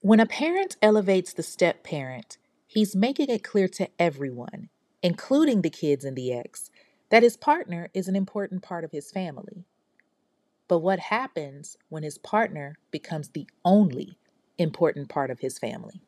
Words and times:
When 0.00 0.20
a 0.20 0.26
parent 0.26 0.76
elevates 0.80 1.32
the 1.32 1.42
step 1.42 1.82
parent, 1.82 2.38
he's 2.68 2.94
making 2.94 3.30
it 3.30 3.42
clear 3.42 3.66
to 3.66 3.88
everyone, 3.98 4.68
including 5.02 5.62
the 5.62 5.70
kids 5.70 6.04
and 6.04 6.16
the 6.16 6.32
ex, 6.32 6.70
that 7.10 7.24
his 7.24 7.36
partner 7.36 7.88
is 7.92 8.06
an 8.06 8.14
important 8.14 8.62
part 8.62 8.84
of 8.84 8.92
his 8.92 9.10
family. 9.10 9.64
But 10.68 10.78
what 10.78 11.00
happens 11.00 11.76
when 11.88 12.04
his 12.04 12.16
partner 12.16 12.76
becomes 12.92 13.30
the 13.30 13.48
only 13.64 14.16
important 14.56 15.08
part 15.08 15.32
of 15.32 15.40
his 15.40 15.58
family? 15.58 16.00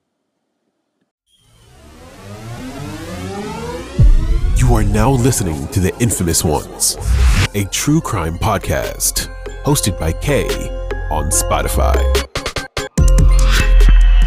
You 4.57 4.73
are 4.73 4.85
now 4.85 5.11
listening 5.11 5.67
to 5.69 5.81
The 5.81 5.93
Infamous 5.99 6.45
Ones, 6.45 6.97
a 7.57 7.65
true 7.73 8.01
crime 8.01 8.39
podcast 8.39 9.35
hosted 9.65 9.99
by 9.99 10.13
Kaye 10.13 10.69
on 11.11 11.31
Spotify 11.31 12.30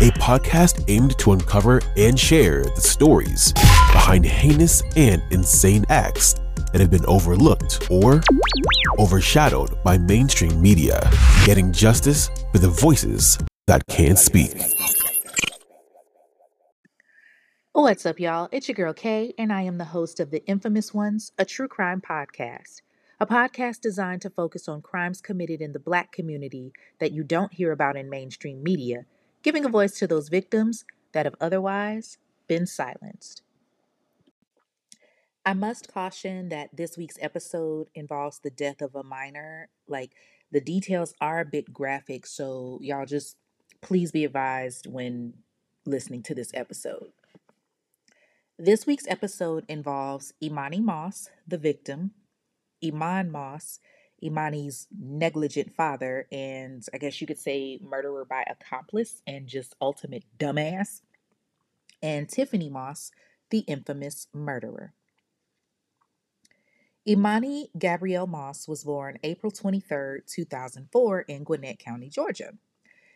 a 0.04 0.12
podcast 0.20 0.84
aimed 0.90 1.18
to 1.18 1.32
uncover 1.32 1.80
and 1.96 2.20
share 2.20 2.66
the 2.66 2.82
stories 2.82 3.54
behind 3.54 4.26
heinous 4.26 4.84
and 4.98 5.24
insane 5.32 5.86
acts 5.88 6.34
that 6.74 6.82
have 6.82 6.92
been 6.92 7.06
overlooked 7.06 7.88
or 7.90 8.22
overshadowed 9.00 9.82
by 9.82 9.98
mainstream 9.98 10.62
media, 10.62 11.10
getting 11.46 11.72
justice 11.72 12.30
for 12.52 12.58
the 12.58 12.68
voices 12.68 13.38
that 13.68 13.82
can't 13.88 14.20
speak. 14.20 14.52
What's 17.72 18.06
up, 18.06 18.20
y'all? 18.20 18.50
It's 18.52 18.68
your 18.68 18.76
girl 18.76 18.94
Kaye, 18.94 19.34
and 19.38 19.54
I 19.54 19.62
am 19.62 19.78
the 19.78 19.86
host 19.86 20.20
of 20.20 20.32
The 20.32 20.46
Infamous 20.46 20.94
Ones, 20.94 21.32
a 21.38 21.46
true 21.46 21.70
crime 21.70 22.02
podcast. 22.02 22.82
A 23.22 23.26
podcast 23.26 23.80
designed 23.80 24.22
to 24.24 24.30
focus 24.30 24.68
on 24.68 24.82
crimes 24.82 25.22
committed 25.22 25.62
in 25.62 25.72
the 25.72 25.80
black 25.80 26.12
community 26.12 26.74
that 27.00 27.14
you 27.14 27.24
don't 27.24 27.54
hear 27.54 27.72
about 27.72 27.96
in 27.96 28.10
mainstream 28.10 28.62
media 28.62 29.06
giving 29.44 29.66
a 29.66 29.70
voice 29.70 30.00
to 30.00 30.08
those 30.08 30.30
victims 30.30 30.86
that 31.12 31.26
have 31.26 31.36
otherwise 31.40 32.18
been 32.48 32.66
silenced. 32.66 33.44
I 35.46 35.54
must 35.54 35.94
caution 35.94 36.50
that 36.50 36.70
this 36.74 36.98
week's 36.98 37.18
episode 37.20 37.88
involves 37.94 38.40
the 38.40 38.50
death 38.50 38.82
of 38.82 38.96
a 38.96 39.04
minor. 39.04 39.70
Like, 39.88 40.12
the 40.52 40.62
details 40.62 41.14
are 41.20 41.42
a 41.42 41.46
bit 41.46 41.74
graphic, 41.74 42.26
so 42.26 42.80
y'all 42.82 43.06
just 43.06 43.36
please 43.82 44.12
be 44.12 44.24
advised 44.24 44.88
when 44.88 45.34
listening 45.86 46.24
to 46.24 46.36
this 46.36 46.52
episode. 46.54 47.12
This 48.58 48.86
week's 48.86 49.08
episode 49.08 49.66
involves 49.68 50.34
Emani 50.42 50.80
Moss, 50.80 51.30
the 51.46 51.58
victim, 51.58 52.12
Eman 52.82 53.30
Moss, 53.30 53.80
Emani's 54.24 54.88
negligent 54.98 55.74
father 55.76 56.28
and 56.32 56.84
I 56.94 56.98
guess 56.98 57.20
you 57.20 57.28
could 57.28 57.40
say 57.40 57.80
murderer 57.82 58.26
by 58.26 58.44
accomplice 58.48 59.22
and 59.28 59.48
just 59.48 59.76
ultimate 59.82 60.24
dumbass, 60.40 61.02
and 62.02 62.30
Tiffany 62.30 62.70
Moss, 62.70 63.12
the 63.50 63.60
infamous 63.60 64.28
murderer. 64.34 64.94
Emani 67.08 67.68
Gabrielle 67.78 68.28
Moss 68.28 68.68
was 68.68 68.86
born 68.86 69.20
April 69.24 69.52
23, 69.52 70.22
2004, 70.26 71.22
in 71.22 71.44
Gwinnett 71.44 71.80
County, 71.80 72.08
Georgia. 72.10 72.54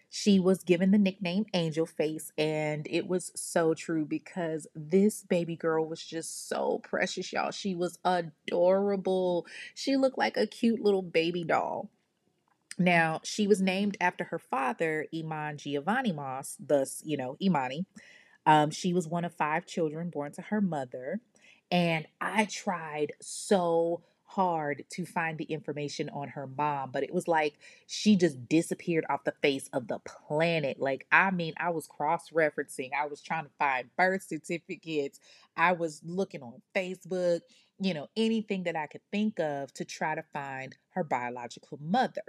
She 0.09 0.39
was 0.39 0.63
given 0.63 0.91
the 0.91 0.97
nickname 0.97 1.45
Angel 1.53 1.85
Face, 1.85 2.31
and 2.37 2.87
it 2.89 3.07
was 3.07 3.31
so 3.35 3.73
true 3.73 4.05
because 4.05 4.67
this 4.73 5.23
baby 5.23 5.55
girl 5.55 5.85
was 5.85 6.03
just 6.03 6.47
so 6.47 6.79
precious, 6.83 7.33
y'all. 7.33 7.51
She 7.51 7.75
was 7.75 7.99
adorable. 8.05 9.45
She 9.75 9.97
looked 9.97 10.17
like 10.17 10.37
a 10.37 10.47
cute 10.47 10.79
little 10.79 11.01
baby 11.01 11.43
doll. 11.43 11.89
Now, 12.79 13.21
she 13.23 13.47
was 13.47 13.61
named 13.61 13.97
after 13.99 14.25
her 14.25 14.39
father, 14.39 15.07
Eman 15.13 15.57
Giovanni 15.57 16.11
Moss, 16.11 16.57
thus, 16.59 17.01
you 17.03 17.17
know, 17.17 17.35
Emani. 17.41 17.85
Um, 18.45 18.71
she 18.71 18.93
was 18.93 19.07
one 19.07 19.25
of 19.25 19.33
five 19.33 19.65
children 19.65 20.09
born 20.09 20.31
to 20.33 20.41
her 20.43 20.61
mother. 20.61 21.19
And 21.69 22.07
I 22.21 22.45
tried 22.45 23.13
so 23.19 24.03
hard 24.27 24.83
to 24.91 25.05
find 25.05 25.37
the 25.37 25.45
information 25.45 26.09
on 26.09 26.27
her 26.29 26.47
mom, 26.47 26.91
but 26.91 27.03
it 27.03 27.13
was 27.13 27.27
like 27.27 27.55
she 27.87 28.15
just 28.15 28.47
disappeared 28.47 29.05
off 29.09 29.23
the 29.23 29.33
face 29.41 29.69
of 29.73 29.87
the 29.87 29.99
planet. 29.99 30.79
Like, 30.79 31.07
I 31.11 31.31
mean, 31.31 31.53
I 31.57 31.69
was 31.69 31.87
cross 31.87 32.29
referencing, 32.29 32.91
I 32.93 33.07
was 33.07 33.21
trying 33.21 33.45
to 33.45 33.51
find 33.57 33.89
birth 33.95 34.23
certificates, 34.23 35.19
I 35.55 35.71
was 35.71 36.01
looking 36.05 36.43
on 36.43 36.61
Facebook, 36.75 37.41
you 37.79 37.93
know, 37.93 38.07
anything 38.17 38.63
that 38.63 38.75
I 38.75 38.87
could 38.87 39.01
think 39.11 39.39
of 39.39 39.73
to 39.75 39.85
try 39.85 40.13
to 40.13 40.23
find 40.33 40.75
her 40.89 41.03
biological 41.03 41.79
mother. 41.81 42.23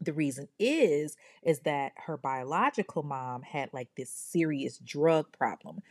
The 0.00 0.12
reason 0.12 0.48
is 0.58 1.16
is 1.42 1.60
that 1.60 1.92
her 2.06 2.16
biological 2.16 3.02
mom 3.02 3.42
had 3.42 3.72
like 3.72 3.88
this 3.96 4.10
serious 4.10 4.78
drug 4.78 5.30
problem 5.30 5.82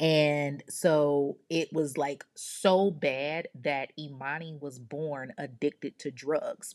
and 0.00 0.62
so 0.68 1.38
it 1.48 1.72
was 1.72 1.96
like 1.96 2.24
so 2.34 2.90
bad 2.90 3.48
that 3.62 3.92
Emani 3.98 4.60
was 4.60 4.78
born 4.78 5.32
addicted 5.38 5.98
to 6.00 6.10
drugs. 6.10 6.74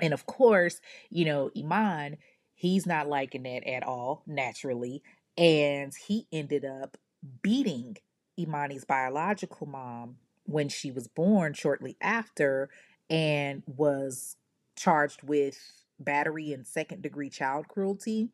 And 0.00 0.12
of 0.12 0.26
course, 0.26 0.80
you 1.08 1.24
know, 1.24 1.50
Eman, 1.56 2.18
he's 2.54 2.86
not 2.86 3.08
liking 3.08 3.44
that 3.44 3.66
at 3.66 3.82
all, 3.82 4.22
naturally. 4.26 5.02
And 5.38 5.92
he 6.06 6.26
ended 6.30 6.64
up 6.64 6.98
beating 7.42 7.96
Emani's 8.38 8.84
biological 8.84 9.66
mom 9.66 10.16
when 10.44 10.68
she 10.68 10.90
was 10.90 11.08
born 11.08 11.54
shortly 11.54 11.96
after 12.00 12.68
and 13.08 13.62
was 13.66 14.36
charged 14.76 15.22
with 15.22 15.58
battery 15.98 16.52
and 16.52 16.66
second 16.66 17.02
degree 17.02 17.30
child 17.30 17.68
cruelty. 17.68 18.28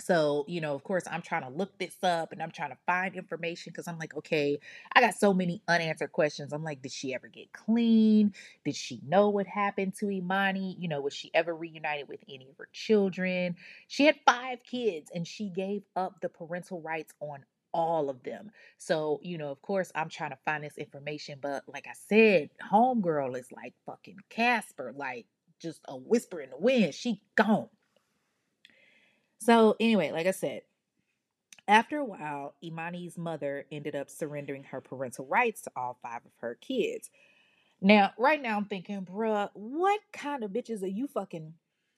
So, 0.00 0.44
you 0.46 0.60
know, 0.60 0.74
of 0.74 0.84
course, 0.84 1.04
I'm 1.10 1.22
trying 1.22 1.42
to 1.42 1.48
look 1.48 1.76
this 1.78 1.96
up 2.04 2.30
and 2.32 2.40
I'm 2.40 2.52
trying 2.52 2.70
to 2.70 2.78
find 2.86 3.16
information 3.16 3.72
because 3.72 3.88
I'm 3.88 3.98
like, 3.98 4.16
okay, 4.16 4.58
I 4.94 5.00
got 5.00 5.14
so 5.14 5.34
many 5.34 5.60
unanswered 5.66 6.12
questions. 6.12 6.52
I'm 6.52 6.62
like, 6.62 6.82
did 6.82 6.92
she 6.92 7.14
ever 7.14 7.26
get 7.26 7.52
clean? 7.52 8.32
Did 8.64 8.76
she 8.76 9.00
know 9.06 9.28
what 9.28 9.46
happened 9.48 9.94
to 9.98 10.06
Emani? 10.06 10.76
You 10.78 10.88
know, 10.88 11.00
was 11.00 11.14
she 11.14 11.30
ever 11.34 11.54
reunited 11.54 12.08
with 12.08 12.20
any 12.28 12.48
of 12.48 12.56
her 12.58 12.68
children? 12.72 13.56
She 13.88 14.06
had 14.06 14.16
five 14.24 14.62
kids 14.62 15.10
and 15.12 15.26
she 15.26 15.50
gave 15.50 15.82
up 15.96 16.20
the 16.20 16.28
parental 16.28 16.80
rights 16.80 17.12
on 17.20 17.44
all 17.74 18.08
of 18.08 18.22
them. 18.22 18.50
So, 18.78 19.18
you 19.22 19.36
know, 19.36 19.50
of 19.50 19.60
course, 19.62 19.90
I'm 19.94 20.08
trying 20.08 20.30
to 20.30 20.38
find 20.44 20.62
this 20.62 20.78
information, 20.78 21.38
but 21.42 21.64
like 21.66 21.86
I 21.88 21.94
said, 22.08 22.50
Homegirl 22.70 23.36
is 23.38 23.50
like 23.52 23.74
fucking 23.84 24.18
Casper, 24.30 24.92
like 24.96 25.26
just 25.60 25.80
a 25.88 25.96
whisper 25.96 26.40
in 26.40 26.50
the 26.50 26.56
wind. 26.56 26.94
She 26.94 27.20
gone. 27.36 27.68
So, 29.40 29.76
anyway, 29.80 30.10
like 30.12 30.26
I 30.26 30.32
said, 30.32 30.62
after 31.68 31.98
a 31.98 32.04
while, 32.04 32.54
Emani's 32.64 33.18
mother 33.18 33.66
ended 33.70 33.94
up 33.94 34.10
surrendering 34.10 34.64
her 34.64 34.80
parental 34.80 35.26
rights 35.26 35.62
to 35.62 35.70
all 35.76 35.98
five 36.02 36.24
of 36.24 36.32
her 36.40 36.56
kids. 36.60 37.10
Now, 37.80 38.12
right 38.18 38.40
now, 38.42 38.56
I'm 38.56 38.64
thinking, 38.64 39.02
bruh, 39.04 39.50
what 39.54 40.00
kind 40.12 40.42
of 40.42 40.50
bitches 40.50 40.82
are 40.82 40.86
you 40.88 41.06
fucking 41.06 41.54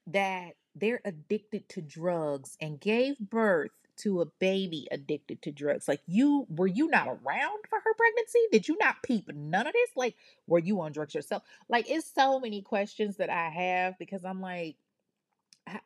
that 0.09 0.55
they're 0.75 1.01
addicted 1.05 1.69
to 1.71 1.81
drugs 1.81 2.57
and 2.61 2.81
gave 2.81 3.19
birth 3.19 3.71
to 3.99 4.21
a 4.21 4.27
baby 4.27 4.89
addicted 4.91 5.41
to 5.43 5.53
drugs? 5.53 5.89
Like, 5.89 6.03
you 6.07 6.47
were 6.51 6.67
you 6.67 6.89
not 6.89 7.07
around 7.09 7.65
for 7.69 7.79
her 7.79 7.95
pregnancy? 7.95 8.41
Did 8.53 8.69
you 8.69 8.77
not 8.79 9.03
peep 9.03 9.33
none 9.33 9.67
of 9.67 9.73
this? 9.73 9.91
Like, 9.97 10.17
were 10.47 10.59
you 10.59 10.81
on 10.81 10.93
drugs 10.93 11.15
yourself? 11.15 11.45
Like, 11.69 11.89
it's 11.89 12.13
so 12.13 12.41
many 12.41 12.61
questions 12.61 13.17
that 13.17 13.31
I 13.31 13.49
have 13.49 13.99
because 13.99 14.25
I'm 14.25 14.41
like, 14.43 14.77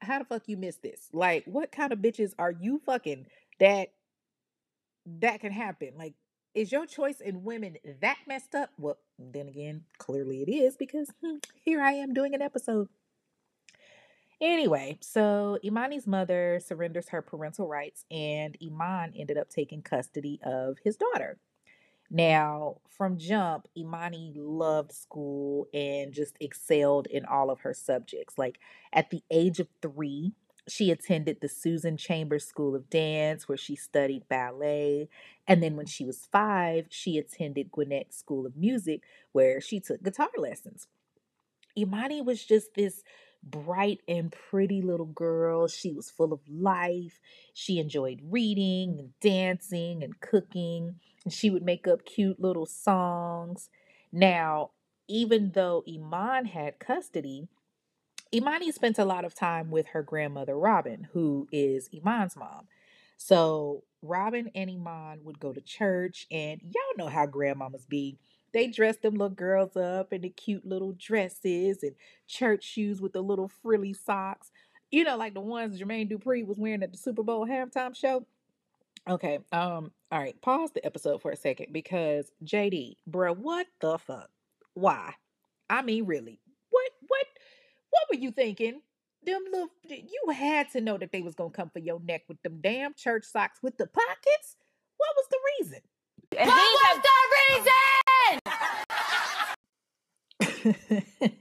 how 0.00 0.18
the 0.18 0.24
fuck 0.24 0.42
you 0.46 0.56
miss 0.56 0.76
this? 0.76 1.08
Like, 1.12 1.44
what 1.46 1.72
kind 1.72 1.92
of 1.92 1.98
bitches 1.98 2.32
are 2.38 2.52
you 2.52 2.80
fucking 2.84 3.26
that 3.60 3.88
that 5.20 5.40
can 5.40 5.52
happen? 5.52 5.92
Like, 5.96 6.14
is 6.54 6.70
your 6.70 6.86
choice 6.86 7.20
in 7.20 7.44
women 7.44 7.76
that 8.00 8.18
messed 8.26 8.54
up? 8.54 8.70
Well, 8.78 8.98
then 9.18 9.48
again, 9.48 9.82
clearly 9.98 10.42
it 10.42 10.50
is 10.50 10.76
because 10.76 11.10
hmm, 11.22 11.36
here 11.64 11.80
I 11.80 11.92
am 11.92 12.14
doing 12.14 12.34
an 12.34 12.42
episode. 12.42 12.88
Anyway, 14.40 14.98
so 15.00 15.58
Emani's 15.64 16.06
mother 16.06 16.60
surrenders 16.64 17.08
her 17.08 17.22
parental 17.22 17.68
rights, 17.68 18.04
and 18.10 18.56
Eman 18.60 19.12
ended 19.18 19.38
up 19.38 19.48
taking 19.48 19.80
custody 19.80 20.40
of 20.44 20.78
his 20.84 20.96
daughter. 20.96 21.38
Now, 22.10 22.76
from 22.88 23.18
jump, 23.18 23.66
Emani 23.76 24.32
loved 24.36 24.92
school 24.92 25.68
and 25.74 26.12
just 26.12 26.36
excelled 26.40 27.06
in 27.06 27.24
all 27.24 27.50
of 27.50 27.60
her 27.60 27.74
subjects. 27.74 28.38
Like 28.38 28.58
at 28.92 29.10
the 29.10 29.22
age 29.30 29.58
of 29.58 29.68
three, 29.82 30.32
she 30.68 30.90
attended 30.90 31.40
the 31.40 31.48
Susan 31.48 31.96
Chambers 31.96 32.46
School 32.46 32.74
of 32.74 32.88
Dance, 32.88 33.48
where 33.48 33.58
she 33.58 33.76
studied 33.76 34.28
ballet. 34.28 35.08
And 35.46 35.62
then 35.62 35.76
when 35.76 35.86
she 35.86 36.04
was 36.04 36.28
five, 36.30 36.86
she 36.90 37.18
attended 37.18 37.70
Gwinnett 37.70 38.14
School 38.14 38.46
of 38.46 38.56
Music, 38.56 39.02
where 39.32 39.60
she 39.60 39.80
took 39.80 40.02
guitar 40.02 40.30
lessons. 40.38 40.86
Emani 41.76 42.24
was 42.24 42.44
just 42.44 42.74
this 42.74 43.02
bright 43.42 44.00
and 44.08 44.32
pretty 44.32 44.80
little 44.80 45.06
girl. 45.06 45.68
She 45.68 45.92
was 45.92 46.10
full 46.10 46.32
of 46.32 46.40
life. 46.48 47.20
She 47.52 47.78
enjoyed 47.78 48.20
reading 48.30 48.98
and 48.98 49.20
dancing 49.20 50.02
and 50.02 50.18
cooking. 50.20 50.96
And 51.24 51.32
she 51.32 51.50
would 51.50 51.62
make 51.62 51.88
up 51.88 52.04
cute 52.04 52.40
little 52.40 52.66
songs. 52.66 53.70
Now, 54.12 54.70
even 55.08 55.52
though 55.54 55.82
Eman 55.88 56.46
had 56.46 56.78
custody, 56.78 57.48
Emani 58.32 58.72
spent 58.72 58.98
a 58.98 59.04
lot 59.04 59.24
of 59.24 59.34
time 59.34 59.70
with 59.70 59.86
her 59.88 60.02
grandmother 60.02 60.58
Robin, 60.58 61.08
who 61.12 61.48
is 61.52 61.88
Eman's 61.90 62.36
mom. 62.36 62.66
So 63.16 63.84
Robin 64.02 64.50
and 64.54 64.68
Eman 64.68 65.22
would 65.22 65.38
go 65.38 65.52
to 65.52 65.60
church, 65.60 66.26
and 66.30 66.60
y'all 66.62 66.96
know 66.98 67.08
how 67.08 67.26
grandmamas 67.26 67.88
be. 67.88 68.18
They 68.52 68.66
dress 68.68 68.96
them 68.96 69.14
little 69.14 69.34
girls 69.34 69.76
up 69.76 70.12
in 70.12 70.22
the 70.22 70.28
cute 70.30 70.66
little 70.66 70.92
dresses 70.92 71.82
and 71.82 71.94
church 72.26 72.64
shoes 72.64 73.00
with 73.00 73.12
the 73.12 73.22
little 73.22 73.48
frilly 73.48 73.92
socks. 73.92 74.50
You 74.90 75.04
know, 75.04 75.16
like 75.16 75.34
the 75.34 75.40
ones 75.40 75.80
Jermaine 75.80 76.10
Dupri 76.10 76.46
was 76.46 76.58
wearing 76.58 76.82
at 76.82 76.92
the 76.92 76.98
Super 76.98 77.22
Bowl 77.22 77.46
halftime 77.46 77.96
show. 77.96 78.26
Okay, 79.08 79.40
um, 79.52 79.90
all 80.14 80.20
right, 80.20 80.40
pause 80.40 80.70
the 80.72 80.86
episode 80.86 81.20
for 81.20 81.32
a 81.32 81.36
second 81.36 81.72
because 81.72 82.30
JD, 82.44 82.98
bruh, 83.10 83.36
what 83.36 83.66
the 83.80 83.98
fuck? 83.98 84.30
Why? 84.74 85.14
I 85.68 85.82
mean, 85.82 86.06
really, 86.06 86.38
what, 86.70 86.90
what, 87.08 87.26
what 87.90 88.04
were 88.08 88.20
you 88.20 88.30
thinking? 88.30 88.80
Them 89.26 89.42
little, 89.50 89.70
you 89.88 90.22
had 90.32 90.70
to 90.70 90.80
know 90.80 90.96
that 90.98 91.10
they 91.10 91.20
was 91.20 91.34
gonna 91.34 91.50
come 91.50 91.68
for 91.68 91.80
your 91.80 91.98
neck 91.98 92.22
with 92.28 92.40
them 92.42 92.60
damn 92.60 92.94
church 92.94 93.24
socks 93.24 93.58
with 93.60 93.76
the 93.76 93.88
pockets. 93.88 94.54
What 94.98 95.10
was 95.16 95.26
the 95.32 95.38
reason? 95.58 95.80
And 96.38 96.48
What 96.48 96.94
was 96.94 97.02
the 97.02 97.10
reason? 101.24 101.34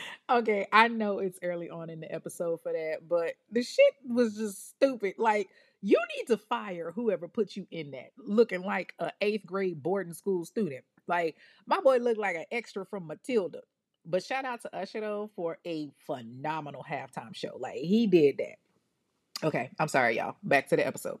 okay, 0.30 0.66
I 0.72 0.88
know 0.88 1.18
it's 1.18 1.38
early 1.42 1.68
on 1.68 1.90
in 1.90 2.00
the 2.00 2.10
episode 2.10 2.62
for 2.62 2.72
that, 2.72 3.06
but 3.06 3.34
the 3.52 3.62
shit 3.62 3.94
was 4.08 4.38
just 4.38 4.70
stupid. 4.70 5.16
Like, 5.18 5.50
you 5.82 5.98
need 6.16 6.26
to 6.26 6.36
fire 6.36 6.92
whoever 6.94 7.28
put 7.28 7.56
you 7.56 7.66
in 7.70 7.92
that, 7.92 8.10
looking 8.18 8.62
like 8.62 8.94
a 8.98 9.12
eighth 9.20 9.46
grade 9.46 9.82
boarding 9.82 10.14
school 10.14 10.44
student. 10.44 10.84
Like, 11.06 11.36
my 11.66 11.80
boy 11.80 11.98
looked 11.98 12.18
like 12.18 12.36
an 12.36 12.44
extra 12.50 12.84
from 12.84 13.06
Matilda. 13.06 13.60
But 14.06 14.24
shout 14.24 14.44
out 14.44 14.62
to 14.62 14.76
Usher 14.76 15.00
though 15.00 15.30
for 15.36 15.58
a 15.66 15.90
phenomenal 16.06 16.84
halftime 16.88 17.34
show. 17.34 17.56
Like, 17.58 17.78
he 17.78 18.06
did 18.06 18.38
that. 18.38 19.46
Okay, 19.46 19.70
I'm 19.78 19.88
sorry, 19.88 20.16
y'all. 20.16 20.36
Back 20.42 20.68
to 20.68 20.76
the 20.76 20.86
episode. 20.86 21.18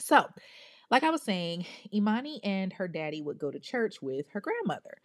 So, 0.00 0.26
like 0.90 1.02
I 1.02 1.10
was 1.10 1.22
saying, 1.22 1.66
Emani 1.92 2.40
and 2.42 2.72
her 2.74 2.88
daddy 2.88 3.22
would 3.22 3.38
go 3.38 3.50
to 3.50 3.58
church 3.58 4.00
with 4.00 4.26
her 4.30 4.40
grandmother. 4.40 4.98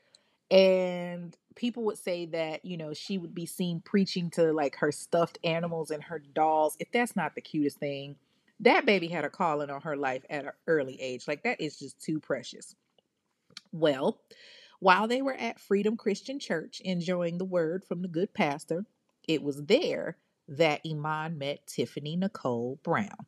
And 0.49 1.35
people 1.55 1.83
would 1.83 1.97
say 1.97 2.27
that, 2.27 2.63
you 2.63 2.77
know, 2.77 2.93
she 2.93 3.17
would 3.17 3.33
be 3.33 3.45
seen 3.45 3.81
preaching 3.81 4.29
to 4.31 4.53
like 4.53 4.75
her 4.77 4.91
stuffed 4.91 5.39
animals 5.43 5.89
and 5.89 6.03
her 6.03 6.19
dolls. 6.19 6.77
If 6.79 6.91
that's 6.91 7.15
not 7.15 7.35
the 7.35 7.41
cutest 7.41 7.79
thing, 7.79 8.15
that 8.59 8.85
baby 8.85 9.07
had 9.07 9.25
a 9.25 9.29
calling 9.29 9.69
on 9.69 9.81
her 9.81 9.95
life 9.95 10.23
at 10.29 10.45
an 10.45 10.51
early 10.67 10.99
age. 11.01 11.27
Like, 11.27 11.43
that 11.43 11.59
is 11.61 11.77
just 11.79 11.99
too 11.99 12.19
precious. 12.19 12.75
Well, 13.71 14.19
while 14.79 15.07
they 15.07 15.21
were 15.21 15.33
at 15.33 15.59
Freedom 15.59 15.97
Christian 15.97 16.39
Church 16.39 16.81
enjoying 16.83 17.37
the 17.37 17.45
word 17.45 17.83
from 17.85 18.01
the 18.01 18.07
good 18.07 18.33
pastor, 18.33 18.85
it 19.27 19.41
was 19.41 19.63
there 19.63 20.17
that 20.47 20.83
Eman 20.83 21.37
met 21.37 21.65
Tiffany 21.67 22.15
Nicole 22.15 22.79
Brown. 22.83 23.25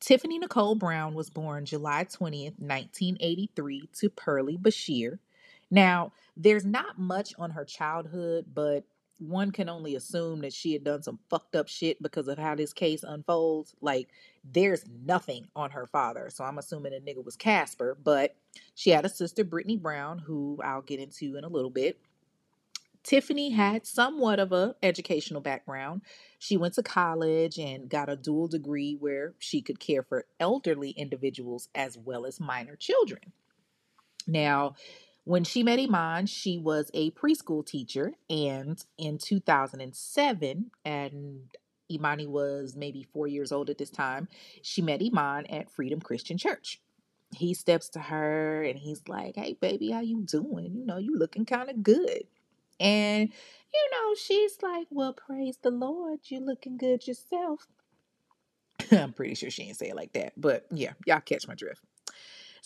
Tiffany 0.00 0.38
Nicole 0.38 0.74
Brown 0.74 1.14
was 1.14 1.30
born 1.30 1.64
July 1.64 2.04
20th, 2.04 2.58
1983, 2.58 3.88
to 3.94 4.10
Pearlie 4.10 4.58
Bashir. 4.58 5.18
Now, 5.70 6.12
there's 6.36 6.64
not 6.64 6.98
much 6.98 7.34
on 7.38 7.50
her 7.52 7.64
childhood, 7.64 8.46
but 8.52 8.84
one 9.18 9.50
can 9.50 9.68
only 9.68 9.94
assume 9.94 10.40
that 10.40 10.52
she 10.52 10.72
had 10.72 10.84
done 10.84 11.02
some 11.02 11.18
fucked 11.30 11.56
up 11.56 11.68
shit 11.68 12.02
because 12.02 12.28
of 12.28 12.38
how 12.38 12.54
this 12.54 12.72
case 12.72 13.02
unfolds. 13.02 13.74
Like, 13.80 14.08
there's 14.44 14.84
nothing 15.04 15.46
on 15.56 15.70
her 15.70 15.86
father, 15.86 16.28
so 16.30 16.44
I'm 16.44 16.58
assuming 16.58 16.92
the 16.92 17.00
nigga 17.00 17.24
was 17.24 17.36
Casper, 17.36 17.96
but 18.02 18.36
she 18.74 18.90
had 18.90 19.04
a 19.04 19.08
sister, 19.08 19.44
Brittany 19.44 19.76
Brown, 19.76 20.18
who 20.18 20.58
I'll 20.62 20.82
get 20.82 21.00
into 21.00 21.36
in 21.36 21.44
a 21.44 21.48
little 21.48 21.70
bit. 21.70 21.98
Tiffany 23.02 23.50
had 23.50 23.86
somewhat 23.86 24.40
of 24.40 24.50
a 24.50 24.74
educational 24.82 25.40
background. 25.40 26.02
She 26.40 26.56
went 26.56 26.74
to 26.74 26.82
college 26.82 27.56
and 27.56 27.88
got 27.88 28.08
a 28.08 28.16
dual 28.16 28.48
degree 28.48 28.96
where 28.98 29.34
she 29.38 29.62
could 29.62 29.78
care 29.78 30.02
for 30.02 30.26
elderly 30.40 30.90
individuals 30.90 31.68
as 31.72 31.96
well 31.96 32.26
as 32.26 32.40
minor 32.40 32.74
children. 32.74 33.32
Now, 34.26 34.74
when 35.26 35.42
she 35.42 35.64
met 35.64 35.80
Eman, 35.80 36.28
she 36.28 36.56
was 36.56 36.88
a 36.94 37.10
preschool 37.10 37.66
teacher, 37.66 38.12
and 38.30 38.82
in 38.96 39.18
2007, 39.18 40.70
and 40.84 41.40
Emani 41.90 42.28
was 42.28 42.76
maybe 42.76 43.02
four 43.02 43.26
years 43.26 43.50
old 43.50 43.68
at 43.68 43.76
this 43.76 43.90
time, 43.90 44.28
she 44.62 44.80
met 44.82 45.00
Eman 45.00 45.44
at 45.52 45.68
Freedom 45.68 46.00
Christian 46.00 46.38
Church. 46.38 46.80
He 47.34 47.54
steps 47.54 47.88
to 47.90 47.98
her 47.98 48.62
and 48.62 48.78
he's 48.78 49.02
like, 49.08 49.34
"Hey, 49.34 49.54
baby, 49.60 49.90
how 49.90 50.00
you 50.00 50.22
doing? 50.22 50.76
You 50.76 50.86
know, 50.86 50.98
you 50.98 51.16
looking 51.16 51.44
kind 51.44 51.68
of 51.68 51.82
good." 51.82 52.22
And, 52.78 53.28
you 53.74 53.90
know, 53.92 54.14
she's 54.14 54.58
like, 54.62 54.86
Well, 54.90 55.12
praise 55.12 55.58
the 55.60 55.70
Lord, 55.70 56.20
you 56.24 56.38
looking 56.40 56.76
good 56.76 57.06
yourself. 57.06 57.66
I'm 58.92 59.12
pretty 59.12 59.34
sure 59.34 59.50
she 59.50 59.64
didn't 59.64 59.78
say 59.78 59.88
it 59.88 59.96
like 59.96 60.12
that, 60.12 60.34
but 60.36 60.66
yeah, 60.70 60.92
y'all 61.04 61.20
catch 61.20 61.48
my 61.48 61.54
drift. 61.54 61.82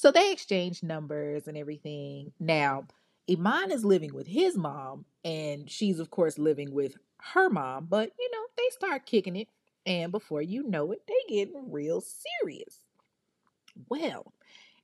So 0.00 0.11
they 0.11 0.32
exchanged 0.32 0.82
numbers 0.82 1.47
and 1.47 1.58
everything. 1.58 2.32
Now, 2.41 2.87
Eman 3.29 3.70
is 3.70 3.85
living 3.85 4.14
with 4.14 4.26
his 4.26 4.56
mom, 4.56 5.05
and 5.26 5.70
she's, 5.70 5.99
of 6.00 6.11
course, 6.11 6.38
living 6.38 6.73
with 6.73 6.97
her 7.19 7.50
mom, 7.50 7.85
but, 7.85 8.11
you 8.19 8.31
know, 8.32 8.47
they 8.56 8.70
start 8.70 9.05
kicking 9.05 9.37
it. 9.37 9.49
And 9.85 10.11
before 10.11 10.41
you 10.41 10.62
know 10.62 10.91
it, 10.93 11.02
they 11.06 11.12
get 11.29 11.50
real 11.55 12.00
serious. 12.00 12.79
Well, 13.91 14.32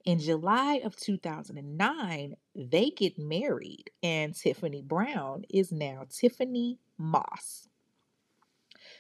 in 0.05 0.19
July 0.19 0.83
of 0.85 0.97
2009, 0.97 2.37
they 2.55 2.91
get 2.91 3.19
married, 3.19 3.89
and 4.03 4.35
Tiffany 4.35 4.83
Brown 4.83 5.47
is 5.49 5.73
now 5.73 6.05
Tiffany 6.11 6.79
Moss. 6.99 7.69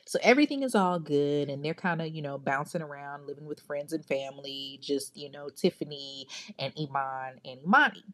So 0.06 0.20
everything 0.22 0.62
is 0.62 0.76
all 0.76 1.00
good, 1.00 1.50
and 1.50 1.64
they're 1.64 1.74
kind 1.74 2.00
of, 2.00 2.14
you 2.14 2.22
know, 2.22 2.38
bouncing 2.38 2.80
around, 2.80 3.26
living 3.26 3.44
with 3.44 3.58
friends 3.60 3.92
and 3.92 4.06
family, 4.06 4.78
just, 4.80 5.16
you 5.16 5.28
know, 5.28 5.48
Tiffany 5.48 6.28
and 6.60 6.72
Eman 6.76 7.38
and 7.44 7.60
Emani. 7.60 8.04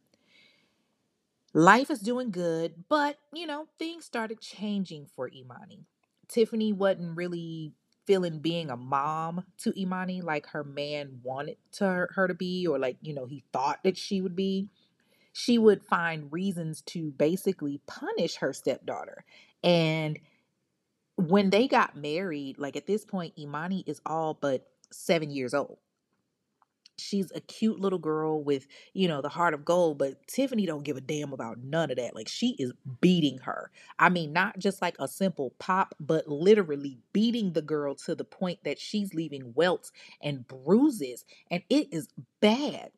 Life 1.52 1.90
is 1.90 2.00
doing 2.00 2.30
good, 2.30 2.84
but, 2.88 3.18
you 3.34 3.46
know, 3.46 3.66
things 3.78 4.06
started 4.06 4.40
changing 4.40 5.06
for 5.14 5.28
Emani. 5.28 5.80
Tiffany 6.28 6.72
wasn't 6.72 7.14
really 7.14 7.72
feeling 8.06 8.38
being 8.38 8.70
a 8.70 8.76
mom 8.76 9.44
to 9.58 9.70
Emani 9.72 10.22
like 10.22 10.46
her 10.46 10.64
man 10.64 11.20
wanted 11.22 11.58
to 11.72 11.84
her, 11.84 12.10
her 12.14 12.26
to 12.26 12.32
be, 12.32 12.66
or 12.66 12.78
like, 12.78 12.96
you 13.02 13.12
know, 13.12 13.26
he 13.26 13.44
thought 13.52 13.84
that 13.84 13.98
she 13.98 14.22
would 14.22 14.34
be. 14.34 14.70
She 15.34 15.58
would 15.58 15.84
find 15.84 16.32
reasons 16.32 16.80
to 16.86 17.10
basically 17.10 17.82
punish 17.86 18.36
her 18.36 18.54
stepdaughter. 18.54 19.24
And 19.62 20.18
when 21.16 21.50
they 21.50 21.68
got 21.68 21.96
married, 21.96 22.58
like 22.58 22.76
at 22.76 22.86
this 22.86 23.04
point, 23.04 23.36
Emani 23.36 23.84
is 23.86 24.00
all 24.06 24.34
but 24.34 24.66
seven 24.90 25.30
years 25.30 25.54
old. 25.54 25.78
She's 26.98 27.32
a 27.34 27.40
cute 27.40 27.80
little 27.80 27.98
girl 27.98 28.44
with, 28.44 28.66
you 28.92 29.08
know, 29.08 29.22
the 29.22 29.28
heart 29.28 29.54
of 29.54 29.64
gold, 29.64 29.98
but 29.98 30.24
Tiffany 30.28 30.66
don't 30.66 30.84
give 30.84 30.96
a 30.96 31.00
damn 31.00 31.32
about 31.32 31.58
none 31.58 31.90
of 31.90 31.96
that. 31.96 32.14
Like 32.14 32.28
she 32.28 32.50
is 32.58 32.72
beating 33.00 33.38
her. 33.38 33.70
I 33.98 34.08
mean, 34.08 34.32
not 34.32 34.58
just 34.58 34.80
like 34.82 34.94
a 34.98 35.08
simple 35.08 35.54
pop, 35.58 35.94
but 35.98 36.28
literally 36.28 36.98
beating 37.12 37.54
the 37.54 37.62
girl 37.62 37.94
to 37.96 38.14
the 38.14 38.24
point 38.24 38.60
that 38.64 38.78
she's 38.78 39.14
leaving 39.14 39.52
welts 39.54 39.90
and 40.22 40.46
bruises, 40.46 41.24
and 41.50 41.62
it 41.68 41.88
is 41.92 42.08
bad 42.40 42.90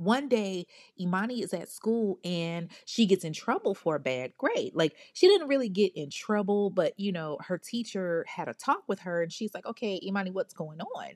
one 0.00 0.28
day 0.28 0.66
Emani 1.00 1.42
is 1.42 1.52
at 1.54 1.70
school 1.70 2.18
and 2.24 2.68
she 2.84 3.06
gets 3.06 3.24
in 3.24 3.32
trouble 3.32 3.74
for 3.74 3.96
a 3.96 4.00
bad 4.00 4.32
grade. 4.38 4.72
Like 4.74 4.94
she 5.12 5.28
didn't 5.28 5.48
really 5.48 5.68
get 5.68 5.96
in 5.96 6.10
trouble 6.10 6.70
but 6.70 6.98
you 6.98 7.12
know 7.12 7.38
her 7.46 7.58
teacher 7.58 8.24
had 8.28 8.48
a 8.48 8.54
talk 8.54 8.82
with 8.86 9.00
her 9.00 9.22
and 9.22 9.32
she's 9.32 9.54
like 9.54 9.66
okay 9.66 10.00
Emani 10.06 10.32
what's 10.32 10.54
going 10.54 10.80
on? 10.80 11.10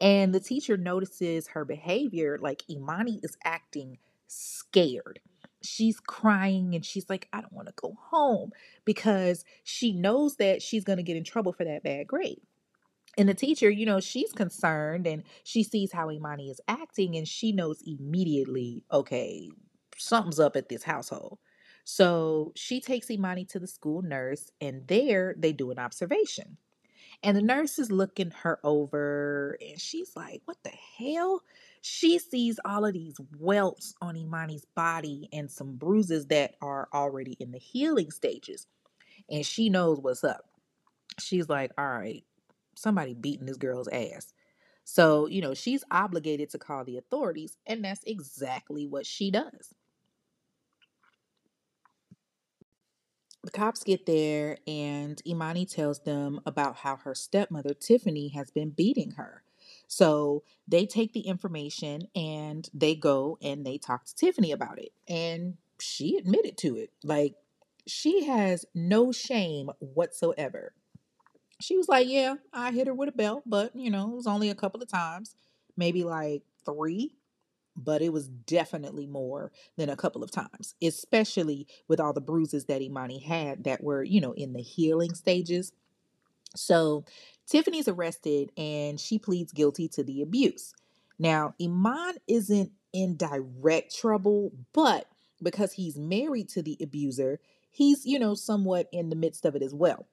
And 0.00 0.34
the 0.34 0.40
teacher 0.40 0.76
notices 0.76 1.48
her 1.48 1.64
behavior 1.64 2.38
like 2.40 2.62
Emani 2.70 3.24
is 3.24 3.36
acting 3.44 3.98
scared. 4.26 5.20
She's 5.62 5.98
crying 5.98 6.74
and 6.74 6.84
she's 6.84 7.10
like 7.10 7.28
i 7.32 7.40
don't 7.40 7.52
want 7.52 7.66
to 7.68 7.74
go 7.76 7.96
home 8.10 8.52
because 8.84 9.44
she 9.64 9.92
knows 9.92 10.36
that 10.36 10.62
she's 10.62 10.84
going 10.84 10.98
to 10.98 11.02
get 11.02 11.16
in 11.16 11.24
trouble 11.24 11.52
for 11.52 11.64
that 11.64 11.82
bad 11.82 12.06
grade 12.06 12.40
and 13.16 13.28
the 13.28 13.34
teacher, 13.34 13.70
you 13.70 13.86
know, 13.86 14.00
she's 14.00 14.32
concerned 14.32 15.06
and 15.06 15.22
she 15.44 15.62
sees 15.62 15.92
how 15.92 16.08
Emani 16.08 16.50
is 16.50 16.60
acting 16.68 17.16
and 17.16 17.26
she 17.26 17.52
knows 17.52 17.82
immediately, 17.86 18.84
okay, 18.92 19.48
something's 19.96 20.40
up 20.40 20.56
at 20.56 20.68
this 20.68 20.82
household. 20.82 21.38
So 21.84 22.52
she 22.56 22.80
takes 22.80 23.06
Emani 23.06 23.48
to 23.50 23.58
the 23.58 23.66
school 23.66 24.02
nurse 24.02 24.50
and 24.60 24.86
there 24.86 25.34
they 25.38 25.52
do 25.52 25.70
an 25.70 25.78
observation. 25.78 26.58
And 27.22 27.36
the 27.36 27.42
nurse 27.42 27.78
is 27.78 27.90
looking 27.90 28.32
her 28.42 28.58
over 28.62 29.56
and 29.60 29.80
she's 29.80 30.14
like, 30.14 30.42
what 30.44 30.58
the 30.62 30.72
hell? 30.98 31.42
She 31.80 32.18
sees 32.18 32.58
all 32.64 32.84
of 32.84 32.92
these 32.92 33.16
welts 33.38 33.94
on 34.02 34.16
Emani's 34.16 34.66
body 34.74 35.28
and 35.32 35.50
some 35.50 35.76
bruises 35.76 36.26
that 36.26 36.56
are 36.60 36.88
already 36.92 37.36
in 37.40 37.52
the 37.52 37.58
healing 37.58 38.10
stages. 38.10 38.66
And 39.30 39.46
she 39.46 39.70
knows 39.70 40.00
what's 40.00 40.24
up. 40.24 40.44
She's 41.18 41.48
like, 41.48 41.72
all 41.78 41.88
right, 41.88 42.24
somebody 42.76 43.14
beating 43.14 43.46
this 43.46 43.56
girl's 43.56 43.88
ass. 43.88 44.32
So, 44.84 45.26
you 45.26 45.40
know, 45.40 45.54
she's 45.54 45.82
obligated 45.90 46.50
to 46.50 46.58
call 46.58 46.84
the 46.84 46.96
authorities, 46.96 47.58
and 47.66 47.84
that's 47.84 48.04
exactly 48.06 48.86
what 48.86 49.04
she 49.04 49.32
does. 49.32 49.74
The 53.42 53.50
cops 53.50 53.84
get 53.84 54.06
there, 54.06 54.58
and 54.66 55.20
Emani 55.26 55.68
tells 55.68 56.00
them 56.00 56.40
about 56.46 56.76
how 56.76 56.96
her 56.96 57.14
stepmother, 57.14 57.74
Tiffany, 57.74 58.28
has 58.28 58.50
been 58.50 58.70
beating 58.70 59.12
her. 59.12 59.42
So 59.88 60.42
they 60.66 60.84
take 60.86 61.12
the 61.12 61.20
information 61.20 62.08
and 62.14 62.68
they 62.74 62.96
go 62.96 63.38
and 63.40 63.64
they 63.64 63.78
talk 63.78 64.04
to 64.06 64.14
Tiffany 64.16 64.50
about 64.50 64.80
it. 64.80 64.92
And 65.08 65.58
she 65.78 66.16
admitted 66.16 66.58
to 66.58 66.76
it. 66.76 66.90
Like, 67.04 67.34
she 67.86 68.24
has 68.24 68.64
no 68.74 69.12
shame 69.12 69.70
whatsoever. 69.78 70.72
She 71.60 71.76
was 71.76 71.88
like, 71.88 72.06
Yeah, 72.08 72.34
I 72.52 72.70
hit 72.72 72.86
her 72.86 72.94
with 72.94 73.08
a 73.08 73.12
belt, 73.12 73.44
but 73.46 73.74
you 73.74 73.90
know, 73.90 74.10
it 74.10 74.16
was 74.16 74.26
only 74.26 74.50
a 74.50 74.54
couple 74.54 74.82
of 74.82 74.88
times, 74.88 75.36
maybe 75.76 76.04
like 76.04 76.42
three, 76.64 77.16
but 77.76 78.02
it 78.02 78.12
was 78.12 78.28
definitely 78.28 79.06
more 79.06 79.52
than 79.76 79.88
a 79.88 79.96
couple 79.96 80.22
of 80.22 80.30
times, 80.30 80.74
especially 80.82 81.66
with 81.88 82.00
all 82.00 82.12
the 82.12 82.20
bruises 82.20 82.66
that 82.66 82.82
Emani 82.82 83.22
had 83.22 83.64
that 83.64 83.82
were, 83.82 84.02
you 84.02 84.20
know, 84.20 84.32
in 84.32 84.52
the 84.52 84.62
healing 84.62 85.14
stages. 85.14 85.72
So 86.54 87.04
Tiffany's 87.46 87.88
arrested 87.88 88.50
and 88.56 88.98
she 88.98 89.18
pleads 89.18 89.52
guilty 89.52 89.88
to 89.88 90.02
the 90.02 90.22
abuse. 90.22 90.74
Now, 91.18 91.54
Eman 91.60 92.14
isn't 92.26 92.72
in 92.92 93.16
direct 93.16 93.94
trouble, 93.94 94.52
but 94.72 95.06
because 95.42 95.72
he's 95.72 95.98
married 95.98 96.48
to 96.50 96.62
the 96.62 96.76
abuser, 96.80 97.40
he's, 97.70 98.04
you 98.06 98.18
know, 98.18 98.34
somewhat 98.34 98.88
in 98.92 99.10
the 99.10 99.16
midst 99.16 99.44
of 99.44 99.54
it 99.54 99.62
as 99.62 99.74
well. 99.74 100.06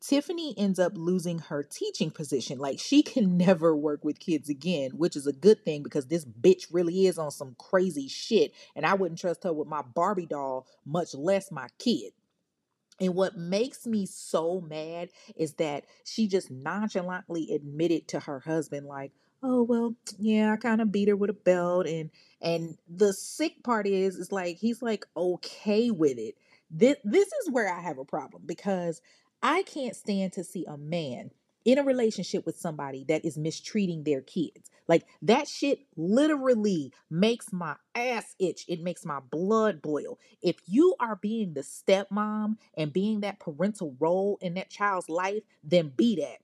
Tiffany 0.00 0.54
ends 0.56 0.78
up 0.78 0.92
losing 0.96 1.38
her 1.40 1.62
teaching 1.62 2.10
position. 2.10 2.58
Like 2.58 2.78
she 2.78 3.02
can 3.02 3.36
never 3.36 3.76
work 3.76 4.04
with 4.04 4.18
kids 4.18 4.48
again, 4.48 4.92
which 4.92 5.16
is 5.16 5.26
a 5.26 5.32
good 5.32 5.64
thing 5.64 5.82
because 5.82 6.06
this 6.06 6.24
bitch 6.24 6.66
really 6.72 7.06
is 7.06 7.18
on 7.18 7.30
some 7.30 7.54
crazy 7.58 8.08
shit. 8.08 8.52
And 8.74 8.86
I 8.86 8.94
wouldn't 8.94 9.20
trust 9.20 9.44
her 9.44 9.52
with 9.52 9.68
my 9.68 9.82
Barbie 9.82 10.26
doll, 10.26 10.66
much 10.86 11.14
less 11.14 11.52
my 11.52 11.68
kid. 11.78 12.12
And 13.00 13.14
what 13.14 13.36
makes 13.36 13.86
me 13.86 14.06
so 14.06 14.60
mad 14.60 15.10
is 15.36 15.54
that 15.54 15.84
she 16.04 16.28
just 16.28 16.50
nonchalantly 16.50 17.52
admitted 17.54 18.08
to 18.08 18.20
her 18.20 18.40
husband, 18.40 18.86
like, 18.86 19.12
oh 19.42 19.62
well, 19.62 19.94
yeah, 20.18 20.52
I 20.52 20.56
kind 20.56 20.80
of 20.82 20.92
beat 20.92 21.08
her 21.08 21.16
with 21.16 21.30
a 21.30 21.34
belt. 21.34 21.86
And 21.86 22.10
and 22.42 22.76
the 22.88 23.12
sick 23.12 23.62
part 23.62 23.86
is, 23.86 24.16
is 24.16 24.32
like 24.32 24.58
he's 24.58 24.82
like 24.82 25.06
okay 25.16 25.90
with 25.90 26.18
it. 26.18 26.36
This 26.70 26.96
this 27.04 27.28
is 27.28 27.50
where 27.50 27.74
I 27.74 27.80
have 27.80 27.98
a 27.98 28.04
problem 28.04 28.42
because 28.46 29.00
I 29.42 29.62
can't 29.62 29.96
stand 29.96 30.32
to 30.34 30.44
see 30.44 30.64
a 30.66 30.76
man 30.76 31.30
in 31.64 31.78
a 31.78 31.82
relationship 31.82 32.46
with 32.46 32.58
somebody 32.58 33.04
that 33.08 33.24
is 33.24 33.36
mistreating 33.36 34.04
their 34.04 34.20
kids. 34.22 34.70
Like 34.88 35.04
that 35.22 35.46
shit 35.46 35.80
literally 35.96 36.92
makes 37.10 37.52
my 37.52 37.76
ass 37.94 38.34
itch. 38.38 38.64
It 38.66 38.82
makes 38.82 39.04
my 39.04 39.20
blood 39.20 39.82
boil. 39.82 40.18
If 40.42 40.56
you 40.66 40.94
are 40.98 41.16
being 41.16 41.54
the 41.54 41.60
stepmom 41.60 42.56
and 42.76 42.92
being 42.92 43.20
that 43.20 43.40
parental 43.40 43.94
role 44.00 44.38
in 44.40 44.54
that 44.54 44.70
child's 44.70 45.08
life, 45.08 45.42
then 45.62 45.92
be 45.94 46.16
that. 46.16 46.38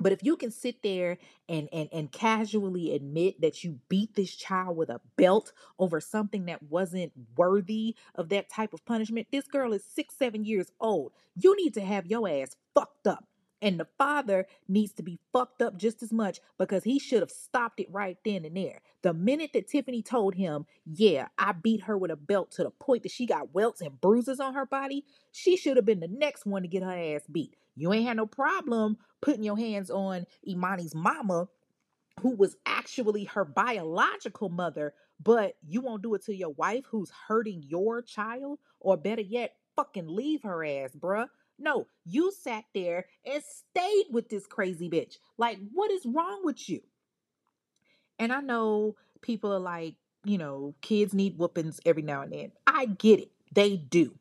But 0.00 0.12
if 0.12 0.24
you 0.24 0.36
can 0.36 0.50
sit 0.50 0.82
there 0.82 1.18
and, 1.48 1.68
and 1.72 1.88
and 1.92 2.10
casually 2.10 2.94
admit 2.94 3.40
that 3.42 3.62
you 3.62 3.80
beat 3.88 4.14
this 4.14 4.34
child 4.34 4.76
with 4.76 4.88
a 4.88 5.00
belt 5.16 5.52
over 5.78 6.00
something 6.00 6.46
that 6.46 6.62
wasn't 6.62 7.12
worthy 7.36 7.96
of 8.14 8.30
that 8.30 8.48
type 8.48 8.72
of 8.72 8.84
punishment, 8.84 9.28
this 9.30 9.46
girl 9.46 9.72
is 9.72 9.84
six, 9.84 10.16
seven 10.16 10.44
years 10.44 10.72
old. 10.80 11.12
You 11.36 11.54
need 11.56 11.74
to 11.74 11.82
have 11.82 12.06
your 12.06 12.28
ass 12.28 12.56
fucked 12.74 13.06
up. 13.06 13.26
And 13.62 13.78
the 13.78 13.88
father 13.98 14.46
needs 14.68 14.94
to 14.94 15.02
be 15.02 15.18
fucked 15.34 15.60
up 15.60 15.76
just 15.76 16.02
as 16.02 16.12
much 16.12 16.40
because 16.58 16.84
he 16.84 16.98
should 16.98 17.20
have 17.20 17.30
stopped 17.30 17.78
it 17.78 17.92
right 17.92 18.16
then 18.24 18.44
and 18.46 18.56
there. 18.56 18.80
The 19.02 19.12
minute 19.12 19.50
that 19.52 19.68
Tiffany 19.68 20.02
told 20.02 20.34
him, 20.34 20.64
Yeah, 20.86 21.28
I 21.38 21.52
beat 21.52 21.82
her 21.82 21.98
with 21.98 22.10
a 22.10 22.16
belt 22.16 22.50
to 22.52 22.62
the 22.62 22.70
point 22.70 23.02
that 23.02 23.12
she 23.12 23.26
got 23.26 23.54
welts 23.54 23.82
and 23.82 24.00
bruises 24.00 24.40
on 24.40 24.54
her 24.54 24.64
body, 24.64 25.04
she 25.30 25.58
should 25.58 25.76
have 25.76 25.84
been 25.84 26.00
the 26.00 26.08
next 26.08 26.46
one 26.46 26.62
to 26.62 26.68
get 26.68 26.82
her 26.82 26.90
ass 26.90 27.22
beat. 27.30 27.56
You 27.76 27.92
ain't 27.92 28.06
had 28.06 28.16
no 28.16 28.26
problem 28.26 28.98
putting 29.20 29.42
your 29.42 29.56
hands 29.58 29.90
on 29.90 30.26
Emani's 30.46 30.94
mama, 30.94 31.48
who 32.20 32.36
was 32.36 32.56
actually 32.66 33.24
her 33.24 33.44
biological 33.44 34.48
mother, 34.48 34.94
but 35.22 35.54
you 35.66 35.80
won't 35.80 36.02
do 36.02 36.14
it 36.14 36.24
to 36.24 36.34
your 36.34 36.50
wife 36.50 36.84
who's 36.90 37.10
hurting 37.28 37.62
your 37.66 38.02
child, 38.02 38.58
or 38.80 38.96
better 38.96 39.22
yet, 39.22 39.54
fucking 39.76 40.08
leave 40.08 40.42
her 40.42 40.64
ass, 40.64 40.90
bruh. 40.98 41.26
No, 41.58 41.86
you 42.04 42.32
sat 42.32 42.64
there 42.74 43.06
and 43.24 43.42
stayed 43.42 44.06
with 44.10 44.28
this 44.30 44.46
crazy 44.46 44.88
bitch. 44.88 45.16
Like, 45.36 45.58
what 45.72 45.90
is 45.90 46.06
wrong 46.06 46.40
with 46.42 46.68
you? 46.68 46.80
And 48.18 48.32
I 48.32 48.40
know 48.40 48.96
people 49.20 49.52
are 49.52 49.60
like, 49.60 49.94
you 50.24 50.38
know, 50.38 50.74
kids 50.80 51.14
need 51.14 51.38
whoopings 51.38 51.80
every 51.84 52.02
now 52.02 52.22
and 52.22 52.32
then. 52.32 52.52
I 52.66 52.86
get 52.86 53.20
it. 53.20 53.30
They 53.52 53.76
do. 53.76 54.18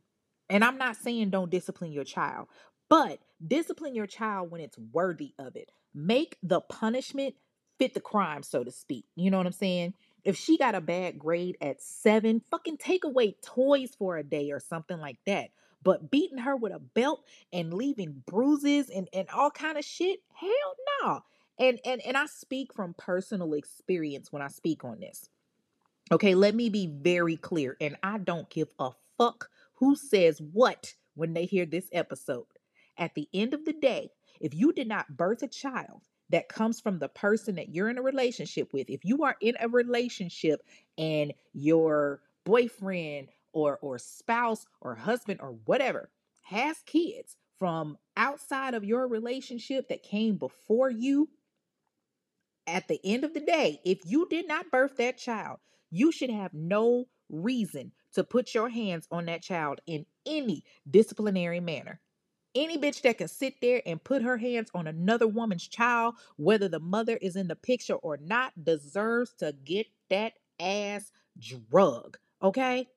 And 0.49 0.63
I'm 0.63 0.77
not 0.77 0.95
saying 0.95 1.29
don't 1.29 1.51
discipline 1.51 1.91
your 1.91 2.03
child, 2.03 2.47
but 2.89 3.19
discipline 3.45 3.95
your 3.95 4.07
child 4.07 4.51
when 4.51 4.61
it's 4.61 4.77
worthy 4.91 5.33
of 5.39 5.55
it. 5.55 5.71
Make 5.93 6.37
the 6.43 6.61
punishment 6.61 7.35
fit 7.77 7.93
the 7.93 8.01
crime, 8.01 8.43
so 8.43 8.63
to 8.63 8.71
speak. 8.71 9.05
You 9.15 9.31
know 9.31 9.37
what 9.37 9.47
I'm 9.47 9.53
saying? 9.53 9.93
If 10.23 10.35
she 10.35 10.57
got 10.57 10.75
a 10.75 10.81
bad 10.81 11.17
grade 11.17 11.57
at 11.61 11.81
seven, 11.81 12.41
fucking 12.51 12.77
take 12.77 13.05
away 13.05 13.37
toys 13.41 13.91
for 13.97 14.17
a 14.17 14.23
day 14.23 14.51
or 14.51 14.59
something 14.59 14.99
like 14.99 15.17
that. 15.25 15.49
But 15.81 16.11
beating 16.11 16.39
her 16.39 16.57
with 16.57 16.73
a 16.73 16.79
belt 16.79 17.23
and 17.53 17.73
leaving 17.73 18.21
bruises 18.25 18.89
and, 18.89 19.07
and 19.13 19.29
all 19.29 19.49
kind 19.49 19.77
of 19.77 19.85
shit, 19.85 20.19
hell 20.33 20.75
no. 21.01 21.23
And, 21.57 21.79
and 21.85 22.01
and 22.05 22.17
I 22.17 22.25
speak 22.25 22.73
from 22.73 22.95
personal 22.97 23.53
experience 23.53 24.31
when 24.31 24.41
I 24.41 24.47
speak 24.47 24.83
on 24.83 24.99
this. 24.99 25.29
Okay, 26.11 26.35
let 26.35 26.55
me 26.55 26.69
be 26.69 26.87
very 26.87 27.37
clear, 27.37 27.77
and 27.79 27.95
I 28.01 28.17
don't 28.17 28.49
give 28.49 28.69
a 28.79 28.91
fuck 29.17 29.49
who 29.75 29.95
says 29.95 30.41
what 30.41 30.95
when 31.15 31.33
they 31.33 31.45
hear 31.45 31.65
this 31.65 31.87
episode. 31.91 32.45
At 32.99 33.15
the 33.15 33.29
end 33.33 33.53
of 33.53 33.65
the 33.65 33.73
day, 33.73 34.11
if 34.41 34.53
you 34.53 34.73
did 34.73 34.87
not 34.87 35.17
birth 35.17 35.41
a 35.41 35.47
child 35.47 36.01
that 36.29 36.49
comes 36.49 36.79
from 36.79 36.99
the 36.99 37.07
person 37.07 37.55
that 37.55 37.73
you're 37.73 37.89
in 37.89 37.97
a 37.97 38.03
relationship 38.03 38.73
with, 38.73 38.89
if 38.89 39.05
you 39.05 39.23
are 39.23 39.37
in 39.41 39.55
a 39.59 39.69
relationship 39.69 40.61
and 40.97 41.33
your 41.53 42.21
boyfriend 42.45 43.29
or 43.53 43.79
or 43.81 43.97
spouse 43.97 44.65
or 44.81 44.95
husband 44.95 45.39
or 45.41 45.53
whatever 45.65 46.11
has 46.43 46.77
kids 46.85 47.37
from 47.57 47.97
outside 48.17 48.73
of 48.73 48.83
your 48.83 49.07
relationship 49.07 49.87
that 49.87 50.03
came 50.03 50.35
before 50.37 50.89
you, 50.89 51.29
at 52.67 52.87
the 52.87 52.99
end 53.03 53.23
of 53.23 53.33
the 53.33 53.39
day, 53.39 53.79
if 53.85 53.99
you 54.05 54.27
did 54.29 54.47
not 54.47 54.71
birth 54.71 54.97
that 54.97 55.17
child, 55.17 55.59
you 55.89 56.11
should 56.11 56.29
have 56.29 56.53
no 56.53 57.05
reason 57.29 57.91
to 58.13 58.23
put 58.23 58.53
your 58.53 58.69
hands 58.69 59.07
on 59.09 59.25
that 59.25 59.41
child 59.41 59.79
in 59.87 60.05
any 60.25 60.63
disciplinary 60.89 61.59
manner. 61.59 61.99
Any 62.55 62.77
bitch 62.77 63.01
that 63.03 63.19
can 63.19 63.27
sit 63.27 63.55
there 63.61 63.81
and 63.85 64.03
put 64.03 64.23
her 64.23 64.37
hands 64.37 64.69
on 64.73 64.87
another 64.87 65.27
woman's 65.27 65.67
child, 65.67 66.15
whether 66.37 66.67
the 66.67 66.79
mother 66.79 67.17
is 67.17 67.35
in 67.35 67.47
the 67.47 67.55
picture 67.55 67.95
or 67.95 68.17
not, 68.17 68.53
deserves 68.63 69.33
to 69.39 69.53
get 69.65 69.87
that 70.09 70.33
ass 70.59 71.11
drug. 71.39 72.17
Okay? 72.41 72.87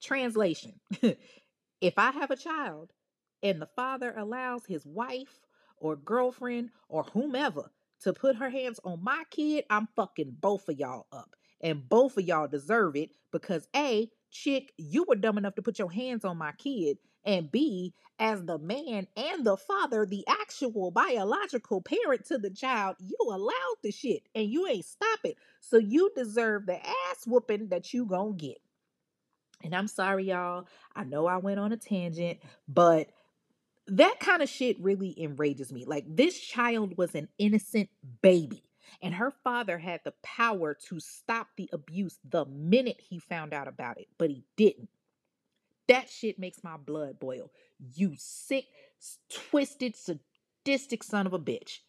Translation 0.00 0.80
If 1.80 1.94
I 1.98 2.12
have 2.12 2.30
a 2.32 2.36
child 2.36 2.92
and 3.42 3.62
the 3.62 3.68
father 3.76 4.14
allows 4.16 4.66
his 4.66 4.86
wife 4.86 5.40
or 5.78 5.96
girlfriend 5.96 6.70
or 6.88 7.04
whomever 7.04 7.72
to 8.02 8.12
put 8.12 8.36
her 8.36 8.50
hands 8.50 8.80
on 8.84 9.02
my 9.02 9.24
kid, 9.30 9.64
I'm 9.70 9.88
fucking 9.96 10.36
both 10.40 10.68
of 10.68 10.78
y'all 10.78 11.06
up. 11.12 11.36
And 11.60 11.88
both 11.88 12.18
of 12.18 12.24
y'all 12.24 12.48
deserve 12.48 12.96
it 12.96 13.10
because 13.32 13.68
A, 13.76 14.10
chick, 14.30 14.72
you 14.76 15.04
were 15.08 15.16
dumb 15.16 15.38
enough 15.38 15.56
to 15.56 15.62
put 15.62 15.78
your 15.78 15.90
hands 15.90 16.24
on 16.24 16.38
my 16.38 16.52
kid. 16.52 16.98
And 17.24 17.50
B, 17.50 17.94
as 18.18 18.44
the 18.44 18.58
man 18.58 19.06
and 19.16 19.44
the 19.44 19.56
father, 19.56 20.06
the 20.06 20.24
actual 20.28 20.90
biological 20.90 21.80
parent 21.80 22.24
to 22.26 22.38
the 22.38 22.50
child, 22.50 22.96
you 23.00 23.16
allowed 23.22 23.76
the 23.82 23.90
shit 23.90 24.22
and 24.34 24.50
you 24.50 24.66
ain't 24.66 24.84
stop 24.84 25.20
it. 25.24 25.36
So 25.60 25.78
you 25.78 26.10
deserve 26.14 26.66
the 26.66 26.84
ass 26.84 27.26
whooping 27.26 27.68
that 27.68 27.92
you 27.92 28.06
gonna 28.06 28.32
get. 28.32 28.58
And 29.62 29.74
I'm 29.74 29.88
sorry, 29.88 30.24
y'all. 30.24 30.66
I 30.94 31.04
know 31.04 31.26
I 31.26 31.36
went 31.36 31.60
on 31.60 31.72
a 31.72 31.76
tangent, 31.76 32.40
but 32.68 33.08
that 33.86 34.20
kind 34.20 34.42
of 34.42 34.48
shit 34.48 34.80
really 34.80 35.14
enrages 35.20 35.72
me. 35.72 35.84
Like, 35.84 36.04
this 36.08 36.38
child 36.38 36.96
was 36.96 37.14
an 37.14 37.28
innocent 37.38 37.88
baby, 38.22 38.62
and 39.00 39.14
her 39.14 39.32
father 39.44 39.78
had 39.78 40.00
the 40.04 40.14
power 40.22 40.74
to 40.88 41.00
stop 41.00 41.48
the 41.56 41.68
abuse 41.72 42.18
the 42.28 42.44
minute 42.46 43.00
he 43.00 43.18
found 43.18 43.52
out 43.52 43.68
about 43.68 43.98
it, 43.98 44.08
but 44.18 44.30
he 44.30 44.44
didn't. 44.56 44.88
That 45.88 46.08
shit 46.08 46.38
makes 46.38 46.62
my 46.62 46.76
blood 46.76 47.18
boil. 47.18 47.50
You 47.94 48.14
sick, 48.16 48.66
twisted, 49.28 49.94
sadistic 49.96 51.02
son 51.02 51.26
of 51.26 51.32
a 51.32 51.38
bitch. 51.38 51.80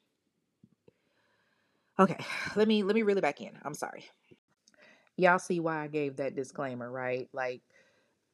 Okay, 2.00 2.18
let 2.56 2.68
me 2.68 2.84
let 2.84 2.96
me 2.96 3.04
reel 3.04 3.18
it 3.18 3.22
back 3.22 3.42
in. 3.42 3.52
I'm 3.64 3.74
sorry. 3.74 4.06
Y'all 5.16 5.40
see 5.40 5.60
why 5.60 5.84
I 5.84 5.88
gave 5.88 6.18
that 6.18 6.36
disclaimer, 6.36 6.90
right? 6.90 7.30
Like 7.34 7.62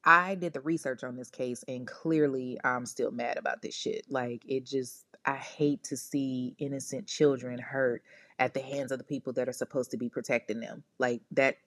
I 0.06 0.36
did 0.36 0.54
the 0.54 0.62
research 0.62 1.04
on 1.04 1.18
this 1.18 1.30
case 1.30 1.64
and 1.68 1.86
clearly 1.86 2.58
I'm 2.64 2.86
still 2.86 3.12
mad 3.12 3.38
about 3.38 3.62
this 3.62 3.76
shit. 3.76 4.06
Like 4.10 4.44
it 4.48 4.66
just 4.66 5.06
I 5.26 5.36
hate 5.36 5.84
to 5.86 5.98
see 5.98 6.56
innocent 6.58 7.08
children 7.08 7.60
hurt 7.60 8.02
at 8.40 8.54
the 8.54 8.62
hands 8.62 8.94
of 8.94 8.98
the 8.98 9.04
people 9.04 9.34
that 9.34 9.50
are 9.50 9.54
supposed 9.54 9.92
to 9.92 9.98
be 9.98 10.08
protecting 10.08 10.62
them. 10.62 10.84
Like 10.98 11.22
that 11.32 11.58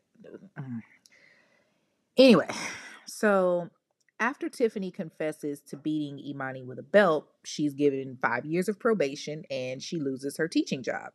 mm. 0.59 0.81
Anyway, 2.17 2.49
so 3.07 3.69
after 4.23 4.49
Tiffany 4.49 4.93
confesses 4.93 5.61
to 5.63 5.77
beating 5.77 6.17
Emani 6.17 6.65
with 6.65 6.79
a 6.79 6.83
belt, 6.85 7.27
she's 7.43 7.75
given 7.75 8.17
five 8.23 8.45
years 8.45 8.69
of 8.69 8.79
probation 8.79 9.43
and 9.51 9.83
she 9.83 9.99
loses 9.99 10.37
her 10.37 10.47
teaching 10.47 10.81
job. 10.85 11.11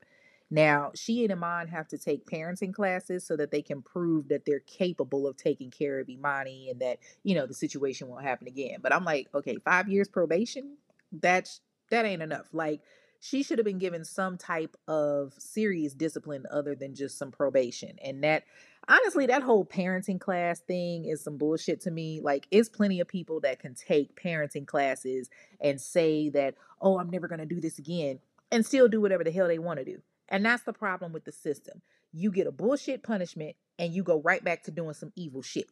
Now, 0.51 0.91
she 0.93 1.23
and 1.23 1.33
Eman 1.33 1.69
have 1.69 1.87
to 1.89 1.97
take 1.97 2.25
parenting 2.25 2.73
classes 2.73 3.25
so 3.25 3.37
that 3.37 3.49
they 3.49 3.61
can 3.61 3.81
prove 3.81 4.27
that 4.27 4.43
they're 4.45 4.59
capable 4.59 5.25
of 5.25 5.37
taking 5.37 5.71
care 5.71 6.01
of 6.01 6.07
Emani 6.07 6.69
and 6.69 6.81
that, 6.81 6.99
you 7.23 7.33
know, 7.33 7.45
the 7.45 7.53
situation 7.53 8.09
won't 8.09 8.25
happen 8.25 8.45
again. 8.45 8.79
But 8.81 8.93
I'm 8.93 9.05
like, 9.05 9.29
okay, 9.33 9.55
five 9.63 9.87
years 9.87 10.09
probation? 10.09 10.75
That's 11.13 11.61
that 11.89 12.05
ain't 12.05 12.21
enough. 12.21 12.47
Like, 12.51 12.81
she 13.19 13.43
should 13.43 13.57
have 13.57 13.65
been 13.65 13.79
given 13.79 14.05
some 14.05 14.37
type 14.37 14.75
of 14.87 15.33
serious 15.37 15.93
discipline 15.93 16.45
other 16.51 16.75
than 16.75 16.95
just 16.95 17.17
some 17.17 17.31
probation. 17.31 17.97
And 18.03 18.23
that 18.23 18.43
honestly, 18.87 19.25
that 19.25 19.43
whole 19.43 19.65
parenting 19.65 20.19
class 20.19 20.59
thing 20.59 21.05
is 21.05 21.23
some 21.23 21.37
bullshit 21.37 21.81
to 21.81 21.91
me. 21.91 22.21
Like, 22.21 22.47
it's 22.51 22.69
plenty 22.69 22.99
of 22.99 23.07
people 23.07 23.41
that 23.41 23.59
can 23.59 23.75
take 23.75 24.21
parenting 24.21 24.65
classes 24.65 25.29
and 25.59 25.81
say 25.81 26.29
that, 26.29 26.55
oh, 26.81 26.99
I'm 26.99 27.09
never 27.09 27.27
gonna 27.27 27.45
do 27.45 27.59
this 27.59 27.79
again, 27.79 28.19
and 28.51 28.65
still 28.65 28.87
do 28.87 29.01
whatever 29.01 29.23
the 29.23 29.31
hell 29.31 29.47
they 29.47 29.59
want 29.59 29.79
to 29.79 29.85
do. 29.85 30.01
And 30.29 30.45
that's 30.45 30.63
the 30.63 30.73
problem 30.73 31.13
with 31.13 31.25
the 31.25 31.31
system. 31.31 31.81
You 32.13 32.31
get 32.31 32.47
a 32.47 32.51
bullshit 32.51 33.03
punishment 33.03 33.55
and 33.79 33.93
you 33.93 34.03
go 34.03 34.21
right 34.21 34.43
back 34.43 34.63
to 34.63 34.71
doing 34.71 34.93
some 34.93 35.11
evil 35.15 35.41
shit. 35.41 35.69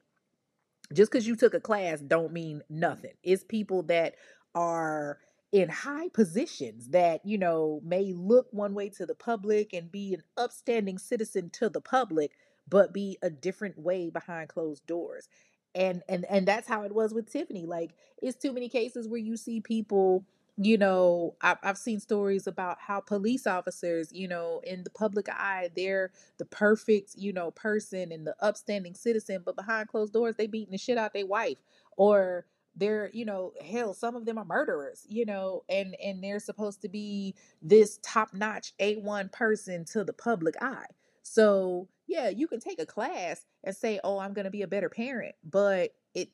Just 0.93 1.11
because 1.11 1.27
you 1.27 1.35
took 1.35 1.53
a 1.53 1.59
class 1.59 1.99
don't 1.99 2.31
mean 2.31 2.61
nothing. 2.69 3.13
It's 3.23 3.43
people 3.43 3.83
that 3.83 4.15
are 4.53 5.17
in 5.55 5.69
high 5.69 6.09
positions 6.09 6.89
that, 6.89 7.25
you 7.25 7.37
know, 7.37 7.79
may 7.81 8.11
look 8.11 8.47
one 8.51 8.73
way 8.73 8.89
to 8.89 9.05
the 9.05 9.15
public 9.15 9.71
and 9.71 9.89
be 9.89 10.13
an 10.13 10.21
upstanding 10.35 10.97
citizen 10.97 11.49
to 11.49 11.69
the 11.69 11.79
public, 11.79 12.33
but 12.67 12.93
be 12.93 13.17
a 13.21 13.29
different 13.29 13.77
way 13.79 14.09
behind 14.09 14.49
closed 14.49 14.85
doors. 14.85 15.29
And 15.73 16.03
and 16.09 16.25
and 16.29 16.45
that's 16.45 16.67
how 16.67 16.83
it 16.83 16.93
was 16.93 17.13
with 17.13 17.31
Tiffany. 17.31 17.65
Like 17.67 17.91
it's 18.21 18.37
too 18.37 18.51
many 18.51 18.67
cases 18.67 19.07
where 19.07 19.19
you 19.21 19.37
see 19.37 19.61
people 19.61 20.25
you 20.57 20.77
know, 20.77 21.35
I've, 21.41 21.57
I've 21.63 21.77
seen 21.77 22.01
stories 22.01 22.47
about 22.47 22.79
how 22.81 22.99
police 22.99 23.47
officers, 23.47 24.11
you 24.13 24.27
know, 24.27 24.61
in 24.65 24.83
the 24.83 24.89
public 24.89 25.29
eye, 25.29 25.69
they're 25.75 26.11
the 26.37 26.45
perfect, 26.45 27.15
you 27.15 27.33
know, 27.33 27.51
person 27.51 28.11
and 28.11 28.27
the 28.27 28.35
upstanding 28.41 28.93
citizen, 28.93 29.43
but 29.45 29.55
behind 29.57 29.87
closed 29.89 30.13
doors, 30.13 30.35
they 30.37 30.47
beating 30.47 30.71
the 30.73 30.77
shit 30.77 30.97
out 30.97 31.13
their 31.13 31.25
wife, 31.25 31.57
or 31.97 32.45
they're, 32.75 33.09
you 33.13 33.25
know, 33.25 33.53
hell, 33.63 33.93
some 33.93 34.15
of 34.15 34.25
them 34.25 34.37
are 34.37 34.45
murderers, 34.45 35.05
you 35.07 35.25
know, 35.25 35.63
and 35.69 35.95
and 36.03 36.23
they're 36.23 36.39
supposed 36.39 36.81
to 36.81 36.89
be 36.89 37.35
this 37.61 37.99
top 38.03 38.33
notch 38.33 38.73
A 38.79 38.97
one 38.97 39.29
person 39.29 39.85
to 39.85 40.03
the 40.03 40.13
public 40.13 40.55
eye. 40.61 40.87
So 41.23 41.87
yeah, 42.07 42.29
you 42.29 42.47
can 42.47 42.59
take 42.59 42.79
a 42.79 42.85
class 42.85 43.45
and 43.63 43.75
say, 43.75 43.99
oh, 44.03 44.19
I'm 44.19 44.33
gonna 44.33 44.51
be 44.51 44.61
a 44.61 44.67
better 44.67 44.89
parent, 44.89 45.35
but 45.43 45.91
it 46.13 46.29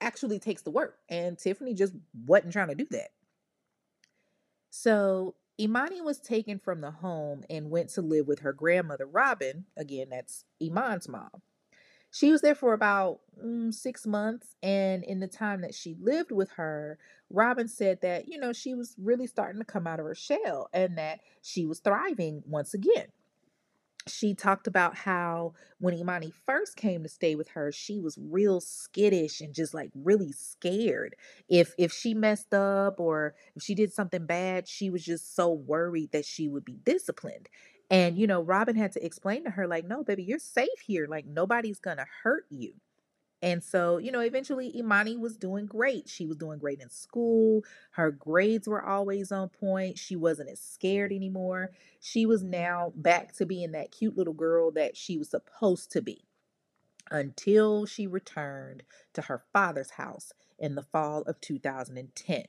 actually 0.00 0.38
takes 0.38 0.62
the 0.62 0.70
work, 0.70 0.98
and 1.08 1.38
Tiffany 1.38 1.74
just 1.74 1.94
wasn't 2.26 2.52
trying 2.52 2.68
to 2.68 2.74
do 2.74 2.86
that. 2.90 3.10
So 4.70 5.34
Emani 5.60 6.02
was 6.02 6.18
taken 6.20 6.58
from 6.58 6.80
the 6.80 6.90
home 6.90 7.44
and 7.50 7.70
went 7.70 7.90
to 7.90 8.00
live 8.00 8.26
with 8.26 8.40
her 8.40 8.52
grandmother, 8.52 9.06
Robin. 9.06 9.66
Again, 9.76 10.08
that's 10.10 10.44
Eman's 10.62 11.08
mom. 11.08 11.42
She 12.10 12.32
was 12.32 12.40
there 12.40 12.54
for 12.54 12.72
about 12.72 13.20
mm, 13.42 13.72
six 13.72 14.06
months. 14.06 14.56
And 14.62 15.04
in 15.04 15.20
the 15.20 15.28
time 15.28 15.60
that 15.62 15.74
she 15.74 15.96
lived 16.00 16.32
with 16.32 16.50
her, 16.52 16.98
Robin 17.30 17.68
said 17.68 18.00
that, 18.02 18.28
you 18.28 18.38
know, 18.38 18.52
she 18.52 18.74
was 18.74 18.96
really 18.98 19.26
starting 19.26 19.60
to 19.60 19.64
come 19.64 19.86
out 19.86 20.00
of 20.00 20.06
her 20.06 20.14
shell 20.14 20.68
and 20.72 20.98
that 20.98 21.20
she 21.42 21.64
was 21.66 21.80
thriving 21.80 22.42
once 22.46 22.74
again 22.74 23.06
she 24.08 24.34
talked 24.34 24.66
about 24.66 24.96
how 24.96 25.54
when 25.78 25.94
Emani 25.96 26.32
first 26.46 26.76
came 26.76 27.02
to 27.02 27.08
stay 27.08 27.34
with 27.34 27.48
her, 27.50 27.70
she 27.72 27.98
was 28.00 28.18
real 28.18 28.60
skittish 28.60 29.40
and 29.40 29.54
just 29.54 29.74
like 29.74 29.90
really 29.94 30.32
scared. 30.32 31.16
If 31.48 31.74
if 31.78 31.92
she 31.92 32.14
messed 32.14 32.54
up 32.54 32.98
or 32.98 33.34
if 33.54 33.62
she 33.62 33.74
did 33.74 33.92
something 33.92 34.26
bad, 34.26 34.68
she 34.68 34.90
was 34.90 35.04
just 35.04 35.34
so 35.34 35.50
worried 35.52 36.12
that 36.12 36.24
she 36.24 36.48
would 36.48 36.64
be 36.64 36.78
disciplined. 36.84 37.48
And 37.90 38.18
you 38.18 38.26
know, 38.26 38.42
Robin 38.42 38.76
had 38.76 38.92
to 38.92 39.04
explain 39.04 39.44
to 39.44 39.50
her 39.50 39.66
like, 39.66 39.84
"No, 39.86 40.04
baby, 40.04 40.22
you're 40.22 40.38
safe 40.38 40.80
here. 40.86 41.06
Like 41.08 41.26
nobody's 41.26 41.80
going 41.80 41.98
to 41.98 42.06
hurt 42.22 42.46
you." 42.50 42.74
And 43.42 43.64
so, 43.64 43.98
you 43.98 44.12
know, 44.12 44.20
eventually 44.20 44.72
Emani 44.72 45.18
was 45.18 45.36
doing 45.36 45.64
great. 45.66 46.08
She 46.08 46.26
was 46.26 46.36
doing 46.36 46.58
great 46.58 46.80
in 46.80 46.90
school. 46.90 47.64
Her 47.92 48.10
grades 48.10 48.68
were 48.68 48.84
always 48.84 49.32
on 49.32 49.48
point. 49.48 49.98
She 49.98 50.14
wasn't 50.14 50.50
as 50.50 50.60
scared 50.60 51.12
anymore. 51.12 51.70
She 52.00 52.26
was 52.26 52.42
now 52.42 52.92
back 52.96 53.32
to 53.36 53.46
being 53.46 53.72
that 53.72 53.92
cute 53.92 54.16
little 54.16 54.34
girl 54.34 54.70
that 54.72 54.96
she 54.96 55.16
was 55.16 55.30
supposed 55.30 55.90
to 55.92 56.02
be 56.02 56.24
until 57.10 57.86
she 57.86 58.06
returned 58.06 58.82
to 59.14 59.22
her 59.22 59.42
father's 59.52 59.92
house 59.92 60.32
in 60.58 60.74
the 60.74 60.82
fall 60.82 61.22
of 61.22 61.40
2010. 61.40 62.44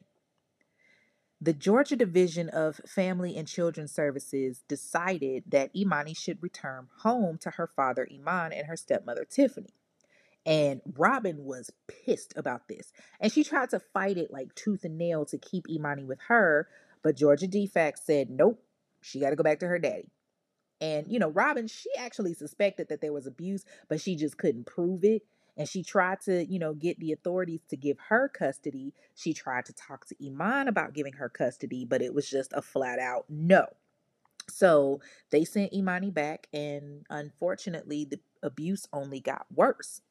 The 1.43 1.53
Georgia 1.53 1.95
Division 1.95 2.49
of 2.49 2.79
Family 2.85 3.35
and 3.35 3.47
Children's 3.47 3.91
Services 3.91 4.63
decided 4.67 5.43
that 5.47 5.73
Emani 5.73 6.15
should 6.15 6.43
return 6.43 6.87
home 6.99 7.39
to 7.39 7.49
her 7.51 7.65
father, 7.65 8.07
Eman, 8.13 8.55
and 8.55 8.67
her 8.67 8.77
stepmother, 8.77 9.25
Tiffany. 9.25 9.73
And 10.45 10.81
Robin 10.95 11.43
was 11.43 11.71
pissed 11.87 12.33
about 12.35 12.67
this. 12.67 12.93
And 13.19 13.31
she 13.31 13.43
tried 13.43 13.71
to 13.71 13.79
fight 13.79 14.17
it 14.17 14.31
like 14.31 14.53
tooth 14.53 14.83
and 14.83 14.99
nail 14.99 15.25
to 15.25 15.39
keep 15.39 15.65
Emani 15.67 16.05
with 16.05 16.19
her. 16.27 16.67
But 17.01 17.17
Georgia 17.17 17.47
DFCS 17.47 17.97
said, 18.03 18.29
nope, 18.29 18.63
she 19.01 19.19
got 19.19 19.31
to 19.31 19.35
go 19.35 19.43
back 19.43 19.59
to 19.59 19.67
her 19.67 19.79
daddy. 19.79 20.11
And, 20.79 21.07
you 21.11 21.17
know, 21.17 21.29
Robin, 21.29 21.67
she 21.67 21.89
actually 21.97 22.35
suspected 22.35 22.89
that 22.89 23.01
there 23.01 23.13
was 23.13 23.25
abuse, 23.25 23.65
but 23.87 23.99
she 23.99 24.15
just 24.15 24.37
couldn't 24.37 24.67
prove 24.67 25.03
it. 25.03 25.23
And 25.57 25.67
she 25.67 25.83
tried 25.83 26.21
to, 26.21 26.45
you 26.45 26.59
know, 26.59 26.73
get 26.73 26.99
the 26.99 27.11
authorities 27.11 27.61
to 27.69 27.77
give 27.77 27.97
her 28.09 28.29
custody. 28.29 28.93
She 29.15 29.33
tried 29.33 29.65
to 29.65 29.73
talk 29.73 30.05
to 30.07 30.15
Eman 30.15 30.67
about 30.67 30.93
giving 30.93 31.13
her 31.13 31.29
custody, 31.29 31.85
but 31.85 32.01
it 32.01 32.13
was 32.13 32.29
just 32.29 32.53
a 32.53 32.61
flat 32.61 32.99
out 32.99 33.25
no. 33.29 33.67
So 34.49 35.01
they 35.29 35.45
sent 35.45 35.71
Emani 35.71 36.13
back, 36.13 36.47
and 36.53 37.05
unfortunately, 37.09 38.05
the 38.05 38.19
abuse 38.43 38.87
only 38.91 39.19
got 39.19 39.45
worse. 39.53 40.01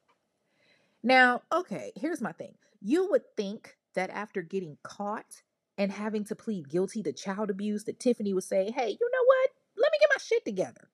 Now, 1.03 1.42
okay, 1.53 1.92
here's 1.96 2.20
my 2.20 2.33
thing. 2.33 2.55
You 2.81 3.09
would 3.11 3.37
think 3.37 3.76
that 3.94 4.11
after 4.11 4.42
getting 4.42 4.76
caught 4.83 5.42
and 5.79 5.90
having 5.90 6.24
to 6.24 6.37
plead 6.37 6.68
guilty 6.68 7.03
to 7.03 7.12
child 7.12 7.50
abuse, 7.50 7.85
that 7.85 7.98
Tiffany 7.98 8.35
would 8.35 8.44
say, 8.44 8.70
hey, 8.70 8.88
you 8.88 9.11
know 9.12 9.24
what? 9.26 9.50
Let 9.76 9.92
me 9.92 9.98
get 10.00 10.11
my 10.14 10.20
shit 10.20 10.44
together. 10.44 10.90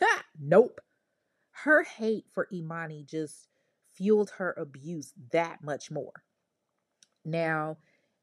nope. 0.40 0.80
Her 1.50 1.82
hate 1.82 2.26
for 2.32 2.48
Emani 2.52 3.04
just 3.04 3.48
fueled 3.98 4.30
her 4.38 4.54
abuse 4.56 5.12
that 5.32 5.62
much 5.62 5.90
more. 5.90 6.22
Now, 7.24 7.78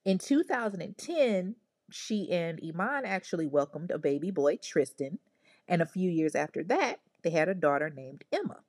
in 0.06 0.18
2010, 0.18 1.56
she 1.92 2.32
and 2.32 2.60
Eman 2.62 3.04
actually 3.06 3.46
welcomed 3.46 3.92
a 3.92 4.00
baby 4.00 4.32
boy, 4.32 4.58
Tristan, 4.58 5.20
and 5.68 5.82
a 5.82 5.86
few 5.86 6.10
years 6.10 6.34
after 6.34 6.64
that, 6.64 7.02
they 7.24 7.30
had 7.32 7.50
a 7.50 7.54
daughter 7.54 7.90
named 7.90 8.24
Emma. 8.32 8.60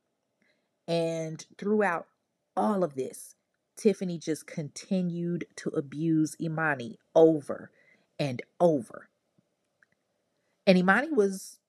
And 0.89 1.45
throughout 1.57 2.07
all 2.57 2.83
of 2.83 2.95
this, 2.95 3.37
Tiffany 3.77 4.19
just 4.19 4.47
continued 4.47 5.47
to 5.57 5.71
abuse 5.71 6.35
Emani 6.41 6.97
over 7.15 7.71
and 8.19 8.43
over. 8.59 9.09
And 10.67 10.77
Emani 10.79 11.13
was 11.13 11.61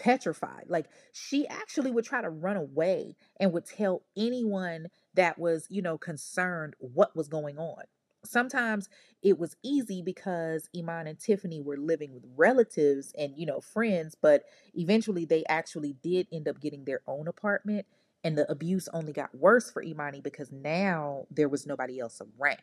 petrified. 0.00 0.64
Like 0.68 0.86
she 1.12 1.46
actually 1.46 1.90
would 1.90 2.04
try 2.04 2.22
to 2.22 2.30
run 2.30 2.56
away 2.56 3.14
and 3.38 3.52
would 3.52 3.66
tell 3.66 4.02
anyone 4.16 4.88
that 5.14 5.38
was, 5.38 5.66
you 5.68 5.82
know, 5.82 5.98
concerned 5.98 6.74
what 6.78 7.14
was 7.14 7.28
going 7.28 7.58
on. 7.58 7.84
Sometimes 8.24 8.88
it 9.22 9.38
was 9.38 9.56
easy 9.62 10.02
because 10.02 10.68
Eman 10.76 11.08
and 11.08 11.18
Tiffany 11.18 11.60
were 11.60 11.76
living 11.76 12.12
with 12.12 12.24
relatives 12.36 13.14
and, 13.16 13.32
you 13.36 13.46
know, 13.46 13.60
friends, 13.60 14.14
but 14.20 14.44
eventually 14.74 15.24
they 15.24 15.44
actually 15.48 15.94
did 16.02 16.26
end 16.32 16.48
up 16.48 16.60
getting 16.60 16.84
their 16.84 17.00
own 17.06 17.28
apartment 17.28 17.86
and 18.22 18.36
the 18.36 18.50
abuse 18.50 18.88
only 18.92 19.12
got 19.12 19.34
worse 19.34 19.70
for 19.70 19.82
Emani 19.82 20.22
because 20.22 20.52
now 20.52 21.26
there 21.30 21.48
was 21.48 21.66
nobody 21.66 21.98
else 21.98 22.20
around. 22.20 22.58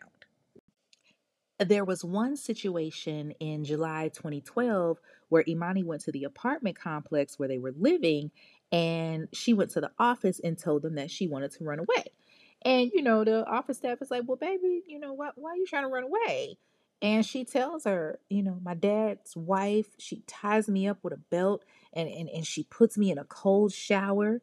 There 1.59 1.85
was 1.85 2.05
one 2.05 2.37
situation 2.37 3.31
in 3.39 3.63
July 3.65 4.09
2012 4.09 4.99
where 5.29 5.43
Emani 5.43 5.83
went 5.83 6.01
to 6.03 6.11
the 6.11 6.23
apartment 6.23 6.77
complex 6.77 7.37
where 7.37 7.47
they 7.47 7.57
were 7.57 7.73
living 7.77 8.31
and 8.71 9.27
she 9.33 9.53
went 9.53 9.71
to 9.71 9.81
the 9.81 9.91
office 9.97 10.39
and 10.43 10.57
told 10.57 10.81
them 10.81 10.95
that 10.95 11.11
she 11.11 11.27
wanted 11.27 11.51
to 11.51 11.63
run 11.63 11.79
away. 11.79 12.05
And 12.63 12.91
you 12.93 13.01
know, 13.01 13.23
the 13.23 13.45
office 13.45 13.77
staff 13.77 14.01
is 14.01 14.11
like, 14.11 14.23
Well, 14.25 14.37
baby, 14.37 14.83
you 14.87 14.99
know, 14.99 15.13
why, 15.13 15.29
why 15.35 15.51
are 15.51 15.57
you 15.57 15.65
trying 15.65 15.83
to 15.83 15.89
run 15.89 16.03
away? 16.03 16.57
And 16.99 17.23
she 17.23 17.45
tells 17.45 17.83
her, 17.83 18.19
you 18.27 18.41
know, 18.41 18.59
my 18.63 18.73
dad's 18.73 19.37
wife, 19.37 19.85
she 19.99 20.23
ties 20.25 20.67
me 20.67 20.87
up 20.87 20.97
with 21.03 21.13
a 21.13 21.17
belt 21.17 21.63
and, 21.93 22.09
and, 22.09 22.27
and 22.27 22.45
she 22.45 22.63
puts 22.63 22.97
me 22.97 23.11
in 23.11 23.19
a 23.19 23.23
cold 23.23 23.71
shower 23.71 24.41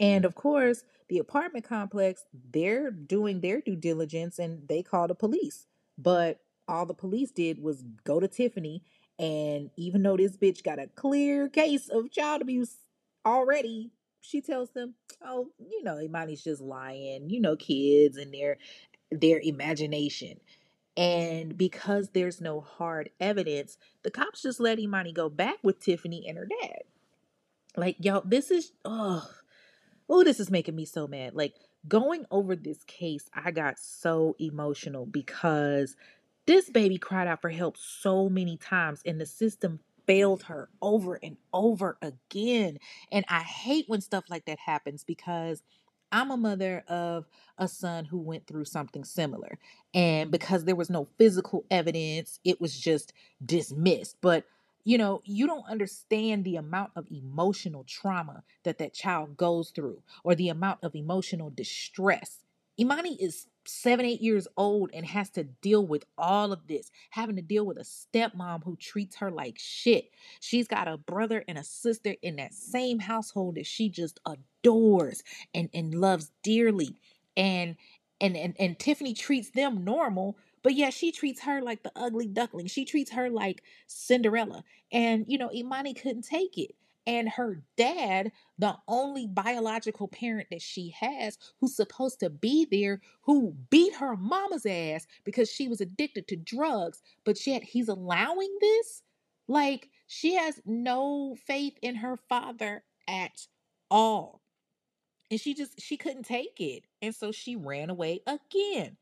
and 0.00 0.24
of 0.24 0.34
course, 0.34 0.84
the 1.08 1.18
apartment 1.18 1.64
complex, 1.64 2.24
they're 2.52 2.90
doing 2.90 3.40
their 3.40 3.60
due 3.60 3.76
diligence 3.76 4.38
and 4.38 4.68
they 4.68 4.82
call 4.82 5.08
the 5.08 5.14
police. 5.14 5.66
But 5.96 6.40
all 6.68 6.86
the 6.86 6.94
police 6.94 7.30
did 7.30 7.62
was 7.62 7.82
go 8.04 8.20
to 8.20 8.28
Tiffany. 8.28 8.82
And 9.18 9.70
even 9.76 10.02
though 10.02 10.16
this 10.16 10.36
bitch 10.36 10.62
got 10.62 10.78
a 10.78 10.86
clear 10.86 11.48
case 11.48 11.88
of 11.88 12.10
child 12.10 12.42
abuse 12.42 12.76
already, 13.26 13.90
she 14.20 14.40
tells 14.40 14.70
them, 14.70 14.94
Oh, 15.22 15.48
you 15.58 15.82
know, 15.82 15.96
Emani's 15.96 16.44
just 16.44 16.60
lying. 16.60 17.28
You 17.30 17.40
know, 17.40 17.56
kids 17.56 18.16
and 18.16 18.32
they're 18.32 18.58
their 19.10 19.40
imagination. 19.40 20.38
And 20.96 21.56
because 21.56 22.10
there's 22.10 22.40
no 22.40 22.60
hard 22.60 23.10
evidence, 23.20 23.78
the 24.02 24.10
cops 24.10 24.42
just 24.42 24.58
let 24.60 24.78
Emani 24.78 25.14
go 25.14 25.28
back 25.28 25.56
with 25.62 25.80
Tiffany 25.80 26.26
and 26.28 26.36
her 26.36 26.48
dad. 26.60 26.80
Like, 27.76 27.96
y'all, 28.00 28.22
this 28.24 28.50
is, 28.50 28.72
oh, 28.84 29.28
oh, 30.08 30.24
this 30.24 30.40
is 30.40 30.50
making 30.50 30.74
me 30.74 30.84
so 30.84 31.06
mad. 31.06 31.34
Like, 31.34 31.54
going 31.86 32.26
over 32.32 32.56
this 32.56 32.82
case, 32.84 33.30
I 33.32 33.52
got 33.52 33.78
so 33.78 34.34
emotional 34.40 35.06
because 35.06 35.94
this 36.48 36.70
baby 36.70 36.96
cried 36.96 37.28
out 37.28 37.42
for 37.42 37.50
help 37.50 37.76
so 37.76 38.30
many 38.30 38.56
times, 38.56 39.02
and 39.04 39.20
the 39.20 39.26
system 39.26 39.80
failed 40.06 40.44
her 40.44 40.70
over 40.80 41.20
and 41.22 41.36
over 41.52 41.98
again. 42.00 42.78
And 43.12 43.26
I 43.28 43.40
hate 43.40 43.84
when 43.86 44.00
stuff 44.00 44.24
like 44.30 44.46
that 44.46 44.58
happens 44.58 45.04
because 45.04 45.62
I'm 46.10 46.30
a 46.30 46.38
mother 46.38 46.84
of 46.88 47.26
a 47.58 47.68
son 47.68 48.06
who 48.06 48.16
went 48.18 48.46
through 48.46 48.64
something 48.64 49.04
similar. 49.04 49.58
And 49.92 50.30
because 50.30 50.64
there 50.64 50.74
was 50.74 50.88
no 50.88 51.06
physical 51.18 51.66
evidence, 51.70 52.40
it 52.44 52.62
was 52.62 52.80
just 52.80 53.12
dismissed. 53.44 54.16
But 54.22 54.46
you 54.84 54.96
know, 54.96 55.20
you 55.26 55.46
don't 55.46 55.68
understand 55.68 56.44
the 56.44 56.56
amount 56.56 56.92
of 56.96 57.06
emotional 57.10 57.84
trauma 57.86 58.42
that 58.62 58.78
that 58.78 58.94
child 58.94 59.36
goes 59.36 59.68
through 59.68 60.02
or 60.24 60.34
the 60.34 60.48
amount 60.48 60.78
of 60.82 60.94
emotional 60.94 61.50
distress. 61.50 62.46
Emani 62.80 63.18
is 63.20 63.48
seven, 63.68 64.06
eight 64.06 64.20
years 64.20 64.48
old 64.56 64.90
and 64.92 65.04
has 65.06 65.30
to 65.30 65.44
deal 65.44 65.86
with 65.86 66.04
all 66.16 66.52
of 66.52 66.66
this, 66.66 66.90
having 67.10 67.36
to 67.36 67.42
deal 67.42 67.66
with 67.66 67.78
a 67.78 67.82
stepmom 67.82 68.64
who 68.64 68.76
treats 68.76 69.16
her 69.16 69.30
like 69.30 69.58
shit. 69.58 70.10
She's 70.40 70.66
got 70.66 70.88
a 70.88 70.96
brother 70.96 71.44
and 71.46 71.58
a 71.58 71.64
sister 71.64 72.14
in 72.22 72.36
that 72.36 72.54
same 72.54 72.98
household 72.98 73.56
that 73.56 73.66
she 73.66 73.88
just 73.88 74.20
adores 74.26 75.22
and, 75.54 75.68
and 75.74 75.94
loves 75.94 76.30
dearly. 76.42 76.96
And 77.36 77.76
and, 78.20 78.36
and 78.36 78.56
and 78.58 78.76
Tiffany 78.76 79.14
treats 79.14 79.50
them 79.50 79.84
normal, 79.84 80.36
but 80.64 80.74
yeah, 80.74 80.90
she 80.90 81.12
treats 81.12 81.42
her 81.42 81.62
like 81.62 81.84
the 81.84 81.92
ugly 81.94 82.26
duckling. 82.26 82.66
She 82.66 82.84
treats 82.84 83.12
her 83.12 83.30
like 83.30 83.62
Cinderella. 83.86 84.64
And 84.90 85.24
you 85.28 85.38
know, 85.38 85.50
Emani 85.50 86.00
couldn't 86.00 86.26
take 86.26 86.58
it 86.58 86.74
and 87.08 87.26
her 87.26 87.62
dad, 87.78 88.30
the 88.58 88.76
only 88.86 89.26
biological 89.26 90.08
parent 90.08 90.48
that 90.50 90.60
she 90.60 90.90
has, 90.90 91.38
who's 91.58 91.74
supposed 91.74 92.20
to 92.20 92.28
be 92.28 92.66
there, 92.70 93.00
who 93.22 93.56
beat 93.70 93.94
her 93.94 94.14
mama's 94.14 94.66
ass 94.66 95.06
because 95.24 95.50
she 95.50 95.68
was 95.68 95.80
addicted 95.80 96.28
to 96.28 96.36
drugs, 96.36 97.00
but 97.24 97.46
yet 97.46 97.64
he's 97.64 97.88
allowing 97.88 98.54
this? 98.60 99.02
Like, 99.48 99.88
she 100.06 100.34
has 100.34 100.60
no 100.66 101.34
faith 101.46 101.78
in 101.80 101.94
her 101.94 102.18
father 102.28 102.84
at 103.08 103.46
all. 103.90 104.42
And 105.30 105.40
she 105.40 105.54
just, 105.54 105.80
she 105.80 105.96
couldn't 105.96 106.24
take 106.24 106.60
it. 106.60 106.84
And 107.00 107.14
so 107.14 107.32
she 107.32 107.56
ran 107.56 107.88
away 107.88 108.20
again. 108.26 108.98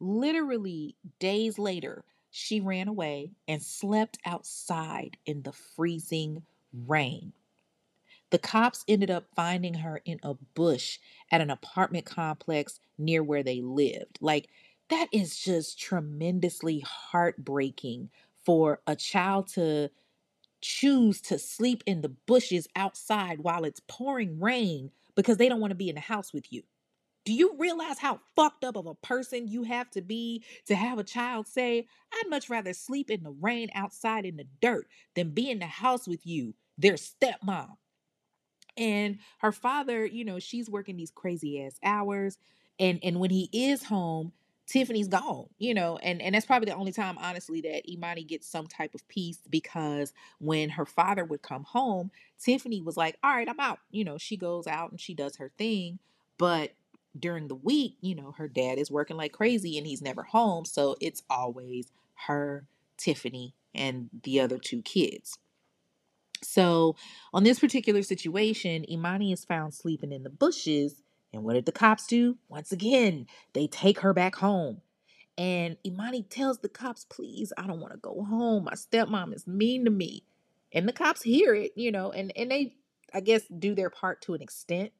Literally 0.00 0.96
days 1.20 1.56
later, 1.56 2.04
she 2.32 2.60
ran 2.60 2.88
away 2.88 3.30
and 3.46 3.62
slept 3.62 4.18
outside 4.26 5.16
in 5.24 5.42
the 5.42 5.52
freezing 5.52 6.42
rain. 6.88 7.32
The 8.34 8.38
cops 8.40 8.84
ended 8.88 9.12
up 9.12 9.28
finding 9.36 9.74
her 9.74 10.02
in 10.04 10.18
a 10.24 10.34
bush 10.34 10.98
at 11.30 11.40
an 11.40 11.50
apartment 11.50 12.04
complex 12.04 12.80
near 12.98 13.22
where 13.22 13.44
they 13.44 13.60
lived. 13.60 14.18
Like, 14.20 14.48
that 14.88 15.06
is 15.12 15.38
just 15.38 15.78
tremendously 15.78 16.80
heartbreaking 16.80 18.10
for 18.44 18.80
a 18.88 18.96
child 18.96 19.46
to 19.50 19.92
choose 20.60 21.20
to 21.20 21.38
sleep 21.38 21.84
in 21.86 22.00
the 22.00 22.08
bushes 22.08 22.66
outside 22.74 23.38
while 23.38 23.64
it's 23.64 23.80
pouring 23.86 24.40
rain 24.40 24.90
because 25.14 25.36
they 25.36 25.48
don't 25.48 25.60
want 25.60 25.70
to 25.70 25.76
be 25.76 25.88
in 25.88 25.94
the 25.94 26.00
house 26.00 26.32
with 26.32 26.52
you. 26.52 26.64
Do 27.24 27.32
you 27.32 27.54
realize 27.56 28.00
how 28.00 28.20
fucked 28.34 28.64
up 28.64 28.76
of 28.76 28.86
a 28.86 28.96
person 28.96 29.46
you 29.46 29.62
have 29.62 29.90
to 29.92 30.02
be 30.02 30.42
to 30.66 30.74
have 30.74 30.98
a 30.98 31.04
child 31.04 31.46
say, 31.46 31.86
I'd 32.12 32.30
much 32.30 32.50
rather 32.50 32.72
sleep 32.72 33.12
in 33.12 33.22
the 33.22 33.30
rain 33.30 33.70
outside 33.76 34.26
in 34.26 34.38
the 34.38 34.48
dirt 34.60 34.88
than 35.14 35.30
be 35.30 35.52
in 35.52 35.60
the 35.60 35.66
house 35.66 36.08
with 36.08 36.26
you, 36.26 36.54
their 36.76 36.94
stepmom? 36.94 37.76
And 38.76 39.18
her 39.38 39.52
father, 39.52 40.04
you 40.04 40.24
know, 40.24 40.38
she's 40.38 40.68
working 40.68 40.96
these 40.96 41.10
crazy 41.10 41.62
ass 41.62 41.78
hours. 41.82 42.38
And 42.78 42.98
and 43.02 43.20
when 43.20 43.30
he 43.30 43.48
is 43.52 43.84
home, 43.84 44.32
Tiffany's 44.66 45.08
gone, 45.08 45.46
you 45.58 45.74
know, 45.74 45.98
and, 45.98 46.22
and 46.22 46.34
that's 46.34 46.46
probably 46.46 46.66
the 46.66 46.76
only 46.76 46.92
time, 46.92 47.18
honestly, 47.18 47.60
that 47.62 47.86
Emani 47.86 48.26
gets 48.26 48.48
some 48.48 48.66
type 48.66 48.94
of 48.94 49.06
peace 49.08 49.38
because 49.50 50.12
when 50.38 50.70
her 50.70 50.86
father 50.86 51.24
would 51.24 51.42
come 51.42 51.64
home, 51.64 52.10
Tiffany 52.38 52.80
was 52.80 52.96
like, 52.96 53.18
All 53.22 53.30
right, 53.30 53.48
I'm 53.48 53.60
out. 53.60 53.80
You 53.90 54.04
know, 54.04 54.18
she 54.18 54.36
goes 54.36 54.66
out 54.66 54.90
and 54.90 55.00
she 55.00 55.14
does 55.14 55.36
her 55.36 55.50
thing. 55.58 55.98
But 56.38 56.72
during 57.18 57.48
the 57.48 57.54
week, 57.54 57.96
you 58.00 58.14
know, 58.14 58.32
her 58.38 58.48
dad 58.48 58.78
is 58.78 58.90
working 58.90 59.16
like 59.16 59.32
crazy 59.32 59.76
and 59.78 59.86
he's 59.86 60.02
never 60.02 60.22
home. 60.22 60.64
So 60.64 60.96
it's 61.00 61.22
always 61.28 61.92
her, 62.26 62.66
Tiffany, 62.96 63.54
and 63.74 64.08
the 64.22 64.40
other 64.40 64.58
two 64.58 64.82
kids. 64.82 65.38
So, 66.44 66.96
on 67.32 67.44
this 67.44 67.58
particular 67.58 68.02
situation, 68.02 68.84
Emani 68.90 69.32
is 69.32 69.44
found 69.44 69.74
sleeping 69.74 70.12
in 70.12 70.22
the 70.22 70.30
bushes. 70.30 71.02
And 71.32 71.42
what 71.42 71.54
did 71.54 71.66
the 71.66 71.72
cops 71.72 72.06
do? 72.06 72.38
Once 72.48 72.70
again, 72.70 73.26
they 73.54 73.66
take 73.66 74.00
her 74.00 74.12
back 74.12 74.36
home. 74.36 74.82
And 75.36 75.76
Emani 75.84 76.28
tells 76.28 76.58
the 76.58 76.68
cops, 76.68 77.04
please, 77.04 77.52
I 77.58 77.66
don't 77.66 77.80
want 77.80 77.92
to 77.92 77.98
go 77.98 78.22
home. 78.22 78.64
My 78.64 78.74
stepmom 78.74 79.34
is 79.34 79.46
mean 79.46 79.84
to 79.84 79.90
me. 79.90 80.22
And 80.72 80.88
the 80.88 80.92
cops 80.92 81.22
hear 81.22 81.54
it, 81.54 81.72
you 81.74 81.90
know, 81.90 82.12
and, 82.12 82.32
and 82.36 82.50
they, 82.50 82.76
I 83.12 83.20
guess, 83.20 83.42
do 83.46 83.74
their 83.74 83.90
part 83.90 84.22
to 84.22 84.34
an 84.34 84.42
extent 84.42 84.92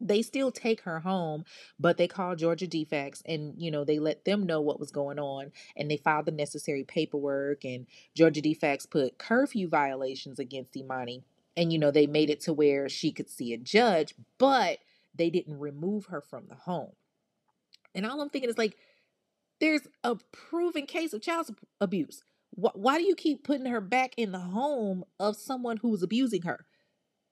they 0.00 0.22
still 0.22 0.50
take 0.50 0.82
her 0.82 1.00
home, 1.00 1.44
but 1.78 1.96
they 1.96 2.08
call 2.08 2.36
Georgia 2.36 2.66
DFCS 2.66 3.22
and, 3.26 3.54
you 3.58 3.70
know, 3.70 3.84
they 3.84 3.98
let 3.98 4.24
them 4.24 4.44
know 4.44 4.60
what 4.60 4.80
was 4.80 4.90
going 4.90 5.18
on 5.18 5.52
and 5.76 5.90
they 5.90 5.96
filed 5.96 6.26
the 6.26 6.32
necessary 6.32 6.84
paperwork. 6.84 7.64
And 7.64 7.86
Georgia 8.14 8.40
DFCS 8.40 8.90
put 8.90 9.18
curfew 9.18 9.68
violations 9.68 10.38
against 10.38 10.74
Emani. 10.74 11.22
And, 11.56 11.72
you 11.72 11.78
know, 11.78 11.90
they 11.90 12.06
made 12.06 12.30
it 12.30 12.40
to 12.42 12.52
where 12.52 12.88
she 12.88 13.12
could 13.12 13.28
see 13.28 13.52
a 13.52 13.58
judge, 13.58 14.14
but 14.38 14.78
they 15.14 15.30
didn't 15.30 15.58
remove 15.58 16.06
her 16.06 16.20
from 16.20 16.44
the 16.48 16.54
home. 16.54 16.92
And 17.94 18.06
all 18.06 18.20
I'm 18.20 18.30
thinking 18.30 18.50
is 18.50 18.58
like, 18.58 18.76
there's 19.60 19.86
a 20.02 20.16
proven 20.32 20.86
case 20.86 21.12
of 21.12 21.20
child 21.20 21.50
abuse. 21.80 22.24
Why 22.52 22.98
do 22.98 23.04
you 23.04 23.14
keep 23.14 23.44
putting 23.44 23.66
her 23.66 23.80
back 23.80 24.14
in 24.16 24.32
the 24.32 24.38
home 24.38 25.04
of 25.18 25.36
someone 25.36 25.78
who's 25.78 26.02
abusing 26.02 26.42
her? 26.42 26.66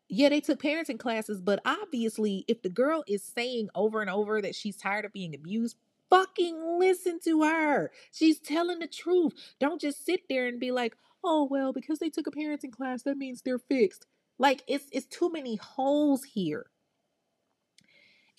Yeah, 0.09 0.31
they 0.31 0.41
took 0.41 0.63
parenting 0.63 0.99
classes, 0.99 1.41
but 1.41 1.61
obviously, 1.67 2.45
if 2.49 2.63
the 2.63 2.71
girl 2.71 3.05
is 3.07 3.23
saying 3.23 3.69
over 3.75 4.01
and 4.01 4.09
over 4.09 4.41
that 4.41 4.55
she's 4.55 4.77
tired 4.77 5.05
of 5.05 5.13
being 5.13 5.35
abused, 5.35 5.77
fucking 6.09 6.79
listen 6.79 7.21
to 7.25 7.43
her. 7.43 7.91
She's 8.11 8.41
telling 8.41 8.79
the 8.79 8.87
truth. 8.87 9.35
Don't 9.61 9.81
just 9.81 10.07
sit 10.07 10.23
there 10.29 10.47
and 10.47 10.59
be 10.59 10.71
like, 10.73 10.97
"Oh, 11.23 11.45
well, 11.45 11.73
because 11.75 11.99
they 11.99 12.09
took 12.09 12.27
a 12.27 12.31
parenting 12.31 12.73
class, 12.73 13.03
that 13.03 13.19
means 13.19 13.43
they're 13.43 13.59
fixed." 13.59 14.07
Like 14.39 14.63
it's 14.67 14.87
it's 14.93 15.07
too 15.07 15.31
many 15.31 15.57
holes 15.57 16.25
here. 16.25 16.67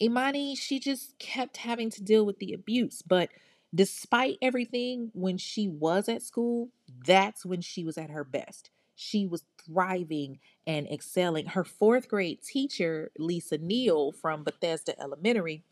Emani, 0.01 0.58
she 0.58 0.79
just 0.79 1.19
kept 1.19 1.58
having 1.58 1.89
to 1.91 2.01
deal 2.01 2.25
with 2.25 2.39
the 2.39 2.53
abuse, 2.53 3.01
but 3.01 3.29
despite 3.75 4.38
everything, 4.41 5.12
when 5.13 5.38
she 5.38 5.67
was 5.67 6.10
at 6.10 6.23
school, 6.23 6.69
that's 7.05 7.45
when 7.45 7.62
she 7.62 7.84
was 7.84 7.97
at 7.97 8.10
her 8.10 8.23
best 8.23 8.71
she 8.99 9.25
was 9.25 9.45
thriving 9.65 10.39
and 10.67 10.85
excelling. 10.88 11.45
Her 11.45 11.63
fourth 11.63 12.09
grade 12.09 12.41
teacher, 12.43 13.12
Lisa 13.17 13.57
Neal 13.57 14.12
from 14.12 14.43
Bethesda 14.43 14.99
Elementary, 14.99 15.63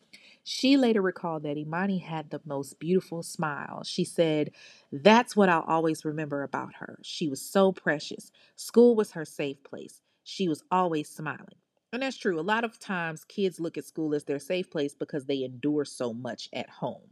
she 0.45 0.77
later 0.77 1.01
recalled 1.01 1.43
that 1.43 1.57
Emani 1.57 2.01
had 2.01 2.29
the 2.29 2.39
most 2.45 2.79
beautiful 2.79 3.21
smile. 3.23 3.83
She 3.83 4.05
said, 4.05 4.51
That's 4.93 5.35
what 5.35 5.49
I'll 5.49 5.65
always 5.67 6.05
remember 6.05 6.43
about 6.43 6.75
her. 6.75 6.99
She 7.01 7.27
was 7.27 7.41
so 7.41 7.73
precious. 7.73 8.31
School 8.55 8.95
was 8.95 9.11
her 9.11 9.25
safe 9.25 9.61
place. 9.63 9.99
She 10.23 10.47
was 10.47 10.63
always 10.71 11.09
smiling. 11.09 11.57
And 11.91 12.03
that's 12.03 12.17
true. 12.17 12.39
A 12.39 12.41
lot 12.41 12.63
of 12.63 12.79
times 12.79 13.25
kids 13.25 13.59
look 13.59 13.77
at 13.77 13.85
school 13.85 14.15
as 14.15 14.23
their 14.23 14.39
safe 14.39 14.69
place 14.69 14.93
because 14.93 15.25
they 15.25 15.43
endure 15.43 15.83
so 15.83 16.13
much 16.13 16.47
at 16.53 16.69
home. 16.69 17.09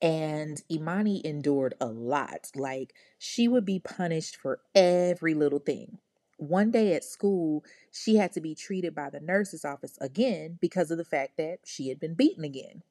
And 0.00 0.62
Emani 0.70 1.22
endured 1.24 1.74
a 1.80 1.86
lot. 1.86 2.50
Like, 2.54 2.94
she 3.18 3.48
would 3.48 3.64
be 3.64 3.80
punished 3.80 4.36
for 4.36 4.60
every 4.74 5.34
little 5.34 5.58
thing. 5.58 5.98
One 6.36 6.70
day 6.70 6.94
at 6.94 7.02
school, 7.02 7.64
she 7.90 8.16
had 8.16 8.32
to 8.32 8.40
be 8.40 8.54
treated 8.54 8.94
by 8.94 9.10
the 9.10 9.18
nurse's 9.18 9.64
office 9.64 9.98
again 10.00 10.58
because 10.60 10.92
of 10.92 10.98
the 10.98 11.04
fact 11.04 11.36
that 11.36 11.58
she 11.64 11.88
had 11.88 11.98
been 11.98 12.14
beaten 12.14 12.44
again. 12.44 12.82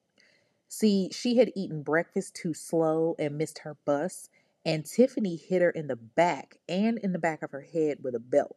See, 0.68 1.08
she 1.10 1.38
had 1.38 1.50
eaten 1.56 1.82
breakfast 1.82 2.34
too 2.34 2.52
slow 2.52 3.16
and 3.18 3.38
missed 3.38 3.60
her 3.60 3.78
bus, 3.86 4.28
and 4.66 4.84
Tiffany 4.84 5.36
hit 5.36 5.62
her 5.62 5.70
in 5.70 5.86
the 5.86 5.96
back 5.96 6.58
and 6.68 6.98
in 6.98 7.12
the 7.12 7.18
back 7.18 7.42
of 7.42 7.52
her 7.52 7.62
head 7.62 7.98
with 8.02 8.14
a 8.14 8.20
belt. 8.20 8.56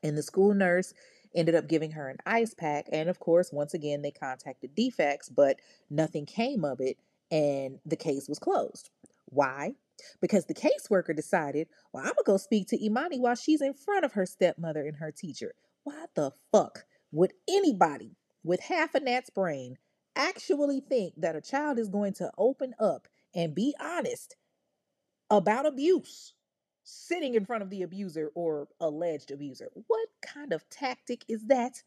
And 0.00 0.16
the 0.16 0.22
school 0.22 0.54
nurse 0.54 0.94
ended 1.34 1.56
up 1.56 1.68
giving 1.68 1.90
her 1.92 2.08
an 2.08 2.18
ice 2.24 2.54
pack. 2.54 2.86
And 2.92 3.08
of 3.08 3.18
course, 3.18 3.52
once 3.52 3.74
again, 3.74 4.02
they 4.02 4.12
contacted 4.12 4.76
DFCS, 4.76 5.34
but 5.34 5.58
nothing 5.90 6.24
came 6.24 6.64
of 6.64 6.80
it 6.80 6.98
and 7.30 7.78
the 7.84 7.96
case 7.96 8.28
was 8.28 8.38
closed. 8.38 8.90
Why? 9.26 9.74
Because 10.20 10.46
the 10.46 10.54
caseworker 10.54 11.14
decided, 11.14 11.68
well, 11.92 12.04
I'm 12.04 12.10
gonna 12.10 12.24
go 12.24 12.36
speak 12.36 12.68
to 12.68 12.78
Emani 12.78 13.18
while 13.18 13.34
she's 13.34 13.60
in 13.60 13.74
front 13.74 14.04
of 14.04 14.12
her 14.12 14.26
stepmother 14.26 14.86
and 14.86 14.96
her 14.96 15.12
teacher. 15.12 15.54
Why 15.84 16.06
the 16.14 16.32
fuck 16.52 16.84
would 17.12 17.32
anybody 17.48 18.16
with 18.44 18.60
half 18.60 18.94
a 18.94 19.00
gnat's 19.00 19.30
brain 19.30 19.76
actually 20.16 20.80
think 20.80 21.14
that 21.16 21.36
a 21.36 21.40
child 21.40 21.78
is 21.78 21.88
going 21.88 22.12
to 22.14 22.30
open 22.38 22.74
up 22.78 23.08
and 23.34 23.54
be 23.54 23.74
honest 23.80 24.36
about 25.30 25.66
abuse 25.66 26.34
sitting 26.82 27.34
in 27.34 27.44
front 27.44 27.62
of 27.62 27.70
the 27.70 27.82
abuser 27.82 28.30
or 28.34 28.66
alleged 28.80 29.30
abuser. 29.30 29.68
What 29.86 30.08
kind 30.22 30.52
of 30.52 30.68
tactic 30.70 31.24
is 31.28 31.46
that? 31.46 31.82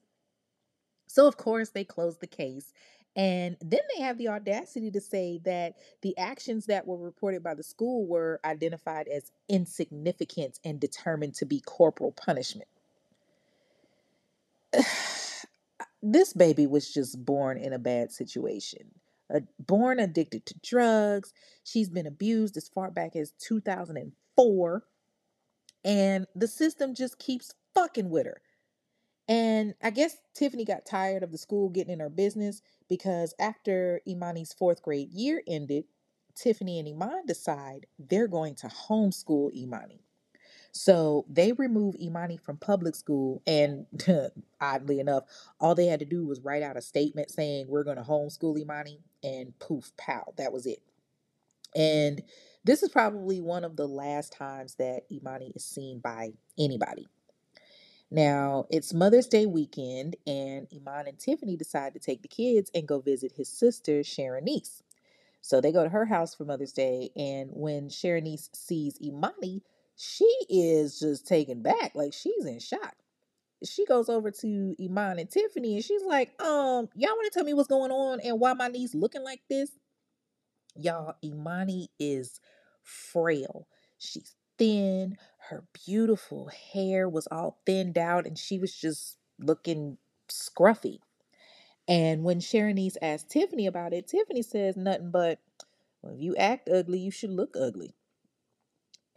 So, 1.08 1.28
of 1.28 1.38
course, 1.38 1.70
they 1.70 1.84
closed 1.84 2.22
the 2.22 2.28
case. 2.28 2.72
And 3.16 3.58
then 3.60 3.82
they 3.94 4.04
have 4.04 4.18
the 4.18 4.30
audacity 4.30 4.90
to 4.92 5.02
say 5.02 5.42
that 5.44 5.76
the 6.02 6.18
actions 6.18 6.68
that 6.68 6.88
were 6.88 6.98
reported 6.98 7.44
by 7.44 7.56
the 7.56 7.64
school 7.64 8.06
were 8.06 8.40
identified 8.46 9.08
as 9.10 9.32
insignificant 9.50 10.60
and 10.64 10.80
determined 10.80 11.36
to 11.36 11.46
be 11.46 11.60
corporal 11.60 12.14
punishment. 12.14 12.70
this 16.02 16.34
baby 16.34 16.68
was 16.68 16.94
just 16.94 17.24
born 17.26 17.58
in 17.58 17.74
a 17.74 17.80
bad 17.80 18.12
situation. 18.12 18.92
Born 19.60 20.00
addicted 20.00 20.46
to 20.46 20.56
drugs. 20.64 21.34
She's 21.64 21.90
been 21.90 22.08
abused 22.08 22.56
as 22.56 22.70
far 22.70 22.92
back 22.92 23.16
as 23.16 23.34
2004. 23.40 24.84
And 25.84 26.28
the 26.36 26.48
system 26.48 26.94
just 26.94 27.20
keeps 27.20 27.54
fucking 27.74 28.10
with 28.10 28.26
her. 28.26 28.42
And 29.28 29.76
I 29.82 29.92
guess 29.92 30.18
Tiffany 30.34 30.66
got 30.66 30.86
tired 30.86 31.24
of 31.24 31.32
the 31.32 31.38
school 31.38 31.70
getting 31.70 31.94
in 31.94 32.00
her 32.00 32.10
business 32.10 32.62
because 32.90 33.34
after 33.40 34.02
Emani's 34.08 34.54
fourth 34.54 34.82
grade 34.82 35.12
year 35.12 35.42
ended, 35.48 35.86
Tiffany 36.36 36.80
and 36.80 36.88
Eman 36.88 37.28
decide 37.28 37.86
they're 38.00 38.28
going 38.28 38.56
to 38.56 38.68
homeschool 38.68 39.52
Emani. 39.56 40.00
So 40.72 41.26
they 41.30 41.52
removed 41.52 42.00
Emani 42.00 42.40
from 42.40 42.58
public 42.58 42.96
school, 42.96 43.42
and 43.46 43.86
oddly 44.62 45.00
enough, 45.00 45.26
all 45.60 45.76
they 45.76 45.88
had 45.88 46.00
to 46.00 46.06
do 46.06 46.26
was 46.26 46.40
write 46.40 46.64
out 46.64 46.78
a 46.78 46.82
statement 46.82 47.30
saying 47.30 47.68
we're 47.68 47.84
going 47.84 47.98
to 47.98 48.04
homeschool 48.04 48.58
Emani, 48.58 49.00
and 49.24 49.58
poof, 49.60 49.92
pow, 49.98 50.34
that 50.38 50.54
was 50.54 50.66
it. 50.66 50.82
And 51.76 52.24
this 52.64 52.84
is 52.84 52.90
probably 52.90 53.42
one 53.42 53.64
of 53.64 53.76
the 53.76 53.88
last 53.88 54.34
times 54.34 54.76
that 54.76 55.10
Emani 55.12 55.56
is 55.56 55.66
seen 55.66 56.00
by 56.00 56.32
anybody. 56.58 57.08
Now, 58.12 58.66
it's 58.70 58.94
Mother's 58.94 59.28
Day 59.28 59.46
weekend, 59.46 60.18
and 60.28 60.68
Eman 60.70 61.08
and 61.08 61.18
Tiffany 61.18 61.56
decide 61.56 61.94
to 61.94 62.00
take 62.00 62.22
the 62.22 62.28
kids 62.28 62.70
and 62.76 62.86
go 62.86 63.00
visit 63.00 63.32
his 63.32 63.48
sister, 63.48 64.02
Sharonice. 64.02 64.84
So 65.42 65.62
they 65.62 65.72
go 65.72 65.84
to 65.84 65.90
her 65.90 66.06
house 66.06 66.36
for 66.36 66.44
Mother's 66.44 66.74
Day, 66.74 67.12
and 67.16 67.50
when 67.54 67.88
Sharonice 67.88 68.50
sees 68.54 69.00
Emani, 69.00 69.62
she 69.96 70.26
is 70.50 71.00
just 71.00 71.26
taken 71.26 71.62
back. 71.62 71.94
Like 71.96 72.12
she's 72.12 72.46
in 72.46 72.60
shock. 72.60 72.96
She 73.64 73.86
goes 73.86 74.10
over 74.10 74.30
to 74.30 74.76
Eman 74.80 75.20
and 75.20 75.30
Tiffany, 75.30 75.76
and 75.76 75.86
she's 75.86 76.04
like, 76.04 76.30
um, 76.42 76.90
y'all 76.96 77.16
want 77.16 77.32
to 77.32 77.34
tell 77.34 77.46
me 77.46 77.54
what's 77.54 77.70
going 77.70 77.92
on 77.92 78.20
and 78.20 78.42
why 78.42 78.54
my 78.54 78.68
niece 78.68 78.94
looking 78.94 79.24
like 79.24 79.42
this? 79.50 79.72
Y'all, 80.76 81.16
Emani 81.24 81.88
is 81.98 82.42
frail. 82.84 83.68
She's 83.98 84.36
thin. 84.58 85.18
Her 85.52 85.66
beautiful 85.86 86.50
hair 86.74 87.10
was 87.10 87.28
all 87.28 87.60
thinned 87.66 87.98
out 87.98 88.26
and 88.26 88.38
she 88.38 88.58
was 88.58 88.74
just 88.74 89.18
looking 89.38 89.98
scruffy. 90.30 91.00
And 91.90 92.24
when 92.24 92.40
Sharonice 92.40 92.96
asked 93.02 93.30
Tiffany 93.30 93.68
about 93.68 93.92
it, 93.92 94.08
Tiffany 94.08 94.44
says 94.44 94.78
nothing 94.78 95.12
but, 95.12 95.40
well, 96.02 96.14
if 96.14 96.22
you 96.22 96.38
act 96.38 96.70
ugly, 96.70 97.00
you 97.00 97.12
should 97.12 97.32
look 97.32 97.58
ugly. 97.60 97.94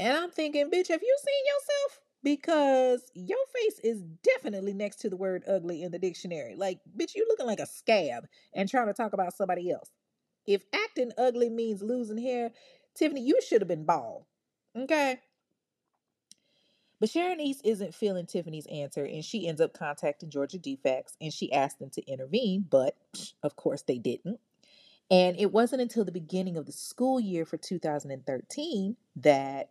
And 0.00 0.16
I'm 0.16 0.30
thinking, 0.32 0.72
bitch, 0.72 0.88
have 0.88 1.02
you 1.02 1.16
seen 1.24 1.44
yourself? 1.46 2.00
Because 2.24 3.12
your 3.14 3.38
face 3.54 3.78
is 3.84 4.02
definitely 4.24 4.74
next 4.74 4.96
to 5.02 5.08
the 5.08 5.16
word 5.16 5.44
ugly 5.46 5.84
in 5.84 5.92
the 5.92 6.00
dictionary. 6.00 6.56
Like, 6.56 6.80
bitch, 6.98 7.14
you 7.14 7.24
looking 7.28 7.46
like 7.46 7.60
a 7.60 7.66
scab 7.66 8.26
and 8.52 8.68
trying 8.68 8.88
to 8.88 8.92
talk 8.92 9.12
about 9.12 9.36
somebody 9.36 9.70
else. 9.70 9.90
If 10.48 10.64
acting 10.74 11.12
ugly 11.16 11.48
means 11.48 11.80
losing 11.80 12.18
hair, 12.18 12.50
Tiffany, 12.96 13.20
you 13.20 13.38
should 13.40 13.60
have 13.60 13.68
been 13.68 13.84
bald. 13.84 14.24
Okay? 14.76 15.20
But 17.04 17.10
Sharonice 17.10 17.60
isn't 17.64 17.94
feeling 17.94 18.24
Tiffany's 18.24 18.64
answer 18.64 19.04
and 19.04 19.22
she 19.22 19.46
ends 19.46 19.60
up 19.60 19.74
contacting 19.74 20.30
Georgia 20.30 20.58
DFCS 20.58 21.18
and 21.20 21.34
she 21.34 21.52
asked 21.52 21.78
them 21.78 21.90
to 21.90 22.10
intervene, 22.10 22.64
but 22.70 22.96
of 23.42 23.56
course 23.56 23.82
they 23.82 23.98
didn't. 23.98 24.40
And 25.10 25.38
it 25.38 25.52
wasn't 25.52 25.82
until 25.82 26.06
the 26.06 26.12
beginning 26.12 26.56
of 26.56 26.64
the 26.64 26.72
school 26.72 27.20
year 27.20 27.44
for 27.44 27.58
2013 27.58 28.96
that 29.16 29.68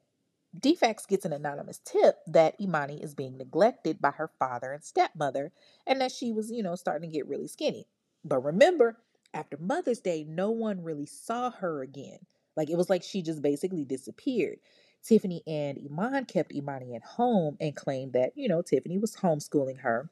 DFCS 0.59 1.07
gets 1.07 1.25
an 1.25 1.33
anonymous 1.33 1.79
tip 1.83 2.17
that 2.27 2.59
Emani 2.59 3.03
is 3.03 3.15
being 3.15 3.39
neglected 3.39 3.99
by 3.99 4.11
her 4.11 4.29
father 4.37 4.71
and 4.71 4.83
stepmother 4.83 5.51
and 5.87 5.99
that 6.01 6.11
she 6.11 6.31
was, 6.31 6.51
you 6.51 6.61
know, 6.61 6.75
starting 6.75 7.09
to 7.09 7.17
get 7.17 7.27
really 7.27 7.47
skinny. 7.47 7.87
But 8.23 8.45
remember, 8.45 8.99
after 9.33 9.57
Mother's 9.57 10.01
Day, 10.01 10.23
no 10.23 10.51
one 10.51 10.83
really 10.83 11.07
saw 11.07 11.49
her 11.49 11.81
again. 11.81 12.19
Like 12.55 12.69
it 12.69 12.77
was 12.77 12.91
like 12.91 13.01
she 13.01 13.23
just 13.23 13.41
basically 13.41 13.85
disappeared. 13.85 14.59
Tiffany 15.03 15.43
and 15.45 15.77
Eman 15.77 16.27
kept 16.27 16.53
Emani 16.53 16.95
at 16.95 17.03
home 17.03 17.57
and 17.59 17.75
claimed 17.75 18.13
that, 18.13 18.31
you 18.35 18.47
know, 18.47 18.61
Tiffany 18.61 18.97
was 18.97 19.15
homeschooling 19.15 19.79
her. 19.79 20.09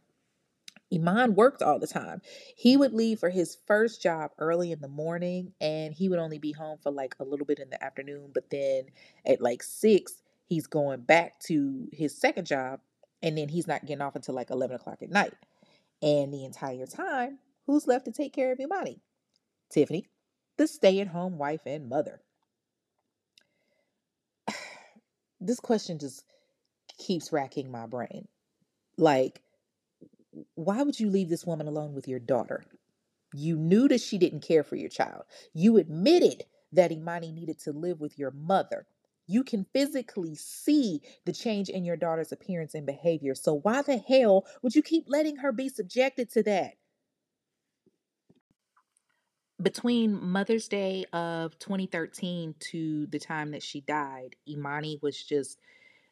Eman 0.93 1.35
worked 1.35 1.61
all 1.61 1.79
the 1.79 1.87
time. 1.87 2.21
He 2.57 2.75
would 2.75 2.93
leave 2.93 3.19
for 3.19 3.29
his 3.29 3.57
first 3.65 4.01
job 4.01 4.31
early 4.37 4.73
in 4.73 4.81
the 4.81 4.89
morning 4.89 5.53
and 5.61 5.93
he 5.93 6.09
would 6.09 6.19
only 6.19 6.37
be 6.37 6.51
home 6.51 6.77
for 6.83 6.91
like 6.91 7.15
a 7.19 7.23
little 7.23 7.45
bit 7.45 7.59
in 7.59 7.69
the 7.69 7.81
afternoon. 7.81 8.31
But 8.33 8.49
then 8.49 8.83
at 9.25 9.41
like 9.41 9.63
six, 9.63 10.21
he's 10.45 10.67
going 10.67 11.01
back 11.01 11.39
to 11.41 11.87
his 11.93 12.17
second 12.17 12.45
job 12.45 12.81
and 13.21 13.37
then 13.37 13.47
he's 13.47 13.67
not 13.67 13.85
getting 13.85 14.01
off 14.01 14.15
until 14.15 14.35
like 14.35 14.49
11 14.49 14.75
o'clock 14.75 15.01
at 15.01 15.09
night. 15.09 15.33
And 16.01 16.33
the 16.33 16.43
entire 16.43 16.85
time, 16.87 17.39
who's 17.65 17.87
left 17.87 18.05
to 18.05 18.11
take 18.11 18.33
care 18.33 18.51
of 18.51 18.59
Emani? 18.59 18.99
Tiffany, 19.69 20.07
the 20.57 20.67
stay 20.67 20.99
at 20.99 21.07
home 21.07 21.37
wife 21.37 21.61
and 21.65 21.87
mother. 21.87 22.21
This 25.41 25.59
question 25.59 25.99
just 25.99 26.23
keeps 26.97 27.33
racking 27.33 27.71
my 27.71 27.87
brain. 27.87 28.27
Like, 28.97 29.41
why 30.55 30.83
would 30.83 30.99
you 30.99 31.09
leave 31.09 31.29
this 31.29 31.45
woman 31.45 31.67
alone 31.67 31.93
with 31.93 32.07
your 32.07 32.19
daughter? 32.19 32.63
You 33.33 33.57
knew 33.57 33.87
that 33.87 34.01
she 34.01 34.17
didn't 34.17 34.41
care 34.41 34.63
for 34.63 34.75
your 34.75 34.89
child. 34.89 35.23
You 35.53 35.77
admitted 35.77 36.45
that 36.73 36.91
Emani 36.91 37.33
needed 37.33 37.59
to 37.59 37.71
live 37.71 37.99
with 37.99 38.17
your 38.19 38.31
mother. 38.31 38.85
You 39.27 39.43
can 39.43 39.65
physically 39.73 40.35
see 40.35 41.01
the 41.25 41.33
change 41.33 41.69
in 41.69 41.85
your 41.85 41.97
daughter's 41.97 42.31
appearance 42.31 42.75
and 42.75 42.85
behavior. 42.85 43.35
So, 43.35 43.55
why 43.55 43.81
the 43.81 43.97
hell 43.97 44.45
would 44.61 44.75
you 44.75 44.81
keep 44.81 45.05
letting 45.07 45.37
her 45.37 45.51
be 45.51 45.69
subjected 45.69 46.29
to 46.31 46.43
that? 46.43 46.75
Between 49.61 50.25
Mother's 50.25 50.67
Day 50.67 51.05
of 51.13 51.59
2013 51.59 52.55
to 52.71 53.05
the 53.07 53.19
time 53.19 53.51
that 53.51 53.61
she 53.61 53.81
died, 53.81 54.35
Emani 54.49 55.01
was 55.01 55.21
just 55.21 55.59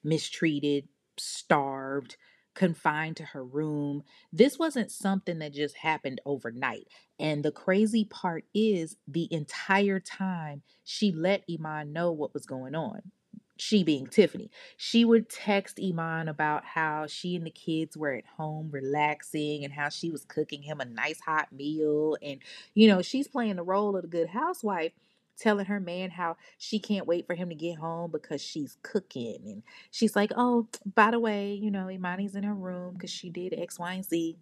mistreated, 0.03 0.87
starved, 1.17 2.17
confined 2.53 3.17
to 3.17 3.23
her 3.23 3.43
room. 3.43 4.03
This 4.31 4.59
wasn't 4.59 4.91
something 4.91 5.39
that 5.39 5.53
just 5.53 5.77
happened 5.77 6.21
overnight. 6.25 6.87
And 7.17 7.43
the 7.43 7.51
crazy 7.51 8.05
part 8.05 8.43
is 8.53 8.97
the 9.07 9.27
entire 9.31 9.99
time 9.99 10.61
she 10.83 11.11
let 11.11 11.47
Eman 11.47 11.91
know 11.91 12.11
what 12.11 12.33
was 12.33 12.45
going 12.45 12.75
on 12.75 13.01
she 13.59 13.83
being 13.83 14.07
Tiffany, 14.07 14.49
she 14.77 15.03
would 15.05 15.29
text 15.29 15.77
Eman 15.77 16.29
about 16.29 16.65
how 16.65 17.07
she 17.07 17.35
and 17.35 17.45
the 17.45 17.51
kids 17.51 17.97
were 17.97 18.13
at 18.13 18.25
home 18.37 18.69
relaxing 18.71 19.63
and 19.63 19.73
how 19.73 19.89
she 19.89 20.09
was 20.09 20.25
cooking 20.25 20.61
him 20.61 20.79
a 20.79 20.85
nice 20.85 21.19
hot 21.19 21.51
meal. 21.51 22.17
And, 22.21 22.39
you 22.73 22.87
know, 22.87 23.01
she's 23.01 23.27
playing 23.27 23.57
the 23.57 23.63
role 23.63 23.95
of 23.95 24.03
the 24.03 24.07
good 24.07 24.29
housewife, 24.29 24.93
telling 25.37 25.65
her 25.65 25.79
man 25.79 26.09
how 26.11 26.37
she 26.57 26.79
can't 26.79 27.07
wait 27.07 27.27
for 27.27 27.35
him 27.35 27.49
to 27.49 27.55
get 27.55 27.77
home 27.77 28.11
because 28.11 28.41
she's 28.41 28.77
cooking. 28.83 29.39
And 29.45 29.63
she's 29.91 30.15
like, 30.15 30.31
oh, 30.35 30.67
by 30.95 31.11
the 31.11 31.19
way, 31.19 31.53
you 31.53 31.71
know, 31.71 31.87
Emani's 31.87 32.35
in 32.35 32.43
her 32.43 32.53
room 32.53 32.93
because 32.93 33.11
she 33.11 33.29
did 33.29 33.53
X, 33.57 33.79
Y, 33.79 33.93
and 33.93 34.05
Z. 34.05 34.37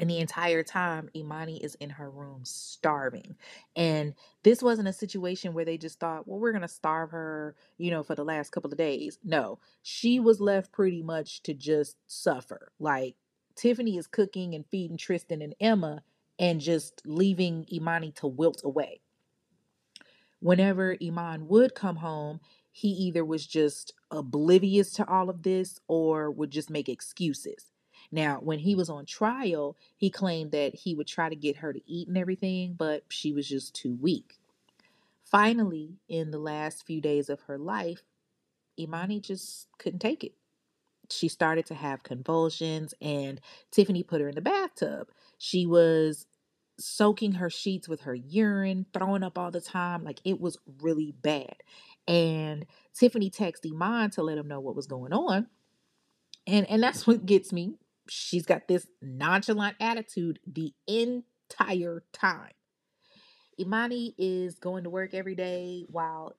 And 0.00 0.10
the 0.10 0.18
entire 0.18 0.64
time, 0.64 1.08
Emani 1.14 1.60
is 1.60 1.76
in 1.76 1.90
her 1.90 2.10
room 2.10 2.40
starving. 2.42 3.36
And 3.76 4.14
this 4.42 4.60
wasn't 4.60 4.88
a 4.88 4.92
situation 4.92 5.54
where 5.54 5.64
they 5.64 5.78
just 5.78 6.00
thought, 6.00 6.26
well, 6.26 6.40
we're 6.40 6.52
going 6.52 6.62
to 6.62 6.68
starve 6.68 7.12
her, 7.12 7.54
you 7.78 7.92
know, 7.92 8.02
for 8.02 8.16
the 8.16 8.24
last 8.24 8.50
couple 8.50 8.72
of 8.72 8.76
days. 8.76 9.18
No, 9.22 9.60
she 9.82 10.18
was 10.18 10.40
left 10.40 10.72
pretty 10.72 11.02
much 11.02 11.42
to 11.44 11.54
just 11.54 11.96
suffer. 12.08 12.72
Like 12.80 13.14
Tiffany 13.54 13.96
is 13.96 14.08
cooking 14.08 14.54
and 14.54 14.66
feeding 14.66 14.96
Tristan 14.96 15.42
and 15.42 15.54
Emma 15.60 16.02
and 16.40 16.60
just 16.60 17.00
leaving 17.06 17.64
Emani 17.72 18.12
to 18.16 18.26
wilt 18.26 18.62
away. 18.64 19.00
Whenever 20.40 20.96
Eman 20.96 21.46
would 21.46 21.74
come 21.76 21.96
home, 21.96 22.40
he 22.72 22.88
either 22.88 23.24
was 23.24 23.46
just 23.46 23.94
oblivious 24.10 24.90
to 24.94 25.08
all 25.08 25.30
of 25.30 25.44
this 25.44 25.78
or 25.86 26.32
would 26.32 26.50
just 26.50 26.68
make 26.68 26.88
excuses. 26.88 27.70
Now, 28.12 28.38
when 28.40 28.58
he 28.60 28.74
was 28.74 28.88
on 28.88 29.06
trial, 29.06 29.76
he 29.96 30.10
claimed 30.10 30.52
that 30.52 30.74
he 30.74 30.94
would 30.94 31.06
try 31.06 31.28
to 31.28 31.36
get 31.36 31.56
her 31.58 31.72
to 31.72 31.80
eat 31.86 32.08
and 32.08 32.18
everything, 32.18 32.74
but 32.74 33.04
she 33.08 33.32
was 33.32 33.48
just 33.48 33.74
too 33.74 33.96
weak. 34.00 34.38
Finally, 35.24 35.94
in 36.08 36.30
the 36.30 36.38
last 36.38 36.86
few 36.86 37.00
days 37.00 37.28
of 37.28 37.40
her 37.42 37.58
life, 37.58 38.02
Emani 38.78 39.20
just 39.20 39.68
couldn't 39.78 40.00
take 40.00 40.22
it. 40.22 40.32
She 41.10 41.28
started 41.28 41.66
to 41.66 41.74
have 41.74 42.02
convulsions, 42.02 42.94
and 43.00 43.40
Tiffany 43.70 44.02
put 44.02 44.20
her 44.20 44.28
in 44.28 44.34
the 44.34 44.40
bathtub. 44.40 45.08
She 45.38 45.66
was 45.66 46.26
soaking 46.78 47.32
her 47.32 47.50
sheets 47.50 47.88
with 47.88 48.02
her 48.02 48.14
urine, 48.14 48.86
throwing 48.92 49.22
up 49.22 49.38
all 49.38 49.50
the 49.50 49.60
time. 49.60 50.04
Like 50.04 50.20
it 50.24 50.40
was 50.40 50.58
really 50.80 51.12
bad. 51.12 51.56
And 52.06 52.66
Tiffany 52.92 53.30
texted 53.30 53.72
Eman 53.72 54.12
to 54.12 54.22
let 54.22 54.38
him 54.38 54.48
know 54.48 54.60
what 54.60 54.76
was 54.76 54.86
going 54.86 55.12
on. 55.12 55.46
And 56.46 56.68
and 56.68 56.82
that's 56.82 57.06
what 57.06 57.26
gets 57.26 57.52
me. 57.52 57.74
She's 58.08 58.46
got 58.46 58.68
this 58.68 58.86
nonchalant 59.00 59.76
attitude 59.80 60.38
the 60.46 60.72
entire 60.86 62.02
time. 62.12 62.52
Emani 63.60 64.14
is 64.18 64.58
going 64.58 64.84
to 64.84 64.90
work 64.90 65.14
every 65.14 65.34
day 65.34 65.86
while 65.88 66.34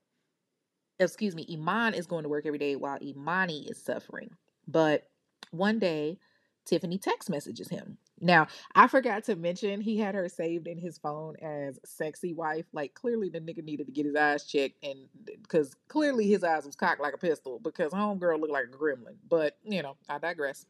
excuse 0.99 1.36
me, 1.36 1.45
Eman 1.58 1.93
is 1.93 2.08
going 2.08 2.23
to 2.23 2.30
work 2.30 2.45
every 2.45 2.60
day 2.60 2.75
while 2.75 2.99
Emani 2.99 3.69
is 3.69 3.84
suffering. 3.84 4.30
But 4.67 5.10
one 5.51 5.80
day, 5.80 6.19
Tiffany 6.65 6.97
text 6.97 7.30
messages 7.30 7.69
him. 7.69 7.97
Now, 8.19 8.47
I 8.73 8.88
forgot 8.88 9.25
to 9.25 9.36
mention 9.36 9.82
he 9.82 9.97
had 9.97 10.15
her 10.15 10.28
saved 10.30 10.67
in 10.67 10.78
his 10.78 10.97
phone 10.97 11.36
as 11.41 11.80
sexy 11.86 12.34
wife. 12.34 12.65
Like 12.73 12.93
clearly 12.93 13.30
the 13.30 13.39
nigga 13.39 13.63
needed 13.63 13.86
to 13.86 13.91
get 13.91 14.06
his 14.06 14.15
eyes 14.15 14.45
checked 14.45 14.84
and 14.84 15.08
because 15.25 15.75
clearly 15.89 16.28
his 16.28 16.43
eyes 16.43 16.65
was 16.65 16.75
cocked 16.75 17.01
like 17.01 17.13
a 17.13 17.19
pistol 17.19 17.60
because 17.60 17.91
homegirl 17.91 18.39
looked 18.39 18.54
like 18.54 18.65
a 18.65 18.78
gremlin. 18.78 19.17
But 19.30 19.58
you 19.63 19.84
know, 19.84 19.97
I 20.10 20.17
digress. 20.17 20.65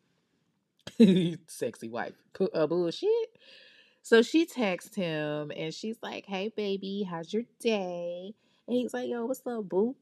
sexy 1.47 1.89
wife. 1.89 2.13
P- 2.37 2.49
uh, 2.53 2.67
bullshit. 2.67 3.09
So 4.01 4.21
she 4.21 4.45
texts 4.45 4.95
him 4.95 5.51
and 5.55 5.73
she's 5.73 5.97
like, 6.03 6.25
Hey 6.27 6.51
baby, 6.55 7.07
how's 7.09 7.33
your 7.33 7.43
day? 7.59 8.33
And 8.67 8.77
he's 8.77 8.93
like, 8.93 9.09
Yo, 9.09 9.25
what's 9.25 9.45
up, 9.47 9.67
boo? 9.67 9.95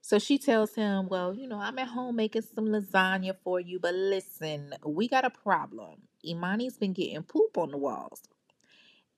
So 0.00 0.18
she 0.18 0.38
tells 0.38 0.74
him, 0.74 1.08
Well, 1.08 1.34
you 1.34 1.48
know, 1.48 1.58
I'm 1.58 1.78
at 1.78 1.88
home 1.88 2.16
making 2.16 2.42
some 2.42 2.66
lasagna 2.66 3.36
for 3.42 3.60
you, 3.60 3.78
but 3.80 3.94
listen, 3.94 4.74
we 4.86 5.08
got 5.08 5.24
a 5.24 5.30
problem. 5.30 6.02
Emani's 6.24 6.76
been 6.76 6.92
getting 6.92 7.22
poop 7.22 7.58
on 7.58 7.70
the 7.70 7.78
walls. 7.78 8.22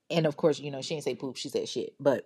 And 0.09 0.25
of 0.25 0.37
course, 0.37 0.59
you 0.59 0.71
know, 0.71 0.81
she 0.81 0.95
didn't 0.95 1.05
say 1.05 1.15
poop, 1.15 1.37
she 1.37 1.49
said 1.49 1.69
shit. 1.69 1.93
But 1.99 2.25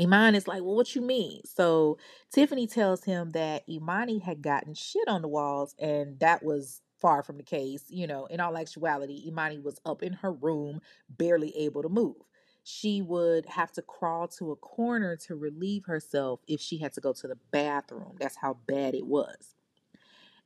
Emani 0.00 0.36
is 0.36 0.48
like, 0.48 0.62
Well, 0.62 0.76
what 0.76 0.94
you 0.94 1.02
mean? 1.02 1.42
So 1.44 1.98
Tiffany 2.32 2.66
tells 2.66 3.04
him 3.04 3.30
that 3.30 3.68
Emani 3.68 4.22
had 4.22 4.42
gotten 4.42 4.74
shit 4.74 5.08
on 5.08 5.22
the 5.22 5.28
walls, 5.28 5.74
and 5.78 6.18
that 6.20 6.42
was 6.42 6.80
far 7.02 7.22
from 7.22 7.36
the 7.36 7.42
case. 7.42 7.84
You 7.88 8.06
know, 8.06 8.26
in 8.26 8.40
all 8.40 8.56
actuality, 8.56 9.30
Emani 9.30 9.62
was 9.62 9.80
up 9.84 10.02
in 10.02 10.14
her 10.14 10.32
room, 10.32 10.80
barely 11.10 11.54
able 11.58 11.82
to 11.82 11.90
move 11.90 12.16
she 12.64 13.02
would 13.02 13.46
have 13.46 13.72
to 13.72 13.82
crawl 13.82 14.28
to 14.28 14.52
a 14.52 14.56
corner 14.56 15.16
to 15.16 15.34
relieve 15.34 15.84
herself 15.86 16.40
if 16.46 16.60
she 16.60 16.78
had 16.78 16.92
to 16.92 17.00
go 17.00 17.12
to 17.12 17.26
the 17.26 17.38
bathroom. 17.50 18.16
That's 18.20 18.36
how 18.36 18.58
bad 18.66 18.94
it 18.94 19.06
was. 19.06 19.54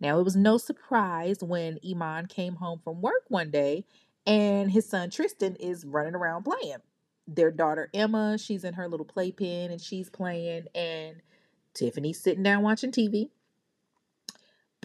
Now, 0.00 0.18
it 0.18 0.24
was 0.24 0.36
no 0.36 0.58
surprise 0.58 1.38
when 1.42 1.78
Eman 1.84 2.28
came 2.28 2.56
home 2.56 2.80
from 2.82 3.00
work 3.00 3.24
one 3.28 3.50
day 3.50 3.84
and 4.26 4.70
his 4.70 4.88
son 4.88 5.10
Tristan 5.10 5.56
is 5.56 5.84
running 5.84 6.14
around 6.14 6.44
playing. 6.44 6.78
Their 7.28 7.50
daughter 7.50 7.90
Emma, 7.92 8.38
she's 8.38 8.64
in 8.64 8.74
her 8.74 8.88
little 8.88 9.06
playpen 9.06 9.70
and 9.70 9.80
she's 9.80 10.08
playing, 10.08 10.66
and 10.74 11.22
Tiffany's 11.74 12.20
sitting 12.20 12.42
down 12.42 12.62
watching 12.62 12.92
TV. 12.92 13.30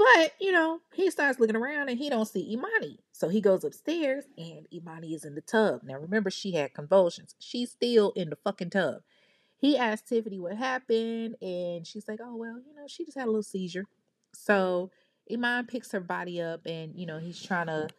But, 0.02 0.34
you 0.40 0.52
know, 0.52 0.80
he 0.94 1.12
starts 1.12 1.40
looking 1.40 1.56
around 1.56 1.90
and 1.90 1.98
he 1.98 2.10
don't 2.10 2.28
see 2.28 2.56
Emani. 2.56 2.98
So 3.12 3.30
he 3.30 3.42
goes 3.42 3.64
upstairs 3.64 4.26
and 4.38 4.68
Emani 4.74 5.14
is 5.14 5.26
in 5.26 5.36
the 5.36 5.42
tub. 5.42 5.82
Now 5.84 5.96
remember 5.96 6.32
she 6.32 6.54
had 6.54 6.74
convulsions. 6.74 7.36
She's 7.40 7.72
still 7.72 8.12
in 8.16 8.30
the 8.30 8.36
fucking 8.36 8.72
tub. 8.72 9.02
He 9.58 9.78
asked 9.78 10.08
Tiffany 10.08 10.40
what 10.40 10.58
happened 10.58 11.36
and 11.42 11.86
she's 11.86 12.08
like, 12.08 12.20
"Oh, 12.24 12.36
well, 12.36 12.58
you 12.66 12.74
know, 12.74 12.88
she 12.88 13.06
just 13.06 13.18
had 13.18 13.26
a 13.26 13.32
little 13.32 13.44
seizure." 13.44 13.86
So 14.34 14.90
Eman 15.32 15.68
picks 15.68 15.92
her 15.92 16.00
body 16.00 16.42
up 16.42 16.66
and, 16.66 16.96
you 16.96 17.06
know, 17.06 17.20
he's 17.20 17.42
trying 17.42 17.68
to 17.68 17.90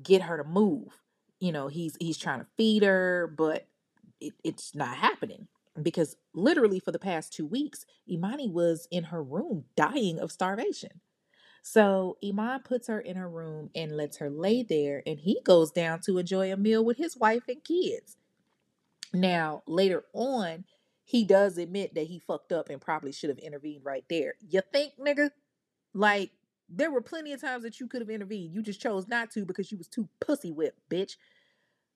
get 0.00 0.22
her 0.22 0.36
to 0.36 0.44
move. 0.44 1.00
You 1.40 1.50
know, 1.50 1.66
he's 1.66 1.96
he's 1.98 2.18
trying 2.18 2.40
to 2.40 2.46
feed 2.56 2.84
her, 2.84 3.32
but 3.36 3.66
it, 4.20 4.34
it's 4.44 4.74
not 4.74 4.96
happening 4.96 5.48
because 5.82 6.16
literally 6.32 6.78
for 6.78 6.92
the 6.92 6.98
past 6.98 7.32
two 7.32 7.46
weeks, 7.46 7.84
Emani 8.08 8.50
was 8.50 8.86
in 8.90 9.04
her 9.04 9.22
room 9.22 9.64
dying 9.74 10.20
of 10.20 10.30
starvation. 10.30 11.00
So 11.62 12.16
Eman 12.24 12.64
puts 12.64 12.88
her 12.88 13.00
in 13.00 13.16
her 13.16 13.28
room 13.28 13.70
and 13.74 13.96
lets 13.96 14.18
her 14.18 14.30
lay 14.30 14.62
there, 14.62 15.02
and 15.06 15.18
he 15.18 15.40
goes 15.44 15.70
down 15.70 16.00
to 16.06 16.18
enjoy 16.18 16.52
a 16.52 16.56
meal 16.56 16.84
with 16.84 16.96
his 16.96 17.16
wife 17.16 17.44
and 17.48 17.62
kids. 17.62 18.16
Now, 19.12 19.62
later 19.66 20.04
on, 20.12 20.64
he 21.04 21.24
does 21.24 21.58
admit 21.58 21.94
that 21.94 22.06
he 22.06 22.20
fucked 22.20 22.52
up 22.52 22.70
and 22.70 22.80
probably 22.80 23.12
should 23.12 23.30
have 23.30 23.38
intervened 23.38 23.84
right 23.84 24.04
there. 24.08 24.34
You 24.48 24.62
think, 24.72 24.92
nigga? 24.98 25.30
Like, 25.92 26.30
there 26.68 26.90
were 26.90 27.00
plenty 27.00 27.32
of 27.32 27.40
times 27.40 27.64
that 27.64 27.80
you 27.80 27.88
could 27.88 28.00
have 28.00 28.10
intervened. 28.10 28.54
You 28.54 28.62
just 28.62 28.80
chose 28.80 29.08
not 29.08 29.30
to 29.32 29.44
because 29.44 29.72
you 29.72 29.78
was 29.78 29.88
too 29.88 30.08
pussy 30.20 30.52
whipped, 30.52 30.88
bitch. 30.88 31.16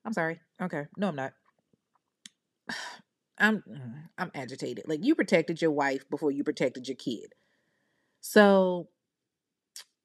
I'm 0.05 0.12
sorry. 0.12 0.40
Okay. 0.61 0.87
No, 0.96 1.09
I'm 1.09 1.16
not. 1.16 1.33
I'm 3.38 3.62
mm, 3.68 3.94
I'm 4.16 4.31
agitated. 4.35 4.85
Like 4.87 5.05
you 5.05 5.16
protected 5.16 5.61
your 5.61 5.72
wife 5.72 6.09
before 6.09 6.31
you 6.31 6.44
protected 6.44 6.87
your 6.87 6.96
kid. 6.96 7.35
So 8.20 8.88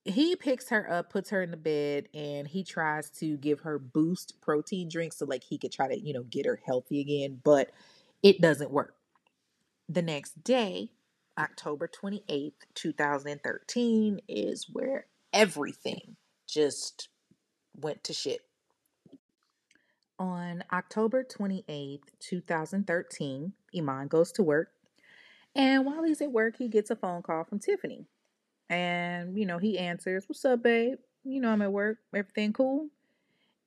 he 0.06 0.36
picks 0.36 0.70
her 0.70 0.90
up, 0.92 1.10
puts 1.10 1.30
her 1.30 1.42
in 1.42 1.52
the 1.52 1.58
bed, 1.58 2.08
and 2.14 2.48
he 2.48 2.64
tries 2.64 3.10
to 3.12 3.38
give 3.38 3.62
her 3.62 3.78
boost 3.78 4.40
protein 4.42 4.90
drinks 4.90 5.18
so 5.18 5.26
like 5.26 5.44
he 5.44 5.58
could 5.58 5.72
try 5.72 5.88
to, 5.88 6.00
you 6.00 6.14
know, 6.14 6.24
get 6.24 6.46
her 6.46 6.60
healthy 6.66 7.00
again, 7.02 7.40
but 7.44 7.72
it 8.24 8.42
doesn't 8.42 8.72
work. 8.72 8.96
The 9.88 10.02
next 10.02 10.44
day, 10.44 10.92
October 11.38 11.88
28th, 11.88 12.54
2013 12.76 14.22
is 14.28 14.68
where 14.72 15.06
everything 15.34 16.16
just 16.48 17.10
went 17.76 18.04
to 18.06 18.14
shit. 18.14 18.42
On 20.18 20.64
October 20.74 21.24
28th, 21.24 22.02
2013, 22.20 23.54
Eman 23.76 24.10
goes 24.10 24.32
to 24.34 24.44
work. 24.44 24.72
And 25.56 25.86
while 25.86 26.04
he's 26.04 26.22
at 26.22 26.32
work, 26.32 26.58
he 26.58 26.68
gets 26.68 26.90
a 26.90 26.96
phone 26.96 27.22
call 27.22 27.46
from 27.46 27.60
Tiffany. 27.60 28.06
And, 28.70 29.38
you 29.38 29.46
know, 29.46 29.58
he 29.58 29.78
answers, 29.80 30.26
What's 30.28 30.46
up, 30.46 30.64
babe? 30.64 31.00
You 31.24 31.42
know, 31.42 31.50
I'm 31.50 31.62
at 31.62 31.72
work. 31.72 31.98
Everything 32.14 32.54
cool? 32.54 32.90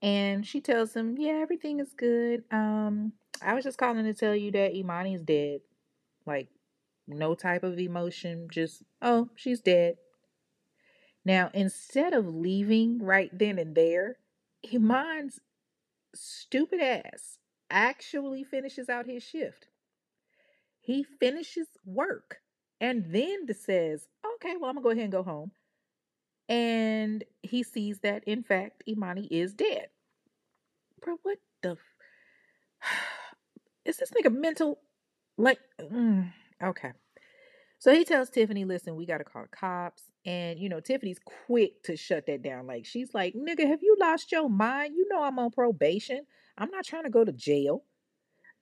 And 0.01 0.47
she 0.47 0.61
tells 0.61 0.95
him, 0.95 1.17
Yeah, 1.19 1.41
everything 1.43 1.81
is 1.81 1.93
good. 1.93 2.45
Um, 2.51 3.13
I 3.41 3.55
was 3.55 3.65
just 3.65 3.79
calling 3.79 4.05
to 4.05 4.15
tell 4.15 4.35
you 4.35 4.53
that 4.53 4.75
Emani's 4.75 5.23
dead. 5.23 5.61
Like, 6.27 6.49
no 7.09 7.35
type 7.35 7.65
of 7.65 7.79
emotion, 7.79 8.49
just, 8.51 8.83
oh, 9.01 9.29
she's 9.35 9.61
dead. 9.61 9.97
Now, 11.25 11.51
instead 11.55 12.15
of 12.15 12.35
leaving 12.35 12.99
right 13.01 13.31
then 13.37 13.59
and 13.59 13.75
there, 13.75 14.17
Eman's 14.73 15.41
stupid 16.15 16.81
ass 16.81 17.39
actually 17.71 18.45
finishes 18.45 18.89
out 18.89 19.07
his 19.07 19.23
shift. 19.23 19.67
He 20.81 21.03
finishes 21.05 21.69
work 21.85 22.39
and 22.83 23.07
then 23.15 23.47
says, 23.55 24.09
okay, 24.35 24.57
well, 24.61 24.69
I'm 24.69 24.77
gonna 24.77 24.83
go 24.83 24.91
ahead 24.91 25.05
and 25.05 25.13
go 25.13 25.23
home. 25.23 25.53
And 26.49 27.25
he 27.43 27.63
sees 27.63 28.01
that, 28.01 28.25
in 28.25 28.43
fact, 28.43 28.83
Emani 28.89 29.29
is 29.31 29.55
dead. 29.55 29.87
Bro, 31.01 31.19
what 31.23 31.39
the? 31.63 31.71
F- 31.71 31.79
is 33.85 33.97
this 33.99 34.11
nigga 34.11 34.35
mental? 34.35 34.81
Like, 35.39 35.61
mm, 35.81 36.33
okay. 36.63 36.93
So 37.79 37.95
he 37.95 38.05
tells 38.05 38.31
Tiffany, 38.31 38.65
listen, 38.65 38.97
we 38.97 39.07
got 39.07 39.19
to 39.19 39.25
call 39.25 39.43
the 39.43 39.49
cops. 39.49 40.03
And, 40.27 40.59
you 40.59 40.69
know, 40.69 40.81
Tiffany's 40.81 41.21
quick 41.47 41.83
to 41.85 41.97
shut 41.97 42.27
that 42.27 42.43
down. 42.43 42.67
Like, 42.67 42.85
she's 42.85 43.15
like, 43.15 43.35
nigga, 43.35 43.67
have 43.67 43.83
you 43.83 43.97
lost 44.01 44.31
your 44.33 44.49
mind? 44.49 44.95
You 44.97 45.09
know 45.09 45.23
I'm 45.23 45.39
on 45.39 45.51
probation. 45.51 46.27
I'm 46.59 46.71
not 46.71 46.85
trying 46.85 47.05
to 47.05 47.11
go 47.11 47.25
to 47.25 47.33
jail. 47.33 47.85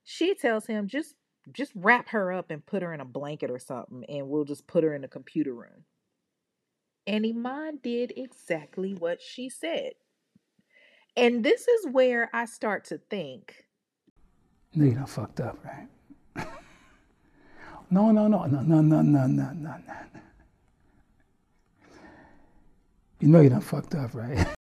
She 0.04 0.34
tells 0.34 0.66
him, 0.66 0.88
just 0.88 1.14
just 1.52 1.72
wrap 1.74 2.10
her 2.10 2.32
up 2.32 2.50
and 2.50 2.64
put 2.64 2.82
her 2.82 2.92
in 2.92 3.00
a 3.00 3.04
blanket 3.04 3.50
or 3.50 3.58
something, 3.58 4.04
and 4.08 4.28
we'll 4.28 4.44
just 4.44 4.66
put 4.66 4.84
her 4.84 4.94
in 4.94 5.02
the 5.02 5.08
computer 5.08 5.54
room. 5.54 5.84
And 7.06 7.24
Eman 7.24 7.82
did 7.82 8.12
exactly 8.16 8.94
what 8.94 9.20
she 9.20 9.48
said. 9.48 9.92
And 11.16 11.44
this 11.44 11.66
is 11.66 11.86
where 11.90 12.30
I 12.32 12.44
start 12.44 12.84
to 12.86 12.98
think. 12.98 13.64
You 14.72 14.92
done 14.92 15.06
fucked 15.06 15.40
up, 15.40 15.58
right? 15.64 15.88
no, 17.90 18.12
no, 18.12 18.28
no, 18.28 18.44
no, 18.44 18.60
no, 18.60 18.80
no, 18.80 19.02
no, 19.02 19.26
no, 19.26 19.26
no, 19.26 19.52
no. 19.52 19.94
You 23.18 23.28
know 23.28 23.40
you 23.40 23.50
done 23.50 23.60
fucked 23.60 23.94
up, 23.94 24.14
right? 24.14 24.46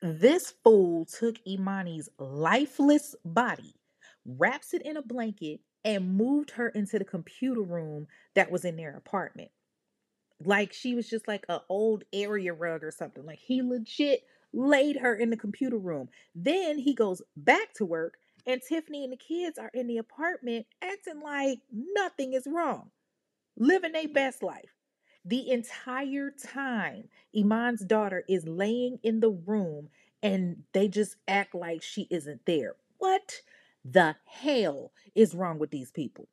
This 0.00 0.52
fool 0.62 1.06
took 1.06 1.44
Emani's 1.44 2.08
lifeless 2.20 3.16
body, 3.24 3.74
wraps 4.24 4.72
it 4.72 4.82
in 4.82 4.96
a 4.96 5.02
blanket, 5.02 5.58
and 5.84 6.16
moved 6.16 6.52
her 6.52 6.68
into 6.68 6.98
the 6.98 7.04
computer 7.04 7.62
room 7.62 8.06
that 8.34 8.50
was 8.50 8.64
in 8.64 8.76
their 8.76 8.96
apartment. 8.96 9.50
Like 10.44 10.72
she 10.72 10.94
was 10.94 11.08
just 11.08 11.28
like 11.28 11.44
an 11.48 11.60
old 11.68 12.04
area 12.12 12.52
rug 12.52 12.84
or 12.84 12.90
something. 12.90 13.24
Like 13.26 13.38
he 13.40 13.62
legit 13.62 14.24
laid 14.52 14.96
her 14.98 15.14
in 15.14 15.30
the 15.30 15.36
computer 15.36 15.78
room. 15.78 16.08
Then 16.34 16.78
he 16.78 16.94
goes 16.94 17.22
back 17.36 17.74
to 17.74 17.84
work, 17.84 18.18
and 18.46 18.62
Tiffany 18.62 19.04
and 19.04 19.12
the 19.12 19.16
kids 19.16 19.58
are 19.58 19.70
in 19.74 19.86
the 19.88 19.98
apartment 19.98 20.66
acting 20.82 21.20
like 21.20 21.60
nothing 21.72 22.32
is 22.34 22.46
wrong, 22.46 22.90
living 23.56 23.92
their 23.92 24.08
best 24.08 24.42
life. 24.42 24.74
The 25.24 25.50
entire 25.50 26.30
time, 26.30 27.08
Eman's 27.36 27.84
daughter 27.84 28.24
is 28.28 28.46
laying 28.48 28.98
in 29.02 29.20
the 29.20 29.30
room 29.30 29.88
and 30.22 30.64
they 30.72 30.88
just 30.88 31.16
act 31.28 31.54
like 31.54 31.82
she 31.82 32.06
isn't 32.10 32.46
there. 32.46 32.76
what 32.98 33.42
the 33.84 34.16
hell 34.24 34.92
is 35.14 35.34
wrong 35.34 35.58
with 35.58 35.70
these 35.70 35.90
people? 35.90 36.28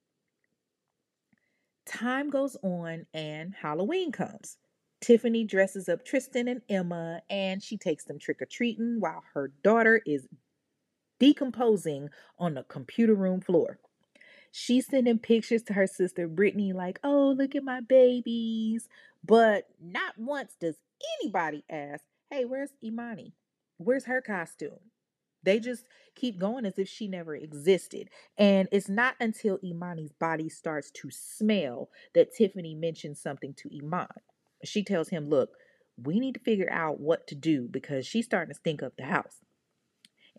Time 1.85 2.29
goes 2.29 2.57
on 2.63 3.05
and 3.13 3.53
Halloween 3.61 4.11
comes. 4.11 4.57
Tiffany 5.01 5.43
dresses 5.43 5.87
up 5.87 6.03
Tristan 6.03 6.47
and 6.47 6.61
Emma 6.67 7.21
and 7.29 7.61
she 7.61 7.77
takes 7.77 8.05
them 8.05 8.17
trick 8.17 8.41
or 8.41 8.45
treating 8.45 8.99
while 8.99 9.23
her 9.33 9.51
daughter 9.63 10.01
is 10.05 10.27
decomposing 11.19 12.09
on 12.39 12.55
the 12.55 12.63
computer 12.63 13.13
room 13.13 13.39
floor. 13.41 13.79
She's 14.51 14.87
sending 14.87 15.19
pictures 15.19 15.63
to 15.63 15.73
her 15.73 15.85
sister 15.85 16.27
Brittany, 16.27 16.71
like, 16.73 16.99
oh, 17.03 17.35
look 17.37 17.55
at 17.55 17.63
my 17.63 17.81
babies. 17.81 18.87
But 19.23 19.65
not 19.81 20.17
once 20.17 20.55
does 20.59 20.75
anybody 21.19 21.63
ask, 21.69 22.03
hey, 22.31 22.45
where's 22.45 22.71
Emani? 22.83 23.33
Where's 23.77 24.05
her 24.05 24.21
costume? 24.21 24.79
They 25.45 25.59
just 25.59 25.85
keep 26.15 26.37
going 26.39 26.65
as 26.65 26.77
if 26.77 26.89
she 26.89 27.07
never 27.07 27.35
existed. 27.35 28.09
And 28.37 28.67
it's 28.71 28.89
not 28.89 29.15
until 29.19 29.59
Emani's 29.59 30.13
body 30.13 30.49
starts 30.49 30.91
to 30.91 31.09
smell 31.11 31.89
that 32.13 32.33
Tiffany 32.35 32.75
mentions 32.75 33.21
something 33.21 33.53
to 33.55 33.69
Eman. 33.69 34.07
She 34.63 34.83
tells 34.83 35.09
him, 35.09 35.29
Look, 35.29 35.51
we 35.97 36.19
need 36.19 36.33
to 36.33 36.39
figure 36.39 36.71
out 36.71 36.99
what 36.99 37.27
to 37.27 37.35
do 37.35 37.67
because 37.69 38.05
she's 38.05 38.25
starting 38.25 38.53
to 38.53 38.59
stink 38.59 38.83
up 38.83 38.93
the 38.97 39.05
house. 39.05 39.41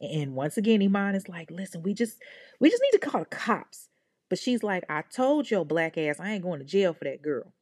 And 0.00 0.34
once 0.34 0.56
again, 0.56 0.80
Eman 0.80 1.14
is 1.14 1.28
like, 1.28 1.50
listen, 1.50 1.82
we 1.82 1.94
just 1.94 2.22
we 2.60 2.68
just 2.70 2.82
need 2.82 2.98
to 2.98 3.10
call 3.10 3.20
the 3.20 3.26
cops. 3.26 3.88
But 4.28 4.38
she's 4.38 4.62
like, 4.62 4.84
I 4.88 5.02
told 5.02 5.50
your 5.50 5.64
black 5.64 5.96
ass 5.96 6.20
I 6.20 6.32
ain't 6.32 6.42
going 6.42 6.58
to 6.58 6.64
jail 6.64 6.92
for 6.92 7.04
that 7.04 7.22
girl. 7.22 7.52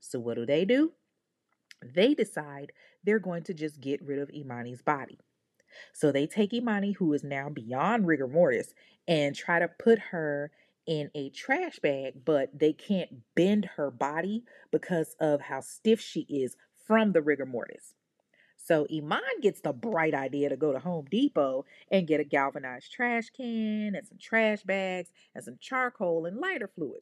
So 0.00 0.18
what 0.18 0.36
do 0.36 0.44
they 0.44 0.64
do? 0.64 0.92
They 1.82 2.14
decide 2.14 2.72
they're 3.04 3.18
going 3.18 3.44
to 3.44 3.54
just 3.54 3.80
get 3.80 4.02
rid 4.02 4.18
of 4.18 4.28
Emani's 4.30 4.82
body. 4.82 5.18
So 5.92 6.12
they 6.12 6.26
take 6.26 6.52
Emani, 6.52 6.96
who 6.96 7.12
is 7.12 7.24
now 7.24 7.48
beyond 7.48 8.06
rigor 8.06 8.28
mortis, 8.28 8.74
and 9.06 9.34
try 9.34 9.58
to 9.58 9.68
put 9.68 9.98
her 10.10 10.50
in 10.86 11.10
a 11.14 11.30
trash 11.30 11.78
bag, 11.78 12.24
but 12.24 12.58
they 12.58 12.72
can't 12.72 13.22
bend 13.34 13.64
her 13.76 13.90
body 13.90 14.44
because 14.70 15.14
of 15.20 15.42
how 15.42 15.60
stiff 15.60 16.00
she 16.00 16.20
is 16.22 16.56
from 16.86 17.12
the 17.12 17.22
rigor 17.22 17.46
mortis. 17.46 17.94
So 18.56 18.86
Eman 18.92 19.20
gets 19.40 19.60
the 19.60 19.72
bright 19.72 20.14
idea 20.14 20.48
to 20.48 20.56
go 20.56 20.72
to 20.72 20.78
Home 20.78 21.06
Depot 21.10 21.64
and 21.90 22.06
get 22.06 22.20
a 22.20 22.24
galvanized 22.24 22.92
trash 22.92 23.30
can 23.30 23.94
and 23.94 24.06
some 24.06 24.18
trash 24.18 24.62
bags 24.62 25.10
and 25.34 25.42
some 25.42 25.56
charcoal 25.60 26.26
and 26.26 26.38
lighter 26.38 26.68
fluid. 26.68 27.00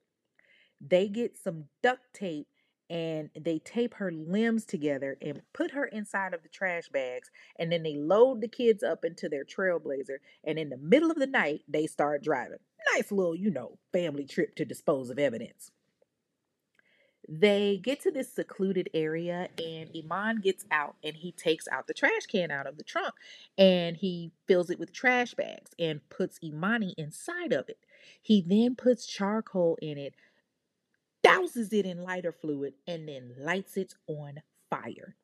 They 0.80 1.08
get 1.08 1.36
some 1.36 1.64
duct 1.82 2.14
tape 2.14 2.46
and 2.90 3.30
they 3.38 3.58
tape 3.58 3.94
her 3.94 4.10
limbs 4.10 4.64
together 4.64 5.16
and 5.20 5.42
put 5.52 5.72
her 5.72 5.84
inside 5.86 6.34
of 6.34 6.42
the 6.42 6.48
trash 6.48 6.88
bags 6.88 7.30
and 7.58 7.70
then 7.70 7.82
they 7.82 7.96
load 7.96 8.40
the 8.40 8.48
kids 8.48 8.82
up 8.82 9.04
into 9.04 9.28
their 9.28 9.44
trailblazer 9.44 10.18
and 10.44 10.58
in 10.58 10.70
the 10.70 10.78
middle 10.78 11.10
of 11.10 11.18
the 11.18 11.26
night 11.26 11.62
they 11.68 11.86
start 11.86 12.22
driving. 12.22 12.58
Nice 12.94 13.12
little 13.12 13.36
you 13.36 13.50
know 13.50 13.78
family 13.92 14.24
trip 14.24 14.54
to 14.56 14.64
dispose 14.64 15.10
of 15.10 15.18
evidence. 15.18 15.70
They 17.30 17.76
get 17.76 18.00
to 18.02 18.10
this 18.10 18.32
secluded 18.32 18.88
area 18.94 19.48
and 19.58 19.90
eman 19.92 20.42
gets 20.42 20.64
out 20.70 20.96
and 21.04 21.14
he 21.14 21.32
takes 21.32 21.68
out 21.68 21.86
the 21.86 21.92
trash 21.92 22.24
can 22.26 22.50
out 22.50 22.66
of 22.66 22.78
the 22.78 22.84
trunk 22.84 23.12
and 23.58 23.98
he 23.98 24.32
fills 24.46 24.70
it 24.70 24.78
with 24.78 24.94
trash 24.94 25.34
bags 25.34 25.72
and 25.78 26.00
puts 26.08 26.38
emani 26.38 26.94
inside 26.96 27.52
of 27.52 27.68
it. 27.68 27.78
He 28.22 28.40
then 28.40 28.76
puts 28.76 29.06
charcoal 29.06 29.76
in 29.82 29.98
it 29.98 30.14
douses 31.28 31.72
it 31.72 31.86
in 31.86 32.02
lighter 32.02 32.32
fluid, 32.32 32.74
and 32.86 33.08
then 33.08 33.34
lights 33.38 33.76
it 33.76 33.94
on 34.06 34.40
fire. 34.70 35.16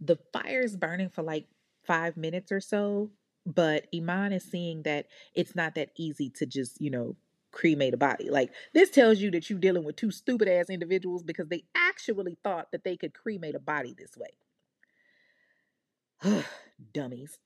The 0.00 0.18
fire 0.32 0.60
is 0.60 0.76
burning 0.76 1.10
for 1.10 1.22
like 1.22 1.46
five 1.84 2.16
minutes 2.16 2.52
or 2.52 2.60
so, 2.60 3.10
but 3.46 3.86
Eman 3.92 4.32
is 4.32 4.44
seeing 4.44 4.82
that 4.82 5.06
it's 5.34 5.54
not 5.56 5.74
that 5.74 5.90
easy 5.96 6.30
to 6.30 6.46
just, 6.46 6.80
you 6.80 6.90
know, 6.90 7.16
cremate 7.50 7.94
a 7.94 7.96
body. 7.96 8.30
Like 8.30 8.52
this 8.74 8.90
tells 8.90 9.18
you 9.20 9.30
that 9.32 9.48
you're 9.48 9.58
dealing 9.58 9.84
with 9.84 9.96
two 9.96 10.10
stupid 10.10 10.48
ass 10.48 10.70
individuals 10.70 11.22
because 11.22 11.48
they 11.48 11.64
actually 11.74 12.36
thought 12.44 12.70
that 12.72 12.84
they 12.84 12.96
could 12.96 13.14
cremate 13.14 13.54
a 13.54 13.60
body 13.60 13.94
this 13.96 14.16
way. 14.16 14.28
Dummies. 16.92 17.38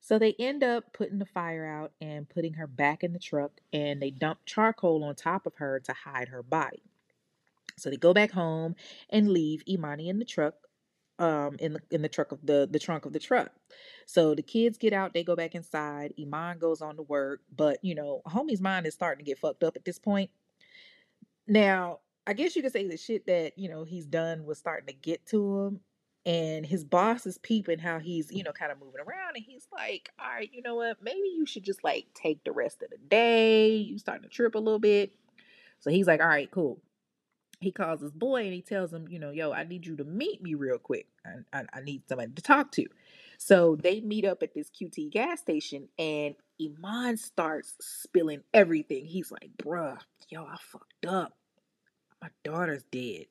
So 0.00 0.18
they 0.18 0.34
end 0.38 0.64
up 0.64 0.92
putting 0.92 1.18
the 1.18 1.26
fire 1.26 1.64
out 1.64 1.92
and 2.00 2.28
putting 2.28 2.54
her 2.54 2.66
back 2.66 3.04
in 3.04 3.12
the 3.12 3.20
truck 3.20 3.52
and 3.72 4.02
they 4.02 4.10
dump 4.10 4.40
charcoal 4.46 5.04
on 5.04 5.14
top 5.14 5.46
of 5.46 5.54
her 5.56 5.78
to 5.80 5.92
hide 5.92 6.28
her 6.28 6.42
body. 6.42 6.82
So 7.76 7.90
they 7.90 7.96
go 7.96 8.14
back 8.14 8.30
home 8.30 8.74
and 9.10 9.30
leave 9.30 9.64
Emani 9.68 10.08
in 10.08 10.18
the 10.18 10.24
truck, 10.24 10.54
um, 11.18 11.56
in 11.60 11.74
the 11.74 11.80
in 11.90 12.02
the 12.02 12.08
truck 12.08 12.32
of 12.32 12.44
the 12.44 12.68
the 12.70 12.78
trunk 12.78 13.04
of 13.06 13.12
the 13.12 13.18
truck. 13.18 13.50
So 14.06 14.34
the 14.34 14.42
kids 14.42 14.78
get 14.78 14.92
out, 14.92 15.14
they 15.14 15.24
go 15.24 15.36
back 15.36 15.54
inside. 15.54 16.14
Eman 16.18 16.58
goes 16.58 16.82
on 16.82 16.96
to 16.96 17.02
work, 17.02 17.40
but 17.54 17.78
you 17.82 17.94
know, 17.94 18.22
homie's 18.26 18.60
mind 18.60 18.86
is 18.86 18.94
starting 18.94 19.24
to 19.24 19.28
get 19.28 19.38
fucked 19.38 19.62
up 19.62 19.76
at 19.76 19.84
this 19.84 19.98
point. 19.98 20.30
Now, 21.46 22.00
I 22.26 22.34
guess 22.34 22.54
you 22.54 22.62
could 22.62 22.72
say 22.72 22.86
the 22.86 22.96
shit 22.96 23.26
that 23.26 23.58
you 23.58 23.68
know 23.68 23.84
he's 23.84 24.06
done 24.06 24.44
was 24.46 24.58
starting 24.58 24.86
to 24.86 24.94
get 24.94 25.26
to 25.26 25.60
him, 25.60 25.80
and 26.24 26.64
his 26.64 26.84
boss 26.84 27.26
is 27.26 27.38
peeping 27.38 27.78
how 27.78 27.98
he's 27.98 28.30
you 28.30 28.42
know 28.42 28.52
kind 28.52 28.72
of 28.72 28.78
moving 28.78 29.00
around, 29.00 29.36
and 29.36 29.44
he's 29.44 29.66
like, 29.72 30.10
"All 30.18 30.30
right, 30.30 30.50
you 30.52 30.62
know 30.62 30.76
what? 30.76 31.02
Maybe 31.02 31.28
you 31.36 31.46
should 31.46 31.64
just 31.64 31.82
like 31.84 32.06
take 32.14 32.44
the 32.44 32.52
rest 32.52 32.82
of 32.82 32.90
the 32.90 32.98
day. 32.98 33.76
You 33.76 33.98
starting 33.98 34.22
to 34.22 34.28
trip 34.28 34.54
a 34.54 34.58
little 34.58 34.78
bit." 34.78 35.12
So 35.80 35.90
he's 35.90 36.06
like, 36.06 36.20
"All 36.20 36.28
right, 36.28 36.50
cool." 36.50 36.80
He 37.62 37.70
calls 37.70 38.00
his 38.00 38.12
boy 38.12 38.44
and 38.44 38.52
he 38.52 38.60
tells 38.60 38.92
him, 38.92 39.06
you 39.08 39.18
know, 39.18 39.30
yo, 39.30 39.52
I 39.52 39.64
need 39.64 39.86
you 39.86 39.96
to 39.96 40.04
meet 40.04 40.42
me 40.42 40.54
real 40.54 40.78
quick. 40.78 41.06
I, 41.24 41.58
I, 41.58 41.64
I, 41.74 41.80
need 41.80 42.02
somebody 42.08 42.32
to 42.32 42.42
talk 42.42 42.72
to. 42.72 42.86
So 43.38 43.76
they 43.76 44.00
meet 44.00 44.24
up 44.24 44.42
at 44.42 44.54
this 44.54 44.70
QT 44.70 45.10
gas 45.10 45.40
station 45.40 45.88
and 45.98 46.34
Eman 46.60 47.18
starts 47.18 47.74
spilling 47.80 48.42
everything. 48.52 49.06
He's 49.06 49.30
like, 49.30 49.50
bruh, 49.56 49.98
yo, 50.28 50.44
I 50.44 50.56
fucked 50.60 51.06
up. 51.06 51.36
My 52.20 52.28
daughter's 52.44 52.84
dead. 52.90 53.26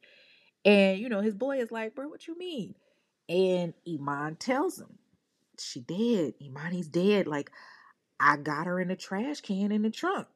And, 0.64 1.00
you 1.00 1.10
know, 1.10 1.22
his 1.22 1.36
boy 1.36 1.60
is 1.60 1.72
like, 1.72 1.96
bro, 1.96 2.08
what 2.08 2.28
you 2.28 2.38
mean? 2.38 2.76
And 3.30 3.74
Eman 3.88 4.38
tells 4.40 4.80
him, 4.80 4.98
she 5.60 5.82
dead. 5.82 6.34
Emani's 6.42 6.88
dead. 6.88 7.28
Like, 7.28 7.52
I 8.20 8.38
got 8.38 8.68
her 8.68 8.80
in 8.80 8.92
a 8.92 8.96
trash 8.96 9.42
can 9.42 9.72
in 9.72 9.82
the 9.82 9.90
trunk. 9.90 10.28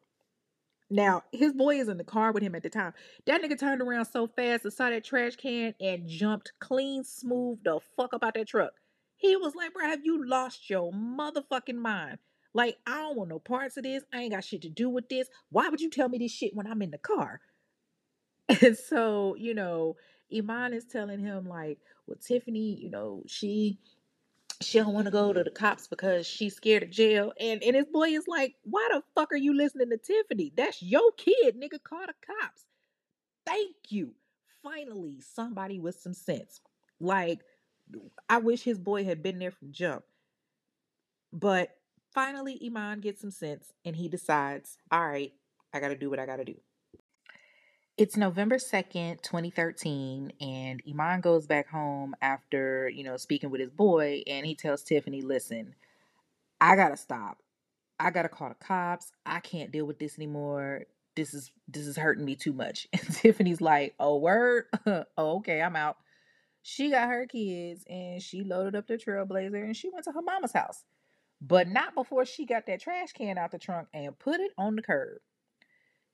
Now, 0.90 1.24
his 1.32 1.54
boy 1.54 1.80
is 1.80 1.88
in 1.90 1.98
the 1.98 2.04
car 2.04 2.32
with 2.32 2.44
him 2.44 2.56
at 2.56 2.64
the 2.64 2.70
time. 2.70 2.94
That 3.26 3.42
nigga 3.42 3.60
turned 3.60 3.82
around 3.82 4.06
so 4.06 4.28
fast 4.28 4.66
and 4.66 4.74
saw 4.74 4.90
that 4.90 5.04
trash 5.04 5.36
can 5.36 5.74
and 5.80 6.08
jumped 6.08 6.54
clean 6.60 7.04
smooth 7.04 7.64
the 7.64 7.80
fuck 7.98 8.14
up 8.14 8.24
out 8.24 8.36
that 8.36 8.48
truck. 8.48 8.74
He 9.18 9.36
was 9.36 9.56
like, 9.56 9.74
bro, 9.74 9.88
have 9.88 10.06
you 10.06 10.28
lost 10.28 10.70
your 10.70 10.92
motherfucking 10.92 11.76
mind? 11.76 12.20
Like, 12.54 12.78
I 12.86 12.98
don't 12.98 13.18
want 13.18 13.30
no 13.30 13.40
parts 13.40 13.78
of 13.78 13.84
this. 13.84 14.04
I 14.14 14.22
ain't 14.22 14.34
got 14.34 14.44
shit 14.44 14.62
to 14.62 14.70
do 14.70 14.90
with 14.90 15.10
this. 15.10 15.28
Why 15.50 15.70
would 15.70 15.82
you 15.82 15.90
tell 15.90 16.08
me 16.08 16.20
this 16.20 16.32
shit 16.32 16.56
when 16.56 16.68
I'm 16.68 16.82
in 16.82 16.92
the 16.92 16.98
car? 16.98 17.42
And 18.62 18.78
so, 18.78 19.36
you 19.40 19.56
know, 19.56 19.96
Eman 20.32 20.74
is 20.76 20.86
telling 20.86 21.20
him, 21.20 21.48
like, 21.48 21.80
well, 22.06 22.18
Tiffany, 22.18 22.78
you 22.80 22.92
know, 22.92 23.24
she 23.26 23.80
she 24.66 24.80
don't 24.80 24.94
want 24.94 25.06
to 25.06 25.12
go 25.12 25.32
to 25.32 25.44
the 25.44 25.52
cops 25.52 25.88
because 25.88 26.26
she's 26.28 26.56
scared 26.56 26.84
of 26.84 26.90
jail. 26.90 27.34
And 27.40 27.64
and 27.64 27.76
his 27.76 27.86
boy 27.86 28.10
is 28.10 28.28
like, 28.28 28.56
why 28.64 28.88
the 28.92 29.04
fuck 29.14 29.32
are 29.32 29.38
you 29.38 29.56
listening 29.56 29.90
to 29.92 29.98
Tiffany? 29.98 30.52
That's 30.56 30.82
your 30.82 31.12
kid, 31.18 31.56
nigga. 31.56 31.82
Call 31.84 32.06
the 32.08 32.14
cops. 32.26 32.66
Thank 33.46 33.76
you. 33.90 34.14
Finally, 34.64 35.22
somebody 35.22 35.80
with 35.80 36.00
some 36.00 36.14
sense. 36.14 36.60
Like, 37.00 37.42
I 38.28 38.40
wish 38.40 38.64
his 38.64 38.80
boy 38.80 39.06
had 39.06 39.22
been 39.22 39.40
there 39.40 39.52
from 39.52 39.72
jump. 39.72 40.04
But 41.32 41.70
finally, 42.14 42.60
Eman 42.64 43.02
gets 43.02 43.22
some 43.22 43.32
sense 43.32 43.72
and 43.84 43.96
he 43.96 44.08
decides, 44.08 44.78
all 44.92 45.08
right, 45.08 45.34
I 45.74 45.80
gotta 45.80 45.98
do 45.98 46.10
what 46.10 46.20
I 46.20 46.26
gotta 46.26 46.46
do. 46.46 46.56
It's 47.98 48.18
November 48.18 48.58
2nd, 48.58 49.22
2013, 49.22 50.34
and 50.42 50.84
Eman 50.84 51.22
goes 51.22 51.48
back 51.48 51.70
home 51.70 52.14
after, 52.22 52.90
you 52.90 53.06
know, 53.06 53.16
speaking 53.16 53.50
with 53.50 53.62
his 53.62 53.70
boy, 53.70 54.22
and 54.28 54.46
he 54.46 54.54
tells 54.54 54.84
Tiffany, 54.84 55.22
listen, 55.22 55.76
I 56.60 56.76
gotta 56.76 56.98
stop. 56.98 57.38
I 57.98 58.10
gotta 58.10 58.28
call 58.28 58.50
the 58.50 58.56
cops. 58.56 59.14
I 59.26 59.40
can't 59.40 59.72
deal 59.72 59.86
with 59.86 59.98
this 59.98 60.18
anymore. 60.18 60.88
This 61.16 61.34
is 61.34 61.52
this 61.70 61.88
is 61.88 61.96
hurting 61.96 62.26
me 62.26 62.36
too 62.36 62.52
much. 62.52 62.86
And 62.94 63.16
Tiffany's 63.16 63.62
like, 63.62 63.96
oh 63.98 64.18
word? 64.18 64.66
oh, 64.86 65.06
okay, 65.38 65.62
I'm 65.62 65.78
out. 65.78 65.96
She 66.64 66.90
got 66.90 67.08
her 67.08 67.26
kids 67.26 67.86
and 67.90 68.22
she 68.22 68.44
loaded 68.44 68.76
up 68.76 68.88
the 68.88 68.98
trailblazer 68.98 69.64
and 69.64 69.78
she 69.78 69.90
went 69.90 70.04
to 70.04 70.12
her 70.12 70.22
mama's 70.22 70.52
house. 70.52 70.84
But 71.40 71.70
not 71.70 71.96
before 71.96 72.26
she 72.26 72.46
got 72.46 72.66
that 72.66 72.82
trash 72.82 73.14
can 73.14 73.38
out 73.38 73.52
the 73.52 73.58
trunk 73.58 73.88
and 73.94 74.20
put 74.20 74.42
it 74.42 74.52
on 74.58 74.76
the 74.76 74.82
curb 74.82 75.20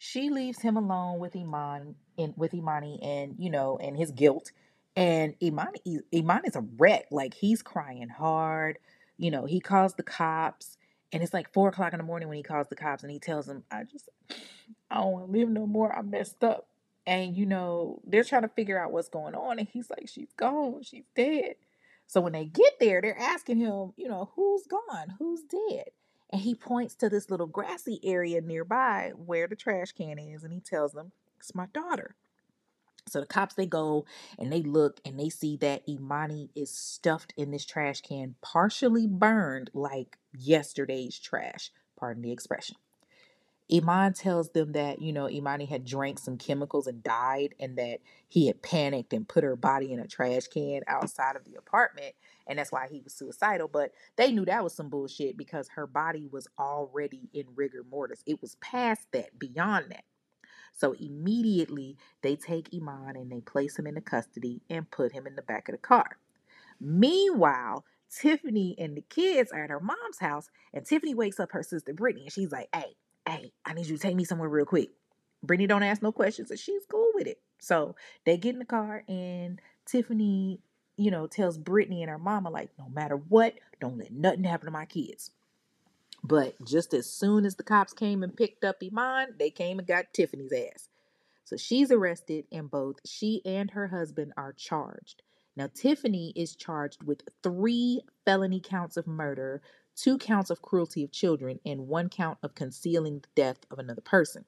she 0.03 0.31
leaves 0.31 0.59
him 0.59 0.77
alone 0.77 1.19
with 1.19 1.33
Eman 1.33 1.93
and 2.17 2.33
with 2.35 2.53
Emani 2.53 2.97
and 3.05 3.35
you 3.37 3.51
know 3.51 3.77
and 3.77 3.95
his 3.95 4.09
guilt. 4.09 4.51
And 4.95 5.39
Emani 5.39 6.01
Eman 6.11 6.47
is 6.47 6.55
a 6.55 6.65
wreck. 6.79 7.05
Like 7.11 7.35
he's 7.35 7.61
crying 7.61 8.09
hard. 8.09 8.79
You 9.19 9.29
know, 9.29 9.45
he 9.45 9.59
calls 9.59 9.93
the 9.93 10.01
cops 10.01 10.79
and 11.13 11.21
it's 11.21 11.35
like 11.35 11.53
four 11.53 11.69
o'clock 11.69 11.93
in 11.93 11.99
the 11.99 12.03
morning 12.03 12.29
when 12.29 12.37
he 12.37 12.41
calls 12.41 12.67
the 12.67 12.75
cops 12.75 13.03
and 13.03 13.11
he 13.11 13.19
tells 13.19 13.45
them, 13.45 13.63
I 13.69 13.83
just 13.83 14.09
I 14.89 14.95
don't 14.95 15.11
want 15.11 15.25
to 15.27 15.39
live 15.39 15.49
no 15.49 15.67
more. 15.67 15.95
I 15.95 16.01
messed 16.01 16.43
up. 16.43 16.67
And 17.05 17.37
you 17.37 17.45
know, 17.45 18.01
they're 18.03 18.23
trying 18.23 18.41
to 18.41 18.47
figure 18.47 18.83
out 18.83 18.91
what's 18.91 19.07
going 19.07 19.35
on. 19.35 19.59
And 19.59 19.67
he's 19.71 19.91
like, 19.91 20.09
She's 20.09 20.33
gone, 20.35 20.81
she's 20.81 21.05
dead. 21.15 21.57
So 22.07 22.21
when 22.21 22.33
they 22.33 22.45
get 22.45 22.73
there, 22.79 23.03
they're 23.03 23.19
asking 23.19 23.57
him, 23.57 23.93
you 23.97 24.09
know, 24.09 24.31
who's 24.35 24.65
gone? 24.65 25.15
Who's 25.19 25.43
dead? 25.43 25.91
And 26.31 26.41
he 26.41 26.55
points 26.55 26.95
to 26.95 27.09
this 27.09 27.29
little 27.29 27.47
grassy 27.47 27.99
area 28.03 28.41
nearby 28.41 29.11
where 29.15 29.47
the 29.47 29.55
trash 29.55 29.91
can 29.91 30.17
is 30.17 30.43
and 30.43 30.53
he 30.53 30.61
tells 30.61 30.93
them, 30.93 31.11
It's 31.39 31.53
my 31.53 31.67
daughter. 31.73 32.15
So 33.07 33.19
the 33.19 33.25
cops 33.25 33.55
they 33.55 33.65
go 33.65 34.05
and 34.37 34.51
they 34.51 34.61
look 34.61 35.01
and 35.03 35.19
they 35.19 35.29
see 35.29 35.57
that 35.57 35.85
Emani 35.87 36.49
is 36.55 36.69
stuffed 36.69 37.33
in 37.35 37.51
this 37.51 37.65
trash 37.65 38.01
can, 38.01 38.35
partially 38.41 39.07
burned 39.07 39.71
like 39.73 40.17
yesterday's 40.33 41.19
trash. 41.19 41.71
Pardon 41.99 42.23
the 42.23 42.31
expression. 42.31 42.77
Eman 43.71 44.19
tells 44.19 44.49
them 44.49 44.73
that, 44.73 45.01
you 45.01 45.13
know, 45.13 45.25
Emani 45.25 45.67
had 45.67 45.85
drank 45.85 46.19
some 46.19 46.37
chemicals 46.37 46.87
and 46.87 47.01
died, 47.03 47.55
and 47.59 47.77
that 47.77 47.99
he 48.27 48.47
had 48.47 48.61
panicked 48.61 49.13
and 49.13 49.27
put 49.27 49.43
her 49.43 49.55
body 49.55 49.93
in 49.93 49.99
a 49.99 50.07
trash 50.07 50.47
can 50.47 50.81
outside 50.87 51.35
of 51.37 51.45
the 51.45 51.55
apartment, 51.55 52.13
and 52.47 52.59
that's 52.59 52.71
why 52.71 52.87
he 52.89 53.01
was 53.01 53.13
suicidal. 53.13 53.69
But 53.69 53.91
they 54.17 54.31
knew 54.31 54.45
that 54.45 54.63
was 54.63 54.73
some 54.73 54.89
bullshit 54.89 55.37
because 55.37 55.69
her 55.69 55.87
body 55.87 56.27
was 56.29 56.47
already 56.59 57.29
in 57.33 57.45
rigor 57.55 57.85
mortis. 57.89 58.23
It 58.25 58.41
was 58.41 58.55
past 58.55 59.07
that, 59.13 59.39
beyond 59.39 59.85
that. 59.91 60.03
So 60.73 60.93
immediately 60.93 61.97
they 62.23 62.35
take 62.35 62.71
Eman 62.71 63.15
and 63.15 63.31
they 63.31 63.41
place 63.41 63.77
him 63.77 63.87
into 63.87 64.01
custody 64.01 64.61
and 64.69 64.89
put 64.91 65.13
him 65.13 65.27
in 65.27 65.35
the 65.35 65.41
back 65.41 65.69
of 65.69 65.73
the 65.73 65.79
car. 65.79 66.17
Meanwhile, 66.79 67.85
Tiffany 68.11 68.75
and 68.79 68.95
the 68.97 69.01
kids 69.01 69.51
are 69.51 69.63
at 69.63 69.69
her 69.69 69.79
mom's 69.79 70.19
house, 70.19 70.49
and 70.73 70.85
Tiffany 70.85 71.15
wakes 71.15 71.39
up 71.39 71.51
her 71.53 71.63
sister 71.63 71.93
Brittany, 71.93 72.23
and 72.25 72.33
she's 72.33 72.51
like, 72.51 72.69
"Hey, 72.73 72.95
hey, 73.31 73.53
I 73.65 73.73
need 73.73 73.87
you 73.87 73.97
to 73.97 74.01
take 74.01 74.15
me 74.15 74.25
somewhere 74.25 74.49
real 74.49 74.65
quick." 74.65 74.89
Brittany 75.43 75.67
don't 75.67 75.83
ask 75.83 76.01
no 76.01 76.11
questions, 76.11 76.51
and 76.51 76.59
she's 76.59 76.85
cool 76.85 77.11
with 77.15 77.27
it. 77.27 77.41
So 77.59 77.95
they 78.25 78.37
get 78.37 78.53
in 78.53 78.59
the 78.59 78.65
car, 78.65 79.03
and 79.07 79.59
Tiffany, 79.85 80.59
you 80.97 81.09
know, 81.09 81.27
tells 81.27 81.57
Brittany 81.57 82.03
and 82.03 82.09
her 82.11 82.19
mama, 82.19 82.49
like, 82.49 82.69
no 82.77 82.89
matter 82.89 83.15
what, 83.15 83.55
don't 83.79 83.97
let 83.97 84.11
nothing 84.11 84.43
happen 84.43 84.65
to 84.65 84.71
my 84.71 84.85
kids. 84.85 85.31
But 86.23 86.63
just 86.63 86.93
as 86.93 87.09
soon 87.09 87.45
as 87.45 87.55
the 87.55 87.63
cops 87.63 87.93
came 87.93 88.21
and 88.21 88.37
picked 88.37 88.63
up 88.63 88.81
Eman, 88.81 89.39
they 89.39 89.49
came 89.49 89.79
and 89.79 89.87
got 89.87 90.13
Tiffany's 90.13 90.53
ass. 90.53 90.89
So 91.43 91.57
she's 91.57 91.91
arrested, 91.91 92.45
and 92.51 92.69
both 92.69 92.97
she 93.05 93.41
and 93.43 93.71
her 93.71 93.87
husband 93.87 94.33
are 94.37 94.53
charged. 94.53 95.23
Now, 95.55 95.69
Tiffany 95.73 96.31
is 96.35 96.55
charged 96.55 97.03
with 97.03 97.23
three 97.43 98.01
felony 98.25 98.61
counts 98.61 98.95
of 98.95 99.07
murder, 99.07 99.61
two 99.95 100.17
counts 100.17 100.49
of 100.49 100.61
cruelty 100.61 101.03
of 101.03 101.11
children, 101.11 101.59
and 101.65 101.87
one 101.87 102.09
count 102.09 102.37
of 102.43 102.55
concealing 102.55 103.19
the 103.19 103.27
death 103.35 103.59
of 103.69 103.79
another 103.79 104.01
person. 104.01 104.45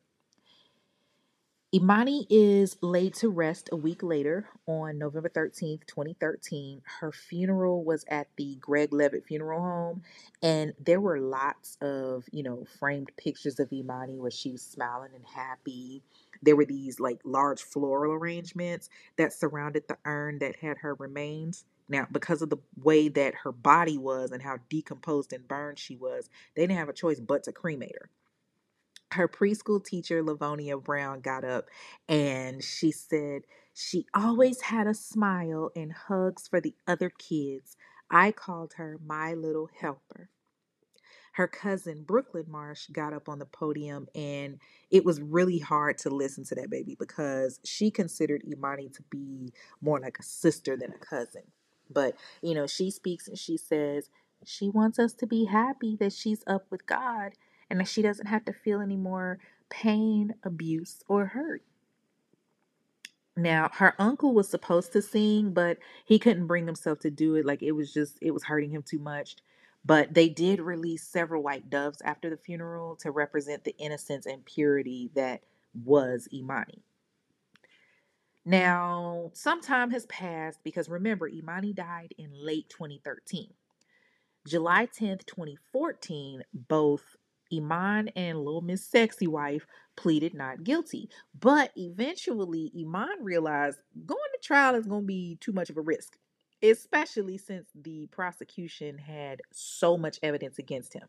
Emani 1.74 2.28
is 2.30 2.78
laid 2.82 3.16
to 3.16 3.30
rest 3.30 3.68
a 3.72 3.76
week 3.76 4.04
later 4.04 4.48
on 4.68 5.00
November 5.00 5.28
13th, 5.28 5.88
2013. 5.88 6.84
Her 7.00 7.12
funeral 7.12 7.84
was 7.84 8.06
at 8.10 8.28
the 8.38 8.58
Greg 8.62 8.91
Levett 8.91 9.26
Funeral 9.26 9.60
Home, 9.60 10.04
and 10.44 10.74
there 10.80 11.02
were 11.02 11.20
lots 11.20 11.80
of, 11.82 12.26
you 12.32 12.44
know, 12.44 12.64
framed 12.78 13.12
pictures 13.18 13.60
of 13.60 13.72
Emani 13.72 14.18
where 14.18 14.30
she 14.30 14.52
was 14.52 14.62
smiling 14.62 15.10
and 15.16 15.26
happy. 15.26 16.04
There 16.44 16.56
were 16.56 16.66
these 16.66 17.00
like 17.00 17.22
large 17.24 17.64
floral 17.64 18.14
arrangements 18.14 18.89
that 19.18 19.34
surrounded 19.34 19.88
the 19.88 19.98
urn 20.06 20.38
that 20.39 20.58
had 20.58 20.78
her 20.78 20.94
remains. 20.94 21.66
Now, 21.90 22.08
because 22.12 22.42
of 22.42 22.50
the 22.50 22.58
way 22.78 23.10
that 23.10 23.36
her 23.44 23.52
body 23.52 23.98
was 23.98 24.32
and 24.32 24.42
how 24.42 24.58
decomposed 24.70 25.34
and 25.34 25.48
burned 25.48 25.80
she 25.80 25.96
was, 25.98 26.30
they 26.56 26.64
didn't 26.64 26.78
have 26.78 26.90
a 26.90 26.94
choice 26.94 27.20
but 27.20 27.44
to 27.44 27.52
cremate 27.52 27.96
her 28.00 28.10
her 29.14 29.28
preschool 29.28 29.84
teacher, 29.84 30.22
Livonia 30.24 30.78
Brown, 30.78 31.22
got 31.22 31.44
up 31.44 31.70
and 32.10 32.64
she 32.64 32.92
said 32.92 33.44
she 33.74 34.06
always 34.14 34.62
had 34.62 34.88
a 34.88 34.94
smile 34.94 35.72
and 35.76 35.94
hugs 35.94 36.48
for 36.48 36.60
the 36.60 36.76
other 36.88 37.10
kids. 37.10 37.78
I 38.12 38.32
called 38.32 38.74
her 38.78 39.00
my 39.06 39.34
little 39.34 39.70
helper. 39.80 40.30
Her 41.34 41.48
cousin, 41.48 42.04
Brooklyn 42.04 42.46
Marsh, 42.48 42.88
got 42.88 43.14
up 43.14 43.28
on 43.28 43.40
the 43.40 43.46
podium 43.46 44.08
and 44.14 44.60
it 44.92 45.04
was 45.04 45.22
really 45.22 45.60
hard 45.60 45.98
to 46.00 46.10
listen 46.10 46.44
to 46.46 46.56
that 46.56 46.70
baby 46.70 46.96
because 47.00 47.60
she 47.64 47.90
considered 47.90 48.44
Emani 48.44 48.94
to 48.96 49.04
be 49.10 49.52
more 49.82 50.00
like 50.00 50.18
a 50.20 50.24
sister 50.24 50.78
than 50.78 50.92
a 50.94 51.06
cousin. 51.06 51.44
But, 51.94 52.16
you 52.41 52.54
know, 52.54 52.68
she 52.68 52.91
speaks 52.91 53.28
and 53.28 53.38
she 53.38 53.58
says 53.58 54.10
she 54.46 54.70
wants 54.70 55.00
us 55.00 55.14
to 55.14 55.28
be 55.28 55.46
happy 55.46 55.96
that 55.98 56.14
she's 56.14 56.44
up 56.48 56.66
with 56.70 56.86
God 56.86 57.34
and 57.70 57.80
that 57.80 57.88
she 57.88 58.02
doesn't 58.02 58.28
have 58.28 58.46
to 58.46 58.54
feel 58.54 58.82
any 58.82 58.98
more 58.98 59.39
pain, 59.70 60.36
abuse, 60.44 61.04
or 61.08 61.28
hurt. 61.28 61.64
Now, 63.36 63.70
her 63.74 63.96
uncle 63.98 64.34
was 64.34 64.48
supposed 64.48 64.94
to 64.94 65.02
sing, 65.02 65.54
but 65.54 65.80
he 66.06 66.20
couldn't 66.20 66.46
bring 66.46 66.68
himself 66.68 67.00
to 67.00 67.10
do 67.10 67.36
it. 67.36 67.46
Like 67.46 67.64
it 67.64 67.72
was 67.72 67.91
just, 67.91 68.18
it 68.22 68.32
was 68.32 68.44
hurting 68.44 68.70
him 68.70 68.84
too 68.84 69.00
much. 69.00 69.38
But 69.86 70.14
they 70.14 70.30
did 70.30 70.62
release 70.62 71.04
several 71.04 71.44
white 71.44 71.70
doves 71.70 72.02
after 72.04 72.30
the 72.30 72.38
funeral 72.38 72.96
to 72.98 73.12
represent 73.12 73.64
the 73.64 73.76
innocence 73.78 74.26
and 74.26 74.46
purity 74.46 75.10
that 75.16 75.41
was 75.84 76.28
Emani. 76.34 76.80
Now, 78.46 79.32
some 79.34 79.62
time 79.62 79.91
has 79.91 80.06
passed 80.08 80.60
because 80.64 80.89
remember, 80.89 81.30
Emani 81.30 81.74
died 81.74 82.14
in 82.18 82.30
late 82.34 82.70
2013. 82.70 83.54
July 84.46 84.88
10th, 84.88 85.26
2014, 85.26 86.44
both 86.54 87.16
Eman 87.54 88.12
and 88.16 88.39
Little 88.39 88.62
Miss 88.62 88.86
Sexy 88.86 89.28
Wife 89.28 89.66
pleaded 89.96 90.34
not 90.34 90.64
guilty. 90.64 91.10
But 91.39 91.72
eventually, 91.78 92.72
Eman 92.78 93.16
realized 93.22 93.80
going 94.06 94.20
to 94.34 94.39
trial 94.41 94.76
is 94.76 94.88
going 94.88 95.04
to 95.04 95.08
be 95.08 95.38
too 95.39 95.54
much 95.54 95.70
of 95.70 95.78
a 95.78 95.82
risk, 95.82 96.18
especially 96.62 97.38
since 97.38 97.70
the 97.74 98.08
prosecution 98.08 98.98
had 98.98 99.41
so 99.54 99.98
much 99.98 100.20
evidence 100.22 100.60
against 100.60 100.94
him. 100.94 101.08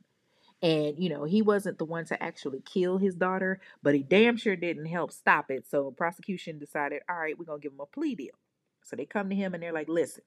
And, 0.64 0.98
you 0.98 1.10
know, 1.10 1.24
he 1.24 1.42
wasn't 1.42 1.78
the 1.78 1.84
one 1.84 2.06
to 2.06 2.22
actually 2.22 2.62
kill 2.64 2.98
his 2.98 3.14
daughter, 3.14 3.60
but 3.82 3.94
he 3.94 4.02
damn 4.02 4.36
sure 4.36 4.56
didn't 4.56 4.86
help 4.86 5.12
stop 5.12 5.50
it. 5.50 5.66
So, 5.68 5.90
prosecution 5.92 6.58
decided, 6.58 7.02
all 7.08 7.16
right, 7.16 7.38
we're 7.38 7.44
going 7.44 7.60
to 7.60 7.62
give 7.62 7.72
him 7.74 7.80
a 7.80 7.86
plea 7.86 8.14
deal. 8.14 8.34
So, 8.82 8.96
they 8.96 9.04
come 9.04 9.28
to 9.28 9.36
him 9.36 9.54
and 9.54 9.62
they're 9.62 9.72
like, 9.72 9.88
listen, 9.88 10.24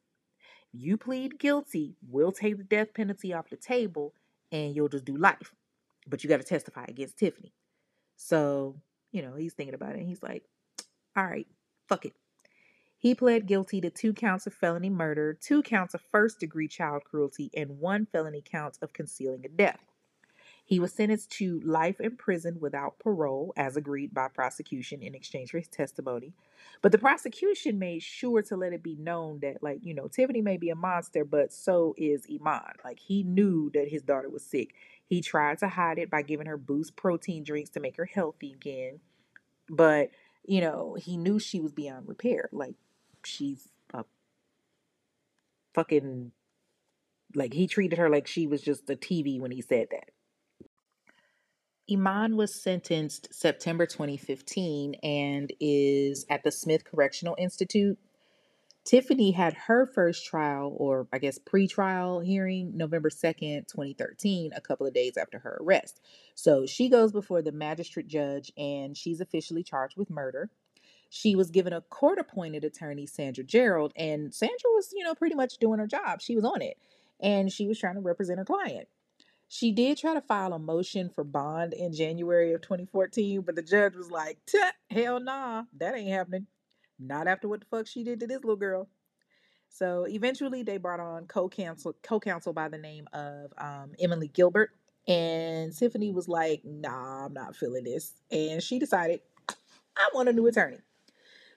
you 0.72 0.98
plead 0.98 1.40
guilty, 1.40 1.96
we'll 2.08 2.32
take 2.32 2.58
the 2.58 2.64
death 2.64 2.94
penalty 2.94 3.34
off 3.34 3.50
the 3.50 3.58
table 3.58 4.14
and 4.52 4.76
you'll 4.76 4.90
just 4.90 5.06
do 5.06 5.18
life 5.18 5.54
but 6.10 6.24
you 6.24 6.30
got 6.30 6.38
to 6.38 6.44
testify 6.44 6.86
against 6.88 7.18
Tiffany. 7.18 7.54
So, 8.16 8.78
you 9.12 9.22
know, 9.22 9.36
he's 9.36 9.54
thinking 9.54 9.76
about 9.76 9.92
it 9.92 10.00
and 10.00 10.08
he's 10.08 10.24
like, 10.24 10.44
all 11.16 11.26
right, 11.26 11.48
fuck 11.88 12.06
it. 12.06 12.14
He 12.98 13.14
pled 13.14 13.46
guilty 13.46 13.80
to 13.82 13.90
two 13.90 14.14
counts 14.14 14.48
of 14.48 14.54
felony 14.54 14.90
murder, 14.90 15.38
two 15.40 15.62
counts 15.62 15.94
of 15.94 16.02
first 16.12 16.40
degree 16.40 16.68
child 16.68 17.04
cruelty, 17.04 17.52
and 17.56 17.80
one 17.80 18.08
felony 18.08 18.44
count 18.44 18.78
of 18.82 18.94
concealing 18.94 19.46
a 19.46 19.50
death. 19.50 19.80
He 20.68 20.82
was 20.82 20.92
sentenced 20.92 21.32
to 21.38 21.62
life 21.62 22.02
in 22.02 22.18
prison 22.18 22.58
without 22.60 23.00
parole, 23.00 23.54
as 23.56 23.78
agreed 23.78 24.14
by 24.14 24.28
prosecution 24.28 25.02
in 25.02 25.16
exchange 25.16 25.52
for 25.52 25.60
his 25.60 25.70
testimony. 25.70 26.34
But 26.82 26.92
the 26.92 26.98
prosecution 26.98 27.80
made 27.80 28.04
sure 28.04 28.42
to 28.42 28.58
let 28.58 28.74
it 28.74 28.84
be 28.84 28.98
known 28.98 29.40
that, 29.40 29.64
like, 29.64 29.80
you 29.82 29.94
know, 29.94 30.10
Tiffany 30.10 30.42
may 30.42 30.58
be 30.58 30.70
a 30.70 30.76
monster, 30.76 31.24
but 31.24 31.54
so 31.54 31.96
is 31.98 32.28
Eman. 32.28 32.74
Like, 32.84 33.00
he 33.00 33.24
knew 33.24 33.72
that 33.76 33.88
his 33.88 34.02
daughter 34.02 34.30
was 34.30 34.44
sick. 34.44 34.74
He 35.06 35.22
tried 35.22 35.60
to 35.60 35.70
hide 35.70 36.00
it 36.00 36.10
by 36.10 36.22
giving 36.22 36.48
her 36.48 36.58
boost 36.58 36.98
protein 36.98 37.46
drinks 37.46 37.70
to 37.70 37.80
make 37.80 37.96
her 37.96 38.04
healthy 38.06 38.52
again. 38.52 39.00
But, 39.70 40.10
you 40.46 40.60
know, 40.60 40.98
he 41.00 41.16
knew 41.16 41.40
she 41.40 41.62
was 41.62 41.72
beyond 41.72 42.10
repair. 42.10 42.50
Like, 42.52 42.76
she's 43.24 43.70
a 43.94 44.04
fucking. 45.74 46.34
Like, 47.34 47.54
he 47.54 47.68
treated 47.68 48.00
her 48.00 48.10
like 48.10 48.28
she 48.28 48.48
was 48.48 48.62
just 48.62 48.90
a 48.90 48.98
TV 48.98 49.40
when 49.40 49.52
he 49.52 49.62
said 49.62 49.88
that. 49.92 50.12
Eman 51.90 52.36
was 52.36 52.54
sentenced 52.54 53.34
September 53.34 53.86
2015 53.86 54.96
and 55.04 55.54
is 55.62 56.26
at 56.30 56.44
the 56.44 56.52
Smith 56.52 56.84
Correctional 56.84 57.36
Institute. 57.40 57.98
Tiffany 58.84 59.32
had 59.32 59.54
her 59.54 59.86
first 59.86 60.26
trial, 60.26 60.74
or 60.78 61.08
I 61.14 61.20
guess 61.20 61.38
pre 61.38 61.68
trial 61.68 62.20
hearing, 62.20 62.76
November 62.76 63.10
2nd, 63.10 63.68
2013, 63.68 64.52
a 64.54 64.62
couple 64.62 64.86
of 64.86 64.94
days 64.94 65.18
after 65.18 65.40
her 65.40 65.58
arrest. 65.62 66.02
So 66.36 66.66
she 66.66 66.90
goes 66.90 67.12
before 67.12 67.42
the 67.42 67.52
magistrate 67.52 68.08
judge 68.08 68.52
and 68.58 68.96
she's 68.96 69.22
officially 69.22 69.64
charged 69.64 69.98
with 69.98 70.10
murder. 70.10 70.50
She 71.10 71.36
was 71.36 71.52
given 71.52 71.72
a 71.72 71.82
court 71.82 72.20
appointed 72.20 72.66
attorney, 72.66 73.06
Sandra 73.06 73.46
Gerald, 73.46 73.94
and 73.96 74.34
Sandra 74.34 74.70
was, 74.74 74.92
you 74.94 75.06
know, 75.06 75.16
pretty 75.16 75.36
much 75.36 75.58
doing 75.58 75.80
her 75.80 75.88
job. 75.88 76.22
She 76.22 76.36
was 76.36 76.44
on 76.44 76.62
it 76.62 76.78
and 77.20 77.52
she 77.52 77.68
was 77.68 77.80
trying 77.80 77.96
to 77.96 78.02
represent 78.02 78.40
her 78.40 78.46
client. 78.46 78.88
She 79.50 79.72
did 79.72 79.98
try 79.98 80.14
to 80.14 80.22
file 80.22 80.54
a 80.54 80.60
motion 80.60 81.10
for 81.10 81.24
bond 81.24 81.74
in 81.74 81.94
January 81.94 82.54
of 82.54 82.62
2014, 82.62 83.42
but 83.42 83.56
the 83.56 83.62
judge 83.62 83.96
was 83.96 84.12
like, 84.12 84.38
hell 84.90 85.20
nah, 85.20 85.64
that 85.78 85.96
ain't 85.96 86.10
happening. 86.10 86.48
Not 87.00 87.28
after 87.28 87.48
what 87.48 87.62
the 87.62 87.66
fuck 87.68 87.88
she 87.88 88.04
did 88.04 88.20
to 88.20 88.28
this 88.28 88.44
little 88.44 88.56
girl. 88.56 88.90
So 89.70 90.06
eventually 90.10 90.64
they 90.64 90.78
brought 90.78 91.00
on 91.00 91.28
co-counsel 91.28 91.96
co-counsel 92.02 92.54
by 92.54 92.68
the 92.68 92.78
name 92.78 93.08
of 93.14 93.54
um, 93.58 93.92
Emily 94.00 94.28
Gilbert. 94.28 94.72
And 95.08 95.76
Tiffany 95.76 96.12
was 96.12 96.28
like, 96.28 96.62
nah, 96.66 97.26
I'm 97.26 97.34
not 97.34 97.56
feeling 97.56 97.84
this. 97.86 98.14
And 98.32 98.62
she 98.62 98.80
decided, 98.80 99.22
I 99.50 100.10
want 100.14 100.30
a 100.30 100.34
new 100.34 100.48
attorney. 100.48 100.80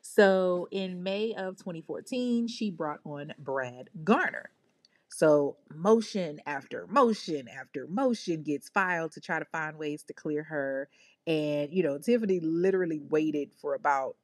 So 0.03 0.69
in 0.71 1.03
May 1.03 1.35
of 1.35 1.57
2014, 1.57 2.47
she 2.49 2.71
brought 2.71 3.01
on 3.05 3.33
Brad 3.39 3.91
Garner. 4.05 4.51
So, 5.11 5.57
motion 5.75 6.41
after 6.47 6.87
motion 6.87 7.49
after 7.49 7.87
motion 7.89 8.43
gets 8.43 8.69
filed 8.69 9.13
to 9.13 9.21
try 9.21 9.39
to 9.39 9.45
find 9.47 9.79
ways 9.79 10.03
to 10.05 10.13
clear 10.15 10.45
her. 10.45 10.89
And, 11.27 11.73
you 11.73 11.83
know, 11.83 11.99
Tiffany 11.99 12.41
literally 12.41 13.01
waited 13.01 13.51
for 13.61 13.75
about 13.75 14.17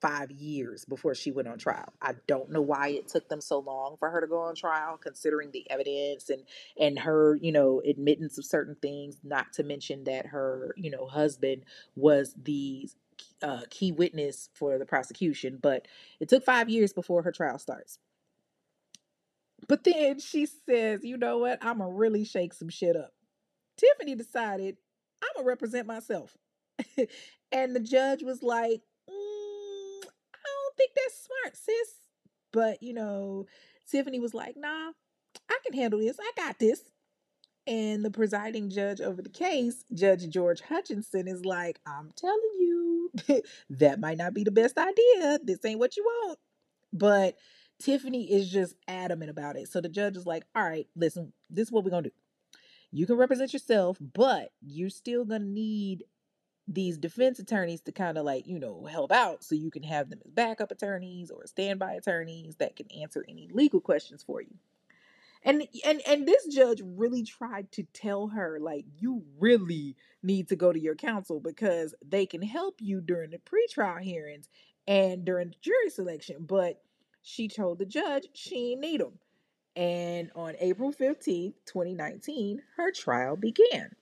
five 0.00 0.30
years 0.30 0.84
before 0.86 1.14
she 1.14 1.30
went 1.30 1.46
on 1.46 1.58
trial. 1.58 1.92
I 2.00 2.14
don't 2.26 2.50
know 2.50 2.62
why 2.62 2.88
it 2.88 3.08
took 3.08 3.28
them 3.28 3.40
so 3.40 3.58
long 3.58 3.96
for 3.98 4.10
her 4.10 4.20
to 4.20 4.26
go 4.26 4.40
on 4.40 4.54
trial, 4.54 4.96
considering 4.96 5.50
the 5.52 5.70
evidence 5.70 6.30
and 6.30 6.42
and 6.78 6.98
her, 7.00 7.36
you 7.36 7.52
know, 7.52 7.82
admittance 7.86 8.38
of 8.38 8.44
certain 8.46 8.76
things. 8.80 9.18
Not 9.22 9.52
to 9.54 9.62
mention 9.62 10.04
that 10.04 10.26
her, 10.26 10.74
you 10.76 10.90
know, 10.90 11.06
husband 11.06 11.64
was 11.96 12.34
the 12.42 12.90
uh, 13.42 13.62
key 13.70 13.92
witness 13.92 14.48
for 14.54 14.78
the 14.78 14.86
prosecution. 14.86 15.58
But 15.60 15.86
it 16.18 16.28
took 16.28 16.44
five 16.44 16.68
years 16.70 16.92
before 16.92 17.22
her 17.22 17.32
trial 17.32 17.58
starts. 17.58 17.98
But 19.68 19.84
then 19.84 20.20
she 20.20 20.46
says, 20.46 21.00
you 21.04 21.16
know 21.16 21.38
what? 21.38 21.58
I'm 21.62 21.78
going 21.78 21.90
to 21.90 21.96
really 21.96 22.24
shake 22.24 22.54
some 22.54 22.68
shit 22.68 22.96
up. 22.96 23.12
Tiffany 23.76 24.14
decided, 24.14 24.76
I'm 25.22 25.28
going 25.34 25.44
to 25.44 25.48
represent 25.48 25.86
myself. 25.86 26.36
and 27.52 27.74
the 27.74 27.80
judge 27.80 28.22
was 28.22 28.42
like, 28.42 28.82
mm, 29.08 30.02
I 30.02 30.44
don't 30.44 30.76
think 30.76 30.92
that's 30.96 31.26
smart, 31.26 31.56
sis. 31.56 31.94
But, 32.52 32.82
you 32.82 32.94
know, 32.94 33.46
Tiffany 33.90 34.18
was 34.18 34.34
like, 34.34 34.56
nah, 34.56 34.92
I 35.48 35.58
can 35.64 35.78
handle 35.78 36.00
this. 36.00 36.16
I 36.20 36.32
got 36.36 36.58
this. 36.58 36.82
And 37.66 38.04
the 38.04 38.10
presiding 38.10 38.70
judge 38.70 39.00
over 39.00 39.22
the 39.22 39.28
case, 39.28 39.84
Judge 39.94 40.28
George 40.28 40.60
Hutchinson, 40.62 41.28
is 41.28 41.44
like, 41.44 41.78
I'm 41.86 42.10
telling 42.16 42.40
you, 42.58 43.12
that 43.70 44.00
might 44.00 44.18
not 44.18 44.34
be 44.34 44.44
the 44.44 44.50
best 44.50 44.78
idea. 44.78 45.38
This 45.42 45.64
ain't 45.64 45.78
what 45.78 45.96
you 45.96 46.02
want. 46.04 46.38
But 46.92 47.36
Tiffany 47.80 48.30
is 48.30 48.50
just 48.50 48.76
adamant 48.86 49.30
about 49.30 49.56
it. 49.56 49.68
So 49.68 49.80
the 49.80 49.88
judge 49.88 50.16
is 50.16 50.26
like, 50.26 50.44
all 50.54 50.62
right, 50.62 50.86
listen, 50.94 51.32
this 51.48 51.68
is 51.68 51.72
what 51.72 51.84
we're 51.84 51.90
going 51.90 52.04
to 52.04 52.10
do. 52.10 52.14
You 52.92 53.06
can 53.06 53.16
represent 53.16 53.52
yourself, 53.52 53.98
but 54.00 54.52
you're 54.60 54.90
still 54.90 55.24
going 55.24 55.42
to 55.42 55.46
need 55.46 56.04
these 56.68 56.98
defense 56.98 57.38
attorneys 57.38 57.80
to 57.82 57.92
kind 57.92 58.18
of 58.18 58.24
like, 58.24 58.46
you 58.46 58.58
know, 58.58 58.84
help 58.84 59.10
out 59.10 59.42
so 59.42 59.54
you 59.54 59.70
can 59.70 59.82
have 59.82 60.10
them 60.10 60.20
as 60.24 60.30
backup 60.30 60.70
attorneys 60.70 61.30
or 61.30 61.46
standby 61.46 61.94
attorneys 61.94 62.56
that 62.56 62.76
can 62.76 62.86
answer 62.92 63.24
any 63.28 63.48
legal 63.52 63.80
questions 63.80 64.22
for 64.22 64.40
you. 64.40 64.54
And 65.42 65.66
and 65.86 66.02
and 66.06 66.28
this 66.28 66.46
judge 66.48 66.82
really 66.84 67.22
tried 67.22 67.72
to 67.72 67.84
tell 67.94 68.28
her 68.28 68.58
like 68.60 68.84
you 68.98 69.24
really 69.38 69.96
need 70.22 70.48
to 70.48 70.56
go 70.56 70.70
to 70.70 70.78
your 70.78 70.94
counsel 70.94 71.40
because 71.40 71.94
they 72.06 72.26
can 72.26 72.42
help 72.42 72.76
you 72.78 73.00
during 73.00 73.30
the 73.30 73.38
pretrial 73.38 74.02
hearings 74.02 74.50
and 74.86 75.24
during 75.24 75.48
the 75.48 75.56
jury 75.62 75.88
selection, 75.88 76.44
but 76.46 76.82
she 77.22 77.48
told 77.48 77.78
the 77.78 77.86
judge 77.86 78.28
she 78.34 78.76
need 78.76 79.00
them. 79.00 79.18
And 79.76 80.30
on 80.34 80.56
April 80.58 80.92
15th, 80.92 81.54
2019, 81.66 82.62
her 82.76 82.90
trial 82.90 83.36
began. 83.36 83.94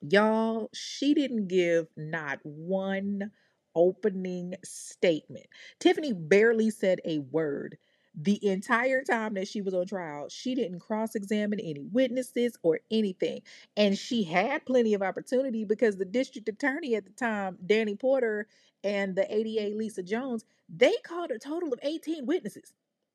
Y'all, 0.00 0.68
she 0.72 1.14
didn't 1.14 1.46
give 1.46 1.86
not 1.96 2.40
one 2.42 3.30
opening 3.74 4.54
statement. 4.64 5.46
Tiffany 5.78 6.12
barely 6.12 6.70
said 6.70 7.00
a 7.04 7.18
word. 7.18 7.78
The 8.14 8.44
entire 8.46 9.02
time 9.02 9.34
that 9.34 9.48
she 9.48 9.62
was 9.62 9.72
on 9.74 9.86
trial, 9.86 10.28
she 10.28 10.54
didn't 10.54 10.80
cross 10.80 11.14
examine 11.14 11.60
any 11.60 11.80
witnesses 11.92 12.58
or 12.62 12.80
anything. 12.90 13.42
And 13.76 13.96
she 13.96 14.22
had 14.24 14.66
plenty 14.66 14.94
of 14.94 15.02
opportunity 15.02 15.64
because 15.64 15.96
the 15.96 16.04
district 16.04 16.48
attorney 16.48 16.94
at 16.94 17.04
the 17.04 17.12
time, 17.12 17.58
Danny 17.64 17.96
Porter, 17.96 18.48
and 18.84 19.16
the 19.16 19.32
ADA, 19.34 19.76
Lisa 19.76 20.02
Jones, 20.02 20.44
they 20.68 20.94
called 21.04 21.30
a 21.30 21.38
total 21.38 21.72
of 21.72 21.78
18 21.82 22.26
witnesses. 22.26 22.74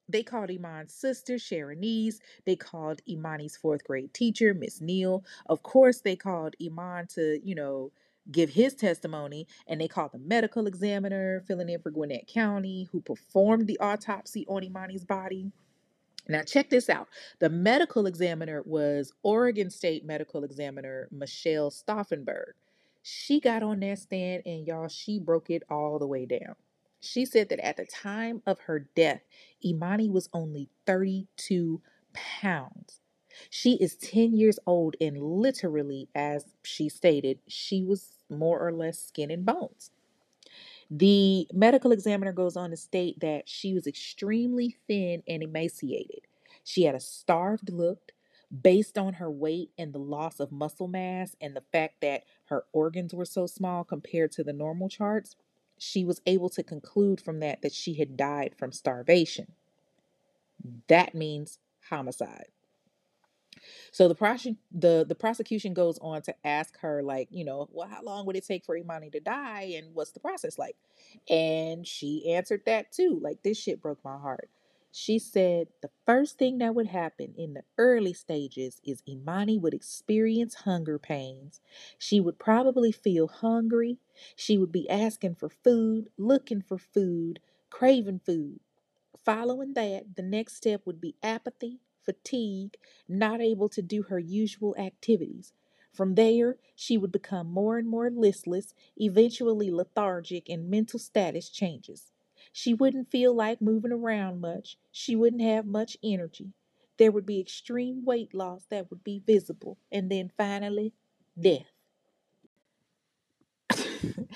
They 0.09 0.23
called 0.23 0.49
Eman's 0.49 0.93
sister, 0.93 1.35
Sharonice. 1.35 2.19
They 2.45 2.55
called 2.55 3.01
Emani's 3.09 3.57
fourth 3.57 3.83
grade 3.83 4.13
teacher, 4.13 4.53
Miss 4.53 4.79
Neal. 4.79 5.25
Of 5.47 5.63
course, 5.63 6.01
they 6.01 6.15
called 6.15 6.55
Eman 6.61 7.13
to, 7.15 7.39
you 7.43 7.55
know, 7.55 7.91
give 8.31 8.49
his 8.49 8.73
testimony. 8.73 9.47
And 9.67 9.79
they 9.79 9.87
called 9.87 10.11
the 10.13 10.19
medical 10.19 10.67
examiner, 10.67 11.43
filling 11.47 11.69
in 11.69 11.81
for 11.81 11.91
Gwinnett 11.91 12.27
County, 12.27 12.87
who 12.91 13.01
performed 13.01 13.67
the 13.67 13.79
autopsy 13.79 14.45
on 14.47 14.63
Emani's 14.63 15.05
body. 15.05 15.51
Now, 16.29 16.43
check 16.43 16.69
this 16.69 16.89
out. 16.89 17.07
The 17.39 17.49
medical 17.49 18.05
examiner 18.05 18.61
was 18.65 19.13
Oregon 19.23 19.69
State 19.69 20.05
Medical 20.05 20.43
Examiner 20.43 21.07
Michelle 21.11 21.71
Stauffenberg. 21.71 22.51
She 23.01 23.39
got 23.39 23.63
on 23.63 23.79
that 23.79 23.99
stand 23.99 24.43
and 24.45 24.67
y'all, 24.67 24.89
she 24.89 25.19
broke 25.19 25.49
it 25.49 25.63
all 25.69 25.97
the 25.99 26.07
way 26.07 26.25
down. 26.25 26.55
She 26.99 27.25
said 27.25 27.47
that 27.49 27.65
at 27.65 27.77
the 27.77 27.85
time 27.85 28.41
of 28.45 28.59
her 28.61 28.89
death, 28.95 29.21
Emani 29.65 30.11
was 30.11 30.27
only 30.33 30.69
32 30.85 31.81
pounds. 32.13 32.99
She 33.49 33.75
is 33.75 33.95
10 33.95 34.33
years 34.33 34.59
old, 34.65 34.95
and 34.99 35.21
literally, 35.21 36.09
as 36.15 36.55
she 36.63 36.89
stated, 36.89 37.39
she 37.47 37.83
was 37.83 38.16
more 38.29 38.59
or 38.59 38.71
less 38.71 38.99
skin 38.99 39.31
and 39.31 39.45
bones. 39.45 39.91
The 40.89 41.47
medical 41.53 41.91
examiner 41.91 42.31
goes 42.31 42.55
on 42.55 42.69
to 42.69 42.77
state 42.77 43.19
that 43.19 43.49
she 43.49 43.73
was 43.73 43.87
extremely 43.87 44.77
thin 44.87 45.23
and 45.27 45.43
emaciated. 45.43 46.21
She 46.63 46.83
had 46.83 46.95
a 46.95 46.99
starved 46.99 47.69
look 47.69 48.13
based 48.61 48.97
on 48.97 49.13
her 49.13 49.29
weight 49.29 49.71
and 49.77 49.91
the 49.91 49.99
loss 49.99 50.39
of 50.39 50.51
muscle 50.51 50.87
mass 50.87 51.35
and 51.41 51.55
the 51.55 51.63
fact 51.73 51.95
that 52.01 52.23
her 52.45 52.65
organs 52.71 53.13
were 53.13 53.25
so 53.25 53.45
small 53.45 53.83
compared 53.83 54.31
to 54.33 54.43
the 54.43 54.53
normal 54.53 54.87
charts 54.87 55.35
she 55.77 56.03
was 56.03 56.21
able 56.25 56.49
to 56.49 56.63
conclude 56.63 57.21
from 57.21 57.39
that 57.39 57.61
that 57.61 57.73
she 57.73 57.95
had 57.95 58.17
died 58.17 58.55
from 58.57 58.71
starvation. 58.71 59.53
That 60.87 61.13
means 61.13 61.59
homicide. 61.89 62.47
So 63.91 64.07
the 64.07 64.15
prose- 64.15 64.47
the 64.71 65.05
the 65.07 65.15
prosecution 65.15 65.73
goes 65.73 65.97
on 65.99 66.21
to 66.23 66.35
ask 66.45 66.77
her 66.79 67.03
like, 67.03 67.29
you 67.31 67.45
know, 67.45 67.67
well, 67.71 67.87
how 67.87 68.01
long 68.03 68.25
would 68.25 68.35
it 68.35 68.45
take 68.45 68.65
for 68.65 68.77
Emani 68.77 69.11
to 69.11 69.19
die 69.19 69.73
and 69.77 69.93
what's 69.95 70.11
the 70.11 70.19
process 70.19 70.57
like? 70.57 70.75
And 71.29 71.85
she 71.85 72.31
answered 72.33 72.63
that 72.65 72.91
too. 72.91 73.19
Like 73.21 73.43
this 73.43 73.57
shit 73.59 73.81
broke 73.81 74.03
my 74.03 74.17
heart. 74.17 74.49
She 74.91 75.19
said 75.19 75.67
the 75.81 75.91
first 76.05 76.37
thing 76.39 76.57
that 76.59 76.73
would 76.73 76.87
happen 76.87 77.33
in 77.37 77.53
the 77.53 77.63
early 77.77 78.13
stages 78.13 78.81
is 78.83 79.03
Emani 79.07 79.59
would 79.59 79.73
experience 79.73 80.55
hunger 80.55 80.97
pains. 80.97 81.61
She 81.99 82.19
would 82.19 82.39
probably 82.39 82.91
feel 82.91 83.27
hungry. 83.27 83.99
She 84.35 84.57
would 84.57 84.71
be 84.71 84.89
asking 84.89 85.35
for 85.35 85.49
food, 85.49 86.09
looking 86.17 86.61
for 86.61 86.77
food, 86.79 87.39
craving 87.69 88.19
food. 88.25 88.59
Following 89.25 89.73
that, 89.73 90.15
the 90.15 90.23
next 90.23 90.55
step 90.55 90.81
would 90.85 91.01
be 91.01 91.15
apathy, 91.21 91.79
fatigue, 92.07 92.77
not 93.07 93.41
able 93.41 93.69
to 93.69 93.81
do 93.83 94.03
her 94.03 94.17
usual 94.17 94.75
activities. 94.77 95.53
From 95.93 96.15
there, 96.15 96.57
she 96.75 96.97
would 96.97 97.11
become 97.11 97.51
more 97.51 97.77
and 97.77 97.89
more 97.89 98.09
listless, 98.09 98.73
eventually 98.95 99.69
lethargic, 99.69 100.47
and 100.47 100.69
mental 100.69 100.99
status 100.99 101.49
changes. 101.49 102.11
She 102.53 102.73
wouldn't 102.73 103.11
feel 103.11 103.33
like 103.33 103.61
moving 103.61 103.91
around 103.91 104.39
much. 104.39 104.77
She 104.91 105.15
wouldn't 105.15 105.41
have 105.41 105.65
much 105.65 105.97
energy. 106.03 106.53
There 106.97 107.11
would 107.11 107.25
be 107.25 107.39
extreme 107.39 108.05
weight 108.05 108.33
loss 108.33 108.65
that 108.69 108.89
would 108.89 109.03
be 109.03 109.21
visible. 109.25 109.77
And 109.91 110.09
then 110.09 110.31
finally, 110.37 110.93
death. 111.39 111.71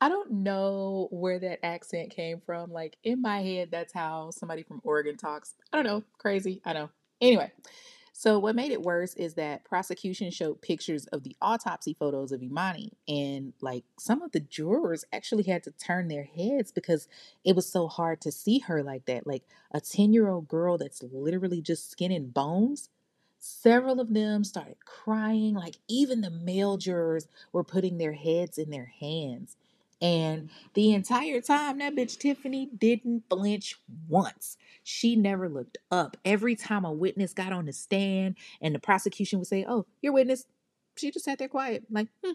I 0.00 0.08
don't 0.08 0.30
know 0.30 1.08
where 1.10 1.38
that 1.38 1.64
accent 1.64 2.10
came 2.10 2.40
from. 2.40 2.70
Like 2.72 2.98
in 3.02 3.22
my 3.22 3.40
head, 3.40 3.70
that's 3.70 3.92
how 3.92 4.30
somebody 4.30 4.62
from 4.62 4.80
Oregon 4.84 5.16
talks. 5.16 5.54
I 5.72 5.76
don't 5.78 5.86
know. 5.86 6.04
Crazy. 6.18 6.60
I 6.64 6.74
know. 6.74 6.90
Anyway, 7.20 7.52
so 8.12 8.38
what 8.38 8.56
made 8.56 8.72
it 8.72 8.82
worse 8.82 9.14
is 9.14 9.34
that 9.34 9.64
prosecution 9.64 10.30
showed 10.30 10.62
pictures 10.62 11.06
of 11.08 11.22
the 11.22 11.36
autopsy 11.42 11.92
photos 11.94 12.32
of 12.32 12.40
Emani 12.40 12.90
and 13.08 13.52
like 13.60 13.84
some 13.98 14.22
of 14.22 14.32
the 14.32 14.40
jurors 14.40 15.04
actually 15.12 15.44
had 15.44 15.62
to 15.64 15.70
turn 15.72 16.08
their 16.08 16.24
heads 16.24 16.72
because 16.72 17.08
it 17.44 17.54
was 17.54 17.70
so 17.70 17.88
hard 17.88 18.20
to 18.22 18.32
see 18.32 18.60
her 18.60 18.82
like 18.82 19.06
that. 19.06 19.26
Like 19.26 19.44
a 19.72 19.80
10-year-old 19.80 20.48
girl 20.48 20.78
that's 20.78 21.02
literally 21.02 21.60
just 21.60 21.90
skin 21.90 22.12
and 22.12 22.32
bones. 22.32 22.90
Several 23.38 24.00
of 24.00 24.14
them 24.14 24.44
started 24.44 24.76
crying, 24.84 25.54
like 25.54 25.76
even 25.88 26.22
the 26.22 26.30
male 26.30 26.78
jurors 26.78 27.28
were 27.52 27.64
putting 27.64 27.98
their 27.98 28.14
heads 28.14 28.58
in 28.58 28.70
their 28.70 28.92
hands. 28.98 29.56
And 30.02 30.50
the 30.74 30.92
entire 30.92 31.40
time, 31.40 31.78
that 31.78 31.94
bitch 31.94 32.18
Tiffany 32.18 32.68
didn't 32.76 33.24
flinch 33.30 33.76
once. 34.08 34.58
She 34.82 35.16
never 35.16 35.48
looked 35.48 35.78
up. 35.90 36.16
Every 36.24 36.54
time 36.54 36.84
a 36.84 36.92
witness 36.92 37.32
got 37.32 37.52
on 37.52 37.64
the 37.64 37.72
stand 37.72 38.36
and 38.60 38.74
the 38.74 38.78
prosecution 38.78 39.38
would 39.38 39.48
say, 39.48 39.64
Oh, 39.66 39.86
your 40.02 40.12
witness, 40.12 40.44
she 40.96 41.10
just 41.10 41.24
sat 41.24 41.38
there 41.38 41.48
quiet, 41.48 41.84
like, 41.90 42.08
hmm. 42.22 42.32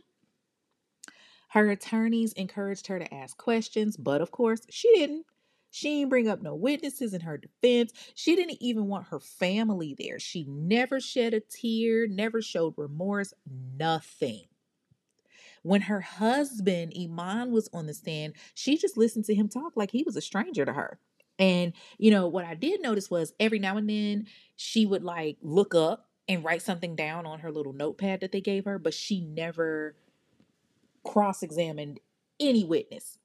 Her 1.49 1.69
attorneys 1.69 2.31
encouraged 2.33 2.87
her 2.87 2.97
to 2.97 3.13
ask 3.13 3.37
questions, 3.37 3.97
but 3.97 4.21
of 4.21 4.31
course, 4.31 4.61
she 4.69 4.89
didn't. 4.95 5.25
She 5.69 5.99
didn't 5.99 6.09
bring 6.09 6.27
up 6.27 6.41
no 6.41 6.55
witnesses 6.55 7.13
in 7.13 7.21
her 7.21 7.37
defense. 7.37 7.93
She 8.15 8.35
didn't 8.35 8.61
even 8.61 8.87
want 8.87 9.07
her 9.07 9.19
family 9.19 9.95
there. 9.97 10.19
She 10.19 10.45
never 10.45 10.99
shed 10.99 11.33
a 11.33 11.41
tear, 11.41 12.07
never 12.07 12.41
showed 12.41 12.73
remorse, 12.77 13.33
nothing. 13.77 14.43
When 15.63 15.81
her 15.81 16.01
husband, 16.01 16.93
Eman, 16.97 17.51
was 17.51 17.69
on 17.73 17.85
the 17.85 17.93
stand, 17.93 18.33
she 18.53 18.77
just 18.77 18.97
listened 18.97 19.25
to 19.25 19.35
him 19.35 19.47
talk 19.47 19.73
like 19.75 19.91
he 19.91 20.03
was 20.03 20.15
a 20.15 20.21
stranger 20.21 20.65
to 20.65 20.73
her. 20.73 20.99
And, 21.37 21.73
you 21.97 22.11
know, 22.11 22.27
what 22.27 22.45
I 22.45 22.55
did 22.55 22.81
notice 22.81 23.09
was 23.09 23.33
every 23.39 23.59
now 23.59 23.77
and 23.77 23.89
then 23.89 24.27
she 24.55 24.85
would 24.85 25.03
like 25.03 25.37
look 25.41 25.73
up 25.73 26.09
and 26.27 26.43
write 26.43 26.61
something 26.61 26.95
down 26.95 27.25
on 27.25 27.39
her 27.39 27.51
little 27.51 27.73
notepad 27.73 28.21
that 28.21 28.31
they 28.31 28.41
gave 28.41 28.65
her, 28.65 28.79
but 28.79 28.93
she 28.93 29.21
never 29.21 29.95
cross 31.03 31.41
examined 31.43 31.99
any 32.39 32.63
witness. 32.63 33.17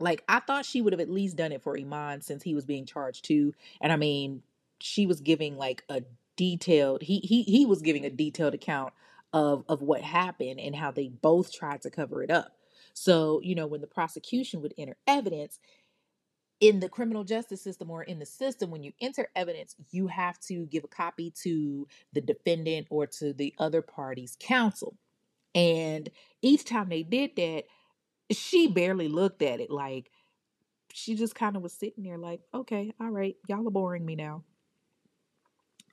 Like, 0.00 0.22
I 0.28 0.40
thought 0.40 0.64
she 0.64 0.80
would 0.80 0.92
have 0.92 1.00
at 1.00 1.10
least 1.10 1.36
done 1.36 1.52
it 1.52 1.62
for 1.62 1.76
Eman 1.76 2.22
since 2.22 2.42
he 2.42 2.54
was 2.54 2.64
being 2.64 2.86
charged 2.86 3.24
too. 3.24 3.52
And 3.80 3.92
I 3.92 3.96
mean, 3.96 4.42
she 4.80 5.06
was 5.06 5.20
giving 5.20 5.56
like 5.56 5.82
a 5.88 6.02
detailed 6.36 7.02
he 7.02 7.18
he 7.18 7.42
he 7.42 7.66
was 7.66 7.82
giving 7.82 8.06
a 8.06 8.10
detailed 8.10 8.54
account 8.54 8.94
of 9.32 9.64
of 9.68 9.82
what 9.82 10.02
happened 10.02 10.60
and 10.60 10.74
how 10.74 10.90
they 10.90 11.08
both 11.08 11.52
tried 11.52 11.82
to 11.82 11.90
cover 11.90 12.22
it 12.22 12.30
up. 12.30 12.52
So, 12.94 13.40
you 13.42 13.54
know, 13.54 13.66
when 13.66 13.80
the 13.80 13.86
prosecution 13.86 14.60
would 14.62 14.74
enter 14.76 14.96
evidence, 15.06 15.58
in 16.60 16.80
the 16.80 16.88
criminal 16.88 17.24
justice 17.24 17.62
system 17.62 17.90
or 17.90 18.02
in 18.02 18.18
the 18.18 18.26
system, 18.26 18.70
when 18.70 18.82
you 18.82 18.92
enter 19.00 19.28
evidence, 19.36 19.76
you 19.90 20.08
have 20.08 20.38
to 20.40 20.66
give 20.66 20.84
a 20.84 20.88
copy 20.88 21.32
to 21.42 21.86
the 22.12 22.20
defendant 22.20 22.88
or 22.90 23.06
to 23.06 23.32
the 23.32 23.54
other 23.58 23.82
party's 23.82 24.36
counsel. 24.40 24.96
And 25.54 26.10
each 26.42 26.64
time 26.64 26.88
they 26.88 27.02
did 27.02 27.36
that, 27.36 27.64
she 28.32 28.66
barely 28.66 29.08
looked 29.08 29.42
at 29.42 29.60
it. 29.60 29.70
Like 29.70 30.10
she 30.92 31.14
just 31.14 31.34
kind 31.34 31.56
of 31.56 31.62
was 31.62 31.72
sitting 31.72 32.02
there, 32.02 32.18
like, 32.18 32.40
okay, 32.52 32.92
all 33.00 33.10
right, 33.10 33.36
y'all 33.46 33.66
are 33.66 33.70
boring 33.70 34.04
me 34.04 34.16
now. 34.16 34.42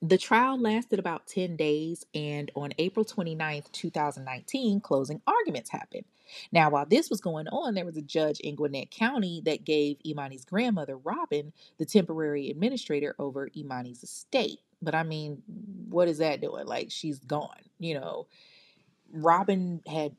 The 0.02 0.18
trial 0.18 0.60
lasted 0.60 0.98
about 0.98 1.26
10 1.26 1.56
days, 1.56 2.04
and 2.14 2.50
on 2.54 2.72
April 2.78 3.04
29th, 3.04 3.72
2019, 3.72 4.80
closing 4.80 5.22
arguments 5.26 5.70
happened. 5.70 6.04
Now, 6.52 6.70
while 6.70 6.84
this 6.86 7.08
was 7.08 7.20
going 7.20 7.48
on, 7.48 7.74
there 7.74 7.86
was 7.86 7.96
a 7.96 8.02
judge 8.02 8.40
in 8.40 8.56
Gwinnett 8.56 8.90
County 8.90 9.40
that 9.46 9.64
gave 9.64 9.96
Emani's 10.04 10.44
grandmother, 10.44 10.98
Robin, 10.98 11.52
the 11.78 11.86
temporary 11.86 12.50
administrator 12.50 13.14
over 13.18 13.48
Emani's 13.56 14.02
estate. 14.02 14.60
But 14.82 14.94
I 14.94 15.02
mean, 15.02 15.42
what 15.88 16.08
is 16.08 16.18
that 16.18 16.42
doing? 16.42 16.66
Like, 16.66 16.90
she's 16.90 17.18
gone. 17.20 17.62
You 17.78 17.94
know, 17.94 18.26
Robin 19.12 19.80
had 19.86 20.14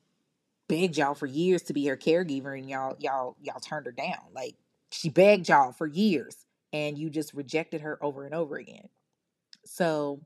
begged 0.67 0.97
y'all 0.97 1.13
for 1.13 1.28
years 1.28 1.61
to 1.63 1.73
be 1.73 1.86
her 1.86 1.97
caregiver, 1.97 2.57
and 2.57 2.67
y'all, 2.67 2.95
y'all, 2.99 3.36
y'all 3.41 3.59
turned 3.59 3.86
her 3.86 3.91
down. 3.91 4.32
Like, 4.34 4.55
she 4.91 5.09
begged 5.09 5.49
y'all 5.49 5.71
for 5.71 5.86
years, 5.86 6.45
and 6.73 6.97
you 6.97 7.11
just 7.11 7.34
rejected 7.34 7.82
her 7.82 8.03
over 8.03 8.25
and 8.25 8.34
over 8.34 8.57
again. 8.57 8.89
So, 9.68 10.22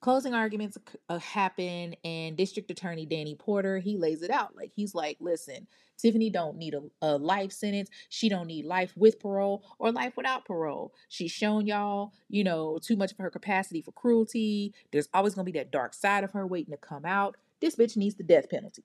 closing 0.00 0.34
arguments 0.34 0.78
uh, 1.08 1.18
happen, 1.18 1.94
and 2.04 2.36
District 2.36 2.70
Attorney 2.70 3.06
Danny 3.06 3.34
Porter 3.34 3.78
he 3.78 3.96
lays 3.96 4.22
it 4.22 4.30
out 4.30 4.56
like 4.56 4.72
he's 4.74 4.94
like, 4.94 5.16
listen, 5.20 5.66
Tiffany 5.98 6.30
don't 6.30 6.56
need 6.56 6.74
a, 6.74 6.82
a 7.02 7.18
life 7.18 7.52
sentence. 7.52 7.90
She 8.08 8.28
don't 8.28 8.46
need 8.46 8.64
life 8.64 8.92
with 8.96 9.20
parole 9.20 9.64
or 9.78 9.92
life 9.92 10.16
without 10.16 10.44
parole. 10.44 10.94
She's 11.08 11.30
shown 11.30 11.66
y'all, 11.66 12.12
you 12.28 12.44
know, 12.44 12.78
too 12.82 12.96
much 12.96 13.12
of 13.12 13.18
her 13.18 13.30
capacity 13.30 13.82
for 13.82 13.92
cruelty. 13.92 14.74
There's 14.92 15.08
always 15.12 15.34
gonna 15.34 15.44
be 15.44 15.52
that 15.52 15.70
dark 15.70 15.94
side 15.94 16.24
of 16.24 16.32
her 16.32 16.46
waiting 16.46 16.72
to 16.72 16.78
come 16.78 17.04
out. 17.04 17.36
This 17.60 17.76
bitch 17.76 17.96
needs 17.96 18.16
the 18.16 18.22
death 18.22 18.48
penalty. 18.48 18.84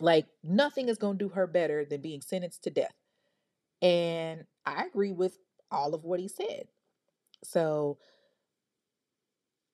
Like 0.00 0.26
nothing 0.42 0.88
is 0.88 0.98
gonna 0.98 1.18
do 1.18 1.28
her 1.30 1.46
better 1.46 1.84
than 1.84 2.00
being 2.00 2.20
sentenced 2.20 2.64
to 2.64 2.70
death. 2.70 2.94
And 3.80 4.44
I 4.66 4.84
agree 4.84 5.12
with 5.12 5.38
all 5.70 5.94
of 5.94 6.04
what 6.04 6.20
he 6.20 6.28
said. 6.28 6.66
So 7.44 7.98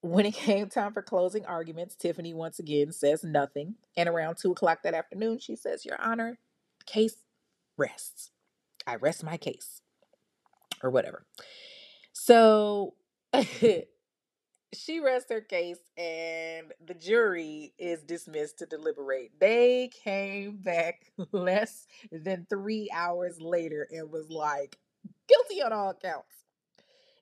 when 0.01 0.27
it 0.27 0.35
came 0.35 0.69
time 0.69 0.93
for 0.93 1.03
closing 1.03 1.45
arguments, 1.47 1.97
Tiffany 1.97 2.35
once 2.35 2.59
again 2.59 2.93
says 2.93 3.25
nothing. 3.25 3.75
And 3.97 4.09
around 4.09 4.37
two 4.37 4.53
o'clock 4.53 4.83
that 4.85 4.95
afternoon, 4.95 5.39
she 5.39 5.57
says, 5.57 5.85
Your 5.85 6.01
Honor, 6.01 6.39
case 6.87 7.17
rests. 7.77 8.31
I 8.87 8.97
rest 8.97 9.23
my 9.23 9.37
case. 9.37 9.83
Or 10.83 10.91
whatever. 10.91 11.27
So 12.13 12.95
she 14.73 15.01
rests 15.01 15.31
her 15.31 15.41
case, 15.41 15.79
and 15.97 16.73
the 16.85 16.95
jury 16.95 17.73
is 17.79 18.03
dismissed 18.03 18.59
to 18.59 18.67
deliberate. 18.67 19.33
They 19.41 19.91
came 20.05 20.59
back 20.59 21.11
less 21.33 21.87
than 22.13 22.47
three 22.49 22.89
hours 22.93 23.41
later 23.41 23.89
and 23.91 24.11
was 24.11 24.31
like, 24.31 24.79
guilty 25.29 25.63
on 25.63 25.73
all 25.73 25.95
counts. 25.95 26.45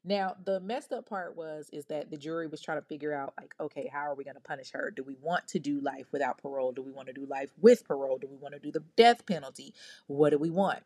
Now, 0.09 0.37
the 0.45 0.61
messed 0.61 0.93
up 0.93 1.09
part 1.09 1.37
was 1.37 1.69
is 1.73 1.87
that 1.87 2.13
the 2.13 2.17
jury 2.17 2.47
was 2.47 2.61
trying 2.61 2.79
to 2.79 2.87
figure 2.87 3.13
out 3.13 3.35
like, 3.37 3.55
okay, 3.59 3.91
how 3.93 4.03
are 4.03 4.15
we 4.15 4.23
going 4.23 4.37
to 4.37 4.41
punish 4.41 4.71
her? 4.71 4.93
Do 4.95 5.03
we 5.03 5.17
want 5.21 5.49
to 5.49 5.59
do 5.59 5.81
life 5.81 6.07
without 6.13 6.39
parole? 6.39 6.71
Do 6.71 6.81
we 6.81 6.93
want 6.93 7.09
to 7.09 7.13
do 7.13 7.27
life 7.27 7.51
with 7.61 7.85
parole? 7.85 8.17
Do 8.17 8.29
we 8.29 8.37
want 8.37 8.55
to 8.55 8.61
do 8.61 8.71
the 8.71 8.85
death 8.97 9.27
penalty? 9.27 9.75
What 10.07 10.31
do 10.31 10.39
we 10.39 10.49
want? 10.49 10.85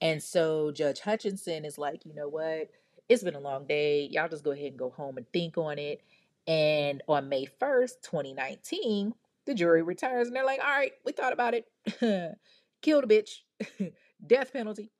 And 0.00 0.22
so 0.22 0.70
Judge 0.70 1.00
Hutchinson 1.00 1.64
is 1.64 1.76
like, 1.76 2.06
you 2.06 2.14
know 2.14 2.28
what? 2.28 2.70
It's 3.08 3.24
been 3.24 3.34
a 3.34 3.40
long 3.40 3.66
day. 3.66 4.08
Y'all 4.12 4.28
just 4.28 4.44
go 4.44 4.52
ahead 4.52 4.66
and 4.68 4.78
go 4.78 4.90
home 4.90 5.16
and 5.16 5.26
think 5.32 5.58
on 5.58 5.80
it. 5.80 6.00
And 6.46 7.02
on 7.08 7.28
May 7.28 7.46
1st, 7.46 8.02
2019, 8.02 9.12
the 9.44 9.54
jury 9.54 9.82
returns 9.82 10.28
and 10.28 10.36
they're 10.36 10.46
like, 10.46 10.60
all 10.62 10.70
right, 10.70 10.92
we 11.04 11.10
thought 11.10 11.32
about 11.32 11.54
it. 11.54 11.66
Kill 12.80 13.00
the 13.00 13.08
bitch. 13.08 13.92
death 14.26 14.52
penalty. 14.52 14.92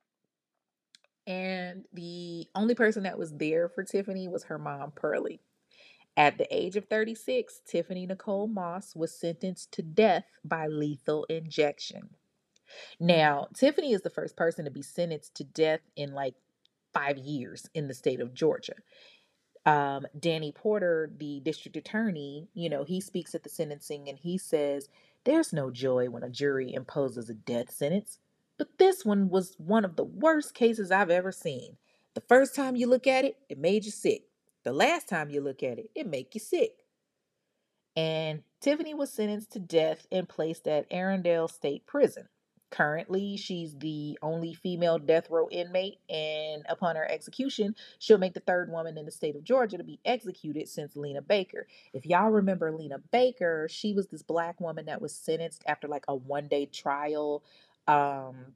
And 1.25 1.85
the 1.93 2.47
only 2.55 2.75
person 2.75 3.03
that 3.03 3.17
was 3.17 3.33
there 3.33 3.69
for 3.69 3.83
Tiffany 3.83 4.27
was 4.27 4.45
her 4.45 4.57
mom, 4.59 4.91
Pearlie. 4.91 5.41
At 6.15 6.37
the 6.37 6.47
age 6.55 6.75
of 6.75 6.85
36, 6.85 7.61
Tiffany 7.65 8.05
Nicole 8.05 8.47
Moss 8.47 8.95
was 8.95 9.17
sentenced 9.17 9.71
to 9.73 9.81
death 9.81 10.25
by 10.43 10.67
lethal 10.67 11.25
injection. 11.25 12.09
Now, 12.99 13.47
Tiffany 13.55 13.93
is 13.93 14.01
the 14.01 14.09
first 14.09 14.35
person 14.35 14.65
to 14.65 14.71
be 14.71 14.81
sentenced 14.81 15.35
to 15.35 15.43
death 15.43 15.81
in 15.95 16.13
like 16.13 16.35
five 16.93 17.17
years 17.17 17.67
in 17.73 17.87
the 17.87 17.93
state 17.93 18.19
of 18.19 18.33
Georgia. 18.33 18.75
Um, 19.65 20.05
Danny 20.19 20.51
Porter, 20.51 21.09
the 21.17 21.39
district 21.39 21.77
attorney, 21.77 22.47
you 22.53 22.69
know, 22.69 22.83
he 22.83 22.99
speaks 23.01 23.33
at 23.33 23.43
the 23.43 23.49
sentencing 23.49 24.09
and 24.09 24.17
he 24.19 24.37
says, 24.37 24.89
There's 25.23 25.53
no 25.53 25.71
joy 25.71 26.09
when 26.09 26.23
a 26.23 26.29
jury 26.29 26.73
imposes 26.73 27.29
a 27.29 27.33
death 27.33 27.71
sentence. 27.71 28.19
But 28.57 28.77
this 28.77 29.03
one 29.03 29.29
was 29.29 29.55
one 29.57 29.85
of 29.85 29.95
the 29.95 30.03
worst 30.03 30.53
cases 30.53 30.91
I've 30.91 31.09
ever 31.09 31.31
seen. 31.31 31.77
The 32.13 32.21
first 32.21 32.55
time 32.55 32.75
you 32.75 32.87
look 32.87 33.07
at 33.07 33.25
it, 33.25 33.37
it 33.49 33.57
made 33.57 33.85
you 33.85 33.91
sick. 33.91 34.23
The 34.63 34.73
last 34.73 35.09
time 35.09 35.29
you 35.29 35.41
look 35.41 35.63
at 35.63 35.79
it, 35.79 35.89
it 35.95 36.07
make 36.07 36.33
you 36.35 36.39
sick. 36.39 36.83
And 37.95 38.43
Tiffany 38.61 38.93
was 38.93 39.11
sentenced 39.11 39.51
to 39.53 39.59
death 39.59 40.07
and 40.11 40.29
placed 40.29 40.67
at 40.67 40.89
Arrendale 40.89 41.49
State 41.49 41.85
Prison. 41.85 42.27
Currently, 42.71 43.37
she's 43.37 43.77
the 43.77 44.17
only 44.23 44.55
female 44.55 44.97
death 44.97 45.29
row 45.29 45.47
inmate, 45.51 45.99
and 46.09 46.65
upon 46.67 46.95
her 46.95 47.05
execution, 47.07 47.75
she'll 47.99 48.17
make 48.17 48.33
the 48.33 48.39
third 48.39 48.71
woman 48.71 48.97
in 48.97 49.05
the 49.05 49.11
state 49.11 49.35
of 49.35 49.43
Georgia 49.43 49.77
to 49.77 49.83
be 49.83 49.99
executed 50.05 50.67
since 50.67 50.95
Lena 50.95 51.21
Baker. 51.21 51.67
If 51.93 52.07
y'all 52.07 52.31
remember 52.31 52.71
Lena 52.71 52.97
Baker, 53.11 53.67
she 53.69 53.93
was 53.93 54.07
this 54.07 54.23
black 54.23 54.59
woman 54.59 54.85
that 54.87 55.03
was 55.03 55.13
sentenced 55.13 55.63
after 55.67 55.87
like 55.87 56.05
a 56.07 56.15
one 56.15 56.47
day 56.47 56.65
trial 56.65 57.43
um, 57.87 58.53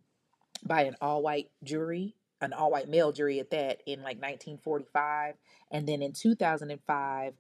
by 0.66 0.84
an 0.84 0.96
all 1.02 1.22
white 1.22 1.50
jury, 1.64 2.16
an 2.42 2.54
all 2.54 2.72
white 2.72 2.90
male 2.90 3.12
jury 3.12 3.40
at 3.40 3.52
that, 3.52 3.82
in 3.86 4.00
like 4.00 4.18
1945. 4.18 5.36
And 5.72 5.88
then 5.88 6.02
in 6.02 6.14
2005, 6.14 7.34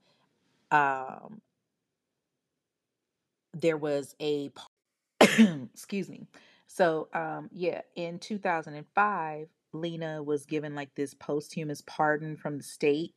um, 0.71 1.41
there 3.53 3.77
was 3.77 4.15
a, 4.21 4.51
excuse 5.73 6.09
me. 6.09 6.27
So, 6.67 7.07
um, 7.13 7.49
yeah, 7.51 7.81
in 7.95 8.19
2005, 8.19 9.47
Lena 9.73 10.23
was 10.23 10.45
given 10.45 10.75
like 10.75 10.93
this 10.95 11.13
posthumous 11.13 11.81
pardon 11.85 12.35
from 12.35 12.57
the 12.57 12.63
state. 12.63 13.13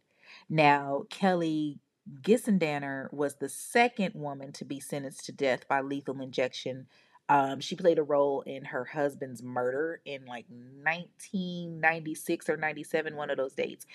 Now, 0.48 1.04
Kelly 1.10 1.80
Gissendaner 2.22 3.12
was 3.12 3.36
the 3.36 3.48
second 3.48 4.14
woman 4.14 4.52
to 4.52 4.64
be 4.64 4.80
sentenced 4.80 5.26
to 5.26 5.32
death 5.32 5.68
by 5.68 5.80
lethal 5.80 6.20
injection 6.20 6.86
um, 7.30 7.60
she 7.60 7.76
played 7.76 8.00
a 8.00 8.02
role 8.02 8.40
in 8.40 8.64
her 8.64 8.84
husband's 8.84 9.40
murder 9.40 10.00
in 10.04 10.26
like 10.26 10.46
1996 10.48 12.50
or 12.50 12.56
97, 12.56 13.14
one 13.14 13.30
of 13.30 13.36
those 13.36 13.54
dates. 13.54 13.86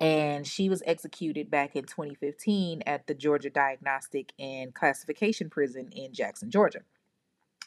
And 0.00 0.46
she 0.46 0.70
was 0.70 0.82
executed 0.86 1.50
back 1.50 1.76
in 1.76 1.84
2015 1.84 2.84
at 2.86 3.06
the 3.06 3.12
Georgia 3.12 3.50
Diagnostic 3.50 4.32
and 4.38 4.74
Classification 4.74 5.50
Prison 5.50 5.90
in 5.92 6.14
Jackson, 6.14 6.50
Georgia. 6.50 6.80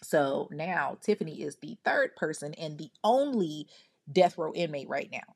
So 0.02 0.50
now 0.50 0.98
Tiffany 1.02 1.44
is 1.44 1.58
the 1.58 1.78
third 1.86 2.16
person 2.16 2.56
and 2.56 2.80
the 2.80 2.90
only 3.04 3.68
death 4.12 4.40
row 4.40 4.52
inmate 4.56 4.90
right 4.90 5.10
now. 5.12 5.36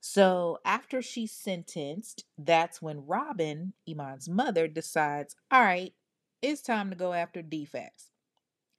So 0.00 0.58
after 0.64 1.02
she's 1.02 1.30
sentenced, 1.30 2.24
that's 2.36 2.82
when 2.82 3.06
Robin, 3.06 3.74
Eman's 3.88 4.28
mother, 4.28 4.66
decides, 4.66 5.36
all 5.52 5.62
right, 5.62 5.94
it's 6.42 6.62
time 6.62 6.90
to 6.90 6.96
go 6.96 7.12
after 7.12 7.42
DFCS. 7.42 8.08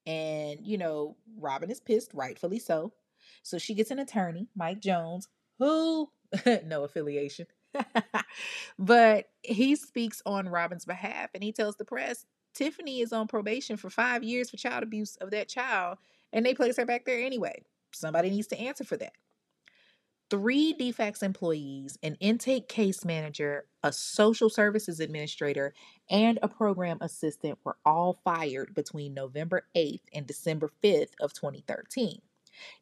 And, 0.06 0.60
you 0.66 0.78
know, 0.78 1.16
Robin 1.38 1.70
is 1.70 1.80
pissed, 1.80 2.12
rightfully 2.14 2.60
so. 2.60 2.94
So 3.44 3.58
she 3.58 3.74
gets 3.74 3.92
an 3.92 4.00
attorney, 4.00 4.48
Mike 4.56 4.80
Jones, 4.80 5.28
who, 5.60 6.10
no 6.66 6.84
affiliation, 6.84 7.48
but 8.80 9.26
he 9.44 9.76
speaks 9.76 10.22
on 10.26 10.50
Robin's 10.50 10.86
behalf 10.86 11.30
and 11.34 11.44
he 11.44 11.52
tells 11.52 11.76
the 11.76 11.86
press 11.86 12.26
Tiffany 12.54 13.02
is 13.02 13.14
on 13.14 13.28
probation 13.28 13.78
for 13.78 13.90
five 13.90 14.24
years 14.24 14.50
for 14.50 14.58
child 14.58 14.84
abuse 14.84 15.16
of 15.18 15.32
that 15.32 15.48
child, 15.48 15.98
and 16.34 16.46
they 16.46 16.54
place 16.54 16.78
her 16.78 16.86
back 16.86 17.06
there 17.06 17.24
anyway. 17.24 17.64
Somebody 17.94 18.30
needs 18.30 18.48
to 18.48 18.60
answer 18.60 18.84
for 18.84 18.98
that. 18.98 19.14
Three 20.30 20.76
DFCS 20.80 21.24
employees, 21.24 21.98
an 22.04 22.16
intake 22.20 22.68
case 22.68 23.04
manager, 23.04 23.66
a 23.84 23.92
social 23.92 24.48
services 24.48 25.00
administrator, 25.00 25.74
and 26.08 26.38
a 26.44 26.48
program 26.48 27.00
assistant 27.02 27.58
were 27.64 27.78
all 27.84 28.20
fired 28.24 28.76
between 28.76 29.16
November 29.16 29.66
8th 29.76 30.04
and 30.14 30.28
December 30.28 30.70
5th 30.84 31.14
of 31.20 31.34
2013. 31.34 32.22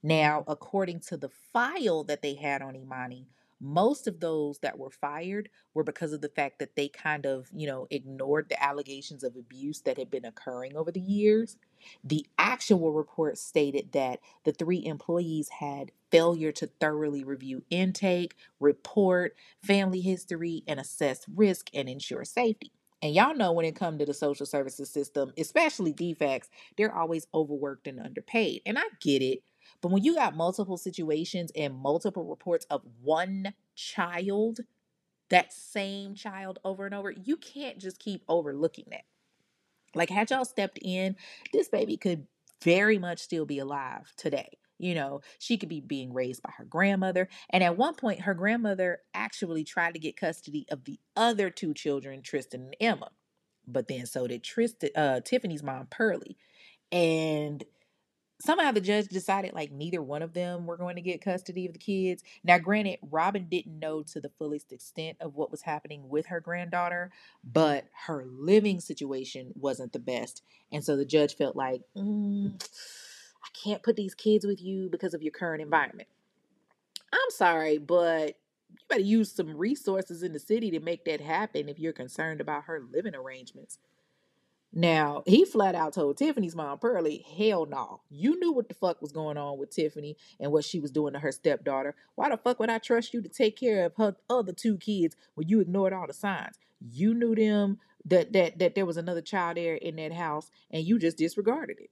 Now, 0.03 0.43
according 0.45 0.99
to 1.01 1.15
the 1.15 1.29
file 1.29 2.03
that 2.03 2.21
they 2.21 2.33
had 2.33 2.61
on 2.61 2.75
Imani, 2.75 3.27
most 3.59 4.07
of 4.07 4.19
those 4.19 4.59
that 4.59 4.77
were 4.77 4.91
fired 4.91 5.49
were 5.73 5.83
because 5.83 6.13
of 6.13 6.21
the 6.21 6.29
fact 6.29 6.59
that 6.59 6.75
they 6.75 6.89
kind 6.89 7.25
of, 7.25 7.49
you 7.53 7.65
know, 7.65 7.87
ignored 7.89 8.49
the 8.49 8.61
allegations 8.61 9.23
of 9.23 9.35
abuse 9.35 9.81
that 9.81 9.97
had 9.97 10.11
been 10.11 10.25
occurring 10.25 10.75
over 10.75 10.91
the 10.91 10.99
years. 10.99 11.57
The 12.03 12.25
actual 12.37 12.91
report 12.91 13.37
stated 13.37 13.93
that 13.93 14.19
the 14.43 14.51
three 14.51 14.85
employees 14.85 15.49
had 15.59 15.91
failure 16.11 16.51
to 16.53 16.67
thoroughly 16.79 17.23
review 17.23 17.63
intake, 17.69 18.35
report, 18.59 19.35
family 19.63 20.01
history, 20.01 20.63
and 20.67 20.79
assess 20.79 21.25
risk 21.33 21.69
and 21.73 21.89
ensure 21.89 22.23
safety. 22.23 22.71
And 23.01 23.13
y'all 23.13 23.35
know 23.35 23.51
when 23.51 23.65
it 23.65 23.75
comes 23.75 23.99
to 23.99 24.05
the 24.05 24.13
social 24.13 24.45
services 24.45 24.89
system, 24.89 25.31
especially 25.37 25.93
DFCS, 25.93 26.45
they're 26.77 26.95
always 26.95 27.27
overworked 27.33 27.87
and 27.87 27.99
underpaid. 27.99 28.61
And 28.65 28.79
I 28.79 28.83
get 29.01 29.21
it. 29.21 29.39
But 29.81 29.91
when 29.91 30.03
you 30.03 30.15
got 30.15 30.35
multiple 30.35 30.77
situations 30.77 31.51
and 31.55 31.75
multiple 31.75 32.25
reports 32.25 32.65
of 32.69 32.81
one 33.03 33.53
child, 33.75 34.61
that 35.29 35.53
same 35.53 36.15
child 36.15 36.57
over 36.63 36.85
and 36.85 36.95
over, 36.95 37.11
you 37.11 37.37
can't 37.37 37.77
just 37.77 37.99
keep 37.99 38.23
overlooking 38.27 38.85
that. 38.89 39.03
Like, 39.93 40.09
had 40.09 40.31
y'all 40.31 40.45
stepped 40.45 40.79
in, 40.81 41.15
this 41.53 41.69
baby 41.69 41.97
could 41.97 42.27
very 42.63 42.97
much 42.97 43.19
still 43.19 43.45
be 43.45 43.59
alive 43.59 44.11
today. 44.17 44.57
You 44.79 44.95
know, 44.95 45.21
she 45.39 45.57
could 45.57 45.69
be 45.69 45.81
being 45.81 46.13
raised 46.13 46.43
by 46.43 46.51
her 46.57 46.65
grandmother. 46.65 47.29
And 47.49 47.63
at 47.63 47.77
one 47.77 47.95
point, 47.95 48.21
her 48.21 48.33
grandmother 48.33 48.99
actually 49.13 49.63
tried 49.63 49.93
to 49.93 49.99
get 49.99 50.17
custody 50.17 50.65
of 50.69 50.85
the 50.85 50.99
other 51.15 51.49
two 51.49 51.73
children, 51.73 52.21
Tristan 52.21 52.61
and 52.61 52.75
Emma. 52.79 53.09
But 53.67 53.87
then 53.87 54.05
so 54.05 54.27
did 54.27 54.43
Tristan, 54.43 54.89
uh, 54.95 55.21
Tiffany's 55.21 55.63
mom, 55.63 55.87
Pearlie. 55.89 56.37
And 56.91 57.63
somehow 58.39 58.71
the 58.71 58.81
judge 58.81 59.07
decided 59.07 59.53
like 59.53 59.71
neither 59.71 60.01
one 60.01 60.21
of 60.21 60.33
them 60.33 60.65
were 60.65 60.77
going 60.77 60.95
to 60.95 61.01
get 61.01 61.23
custody 61.23 61.65
of 61.65 61.73
the 61.73 61.79
kids. 61.79 62.23
Now, 62.43 62.57
granted, 62.57 62.99
Robin 63.01 63.47
didn't 63.49 63.79
know 63.79 64.03
to 64.03 64.21
the 64.21 64.31
fullest 64.37 64.71
extent 64.71 65.17
of 65.19 65.35
what 65.35 65.51
was 65.51 65.63
happening 65.63 66.07
with 66.09 66.27
her 66.27 66.39
granddaughter, 66.39 67.11
but 67.43 67.85
her 68.05 68.25
living 68.27 68.79
situation 68.79 69.53
wasn't 69.55 69.93
the 69.93 69.99
best. 69.99 70.43
And 70.71 70.83
so 70.83 70.95
the 70.95 71.05
judge 71.05 71.35
felt 71.35 71.55
like, 71.55 71.81
mm, 71.95 72.53
I 73.47 73.49
can't 73.57 73.83
put 73.83 73.95
these 73.95 74.13
kids 74.13 74.45
with 74.45 74.61
you 74.61 74.89
because 74.89 75.13
of 75.13 75.23
your 75.23 75.31
current 75.31 75.61
environment. 75.61 76.09
I'm 77.13 77.29
sorry, 77.29 77.77
but 77.77 78.35
you 78.69 78.77
better 78.89 79.01
use 79.01 79.31
some 79.31 79.55
resources 79.55 80.23
in 80.23 80.33
the 80.33 80.39
city 80.39 80.71
to 80.71 80.79
make 80.79 81.05
that 81.05 81.21
happen 81.21 81.69
if 81.69 81.79
you're 81.79 81.93
concerned 81.93 82.41
about 82.41 82.65
her 82.65 82.81
living 82.91 83.15
arrangements. 83.15 83.79
Now, 84.73 85.23
he 85.25 85.45
flat 85.45 85.75
out 85.75 85.93
told 85.93 86.17
Tiffany's 86.17 86.55
mom, 86.55 86.77
Pearlie, 86.77 87.25
hell 87.37 87.65
no. 87.65 88.01
You 88.09 88.37
knew 88.39 88.51
what 88.51 88.67
the 88.67 88.75
fuck 88.75 89.01
was 89.01 89.13
going 89.13 89.37
on 89.37 89.57
with 89.57 89.71
Tiffany 89.71 90.17
and 90.39 90.51
what 90.51 90.65
she 90.65 90.79
was 90.79 90.91
doing 90.91 91.13
to 91.13 91.19
her 91.19 91.31
stepdaughter. 91.31 91.95
Why 92.15 92.29
the 92.29 92.37
fuck 92.37 92.59
would 92.59 92.69
I 92.69 92.77
trust 92.77 93.13
you 93.13 93.21
to 93.21 93.29
take 93.29 93.57
care 93.57 93.85
of 93.85 93.95
her 93.95 94.17
other 94.29 94.51
two 94.51 94.77
kids 94.77 95.15
when 95.35 95.47
you 95.47 95.61
ignored 95.61 95.93
all 95.93 96.05
the 96.05 96.13
signs? 96.13 96.59
You 96.79 97.13
knew 97.13 97.33
them 97.33 97.79
that 98.05 98.33
that 98.33 98.59
that 98.59 98.75
there 98.75 98.85
was 98.85 98.97
another 98.97 99.21
child 99.21 99.57
there 99.57 99.75
in 99.75 99.95
that 99.95 100.13
house 100.13 100.51
and 100.69 100.83
you 100.83 100.99
just 100.99 101.17
disregarded 101.17 101.79
it. 101.79 101.89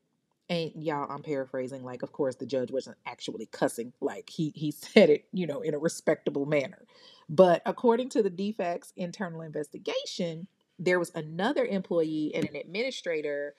And 0.49 0.71
y'all, 0.75 1.09
I'm 1.09 1.23
paraphrasing, 1.23 1.83
like 1.83 2.03
of 2.03 2.11
course 2.11 2.35
the 2.35 2.45
judge 2.45 2.71
wasn't 2.71 2.97
actually 3.05 3.47
cussing, 3.47 3.93
like 4.01 4.29
he 4.29 4.51
he 4.55 4.71
said 4.73 5.09
it, 5.09 5.25
you 5.33 5.47
know, 5.47 5.61
in 5.61 5.73
a 5.73 5.79
respectable 5.79 6.45
manner. 6.45 6.85
But 7.29 7.61
according 7.65 8.09
to 8.09 8.23
the 8.23 8.29
DFCS 8.29 8.93
internal 8.95 9.41
investigation, 9.41 10.47
there 10.77 10.99
was 10.99 11.11
another 11.15 11.65
employee 11.65 12.31
and 12.35 12.45
an 12.47 12.55
administrator 12.55 13.55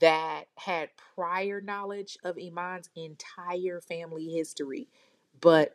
that 0.00 0.44
had 0.56 0.90
prior 1.14 1.60
knowledge 1.60 2.18
of 2.22 2.36
Eman's 2.38 2.90
entire 2.94 3.80
family 3.80 4.26
history, 4.26 4.88
but 5.40 5.74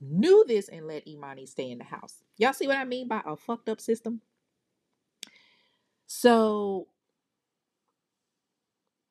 knew 0.00 0.44
this 0.48 0.68
and 0.68 0.86
let 0.86 1.06
Emani 1.06 1.46
stay 1.48 1.70
in 1.70 1.78
the 1.78 1.84
house. 1.84 2.24
Y'all 2.38 2.54
see 2.54 2.66
what 2.66 2.78
I 2.78 2.84
mean 2.84 3.06
by 3.06 3.22
a 3.24 3.36
fucked 3.36 3.68
up 3.68 3.80
system? 3.80 4.22
So 6.06 6.88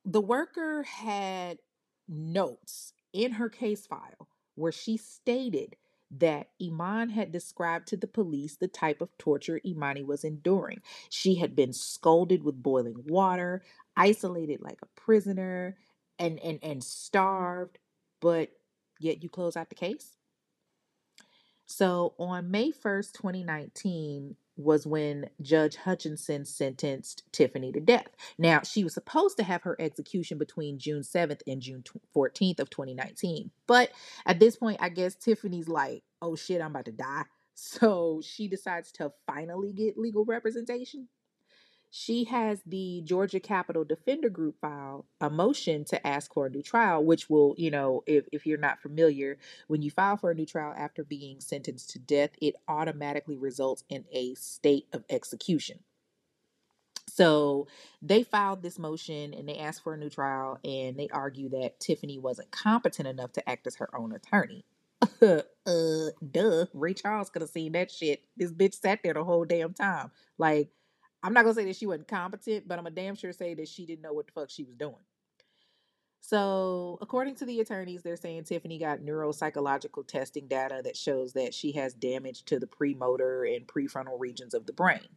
the 0.05 0.21
worker 0.21 0.83
had 0.83 1.59
notes 2.07 2.93
in 3.13 3.33
her 3.33 3.49
case 3.49 3.85
file 3.87 4.27
where 4.55 4.71
she 4.71 4.97
stated 4.97 5.75
that 6.11 6.49
Eman 6.61 7.11
had 7.11 7.31
described 7.31 7.87
to 7.87 7.97
the 7.97 8.07
police 8.07 8.55
the 8.55 8.67
type 8.67 9.01
of 9.01 9.15
torture 9.17 9.61
Emani 9.65 10.03
was 10.05 10.23
enduring. 10.23 10.81
She 11.09 11.35
had 11.35 11.55
been 11.55 11.71
scalded 11.71 12.43
with 12.43 12.63
boiling 12.63 13.03
water, 13.05 13.63
isolated 13.95 14.61
like 14.61 14.79
a 14.81 14.99
prisoner, 14.99 15.77
and 16.17 16.39
and 16.39 16.59
and 16.63 16.83
starved, 16.83 17.77
but 18.19 18.49
yet 18.99 19.21
you 19.21 19.29
close 19.29 19.55
out 19.55 19.69
the 19.69 19.75
case. 19.75 20.15
So 21.67 22.15
on 22.17 22.49
May 22.49 22.71
1st, 22.71 23.13
2019, 23.13 24.35
was 24.59 24.85
when 24.85 25.29
Judge 25.41 25.77
Hutchinson 25.77 26.45
sentenced 26.45 27.23
Tiffany 27.31 27.71
to 27.71 27.79
death. 27.79 28.09
Now, 28.37 28.61
she 28.61 28.83
was 28.83 28.93
supposed 28.93 29.37
to 29.37 29.43
have 29.43 29.63
her 29.63 29.77
execution 29.79 30.37
between 30.37 30.77
June 30.77 31.01
7th 31.01 31.41
and 31.47 31.61
June 31.61 31.83
14th 32.15 32.59
of 32.59 32.69
2019. 32.69 33.51
But 33.67 33.91
at 34.25 34.39
this 34.39 34.57
point, 34.57 34.77
I 34.81 34.89
guess 34.89 35.15
Tiffany's 35.15 35.69
like, 35.69 36.03
"Oh 36.21 36.35
shit, 36.35 36.61
I'm 36.61 36.71
about 36.71 36.85
to 36.85 36.91
die." 36.91 37.23
So, 37.61 38.21
she 38.23 38.47
decides 38.47 38.89
to 38.93 39.11
finally 39.27 39.73
get 39.73 39.97
legal 39.97 40.23
representation 40.23 41.09
she 41.91 42.25
has 42.25 42.61
the 42.65 43.01
Georgia 43.03 43.39
Capital 43.39 43.83
Defender 43.83 44.29
Group 44.29 44.59
file 44.61 45.05
a 45.19 45.29
motion 45.29 45.85
to 45.85 46.05
ask 46.05 46.33
for 46.33 46.45
a 46.45 46.49
new 46.49 46.61
trial, 46.61 47.03
which 47.03 47.29
will, 47.29 47.55
you 47.57 47.71
know, 47.71 48.03
if, 48.05 48.25
if 48.31 48.45
you're 48.45 48.59
not 48.59 48.81
familiar, 48.81 49.37
when 49.67 49.81
you 49.81 49.89
file 49.89 50.17
for 50.17 50.29
a 50.29 50.35
new 50.35 50.45
trial 50.45 50.73
after 50.77 51.03
being 51.03 51.39
sentenced 51.39 51.89
to 51.91 51.99
death, 51.99 52.31
it 52.41 52.55
automatically 52.67 53.37
results 53.37 53.83
in 53.89 54.05
a 54.11 54.35
state 54.35 54.87
of 54.93 55.03
execution. 55.09 55.79
So 57.07 57.67
they 58.03 58.21
filed 58.21 58.61
this 58.61 58.77
motion 58.77 59.33
and 59.33 59.49
they 59.49 59.57
asked 59.57 59.83
for 59.83 59.95
a 59.95 59.97
new 59.97 60.11
trial 60.11 60.59
and 60.63 60.95
they 60.95 61.09
argue 61.09 61.49
that 61.49 61.79
Tiffany 61.79 62.19
wasn't 62.19 62.51
competent 62.51 63.07
enough 63.07 63.33
to 63.33 63.49
act 63.49 63.65
as 63.65 63.77
her 63.77 63.89
own 63.97 64.13
attorney. 64.13 64.63
uh, 65.21 65.41
duh. 66.31 66.65
Ray 66.73 66.93
Charles 66.93 67.29
could 67.29 67.41
have 67.41 67.49
seen 67.49 67.71
that 67.71 67.89
shit. 67.89 68.23
This 68.37 68.51
bitch 68.51 68.75
sat 68.75 68.99
there 69.03 69.15
the 69.15 69.23
whole 69.23 69.45
damn 69.45 69.73
time. 69.73 70.11
Like, 70.37 70.69
I'm 71.21 71.33
not 71.33 71.43
gonna 71.43 71.55
say 71.55 71.65
that 71.65 71.75
she 71.75 71.87
wasn't 71.87 72.07
competent, 72.07 72.67
but 72.67 72.79
I'm 72.79 72.87
a 72.87 72.91
damn 72.91 73.15
sure 73.15 73.33
say 73.33 73.53
that 73.55 73.67
she 73.67 73.85
didn't 73.85 74.01
know 74.01 74.13
what 74.13 74.27
the 74.27 74.33
fuck 74.33 74.49
she 74.49 74.63
was 74.63 74.75
doing. 74.75 74.95
So, 76.21 76.97
according 77.01 77.35
to 77.35 77.45
the 77.45 77.59
attorneys, 77.59 78.03
they're 78.03 78.17
saying 78.17 78.43
Tiffany 78.43 78.77
got 78.77 78.99
neuropsychological 78.99 80.05
testing 80.07 80.47
data 80.47 80.81
that 80.83 80.97
shows 80.97 81.33
that 81.33 81.53
she 81.53 81.71
has 81.73 81.93
damage 81.93 82.43
to 82.45 82.59
the 82.59 82.67
premotor 82.67 83.45
and 83.45 83.65
prefrontal 83.65 84.19
regions 84.19 84.53
of 84.53 84.65
the 84.65 84.73
brain. 84.73 85.07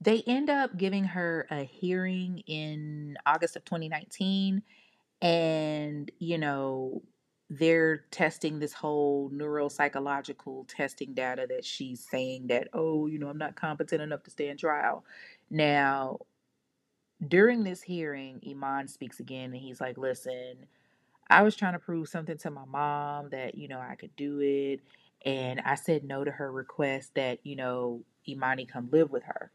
They 0.00 0.22
end 0.26 0.48
up 0.48 0.76
giving 0.78 1.04
her 1.04 1.46
a 1.50 1.62
hearing 1.62 2.42
in 2.46 3.18
August 3.26 3.56
of 3.56 3.64
2019. 3.64 4.62
And, 5.20 6.10
you 6.18 6.38
know, 6.38 7.02
they're 7.50 8.04
testing 8.12 8.60
this 8.60 8.72
whole 8.72 9.28
neuropsychological 9.30 10.68
testing 10.68 11.14
data 11.14 11.46
that 11.48 11.64
she's 11.64 12.06
saying 12.08 12.46
that, 12.46 12.68
oh, 12.72 13.08
you 13.08 13.18
know, 13.18 13.28
I'm 13.28 13.38
not 13.38 13.56
competent 13.56 14.00
enough 14.00 14.22
to 14.22 14.30
stand 14.30 14.60
trial. 14.60 15.04
Now, 15.50 16.20
during 17.26 17.64
this 17.64 17.82
hearing, 17.82 18.40
Eman 18.46 18.88
speaks 18.88 19.18
again 19.18 19.52
and 19.52 19.56
he's 19.56 19.80
like, 19.80 19.98
listen, 19.98 20.66
I 21.28 21.42
was 21.42 21.56
trying 21.56 21.72
to 21.72 21.80
prove 21.80 22.08
something 22.08 22.38
to 22.38 22.50
my 22.52 22.64
mom 22.64 23.30
that, 23.30 23.56
you 23.56 23.66
know, 23.66 23.80
I 23.80 23.96
could 23.96 24.14
do 24.14 24.38
it. 24.40 24.80
And 25.26 25.60
I 25.60 25.74
said 25.74 26.04
no 26.04 26.22
to 26.22 26.30
her 26.30 26.52
request 26.52 27.16
that, 27.16 27.40
you 27.42 27.56
know, 27.56 28.02
Emani 28.28 28.66
come 28.68 28.88
live 28.92 29.10
with 29.10 29.24
her. 29.24 29.50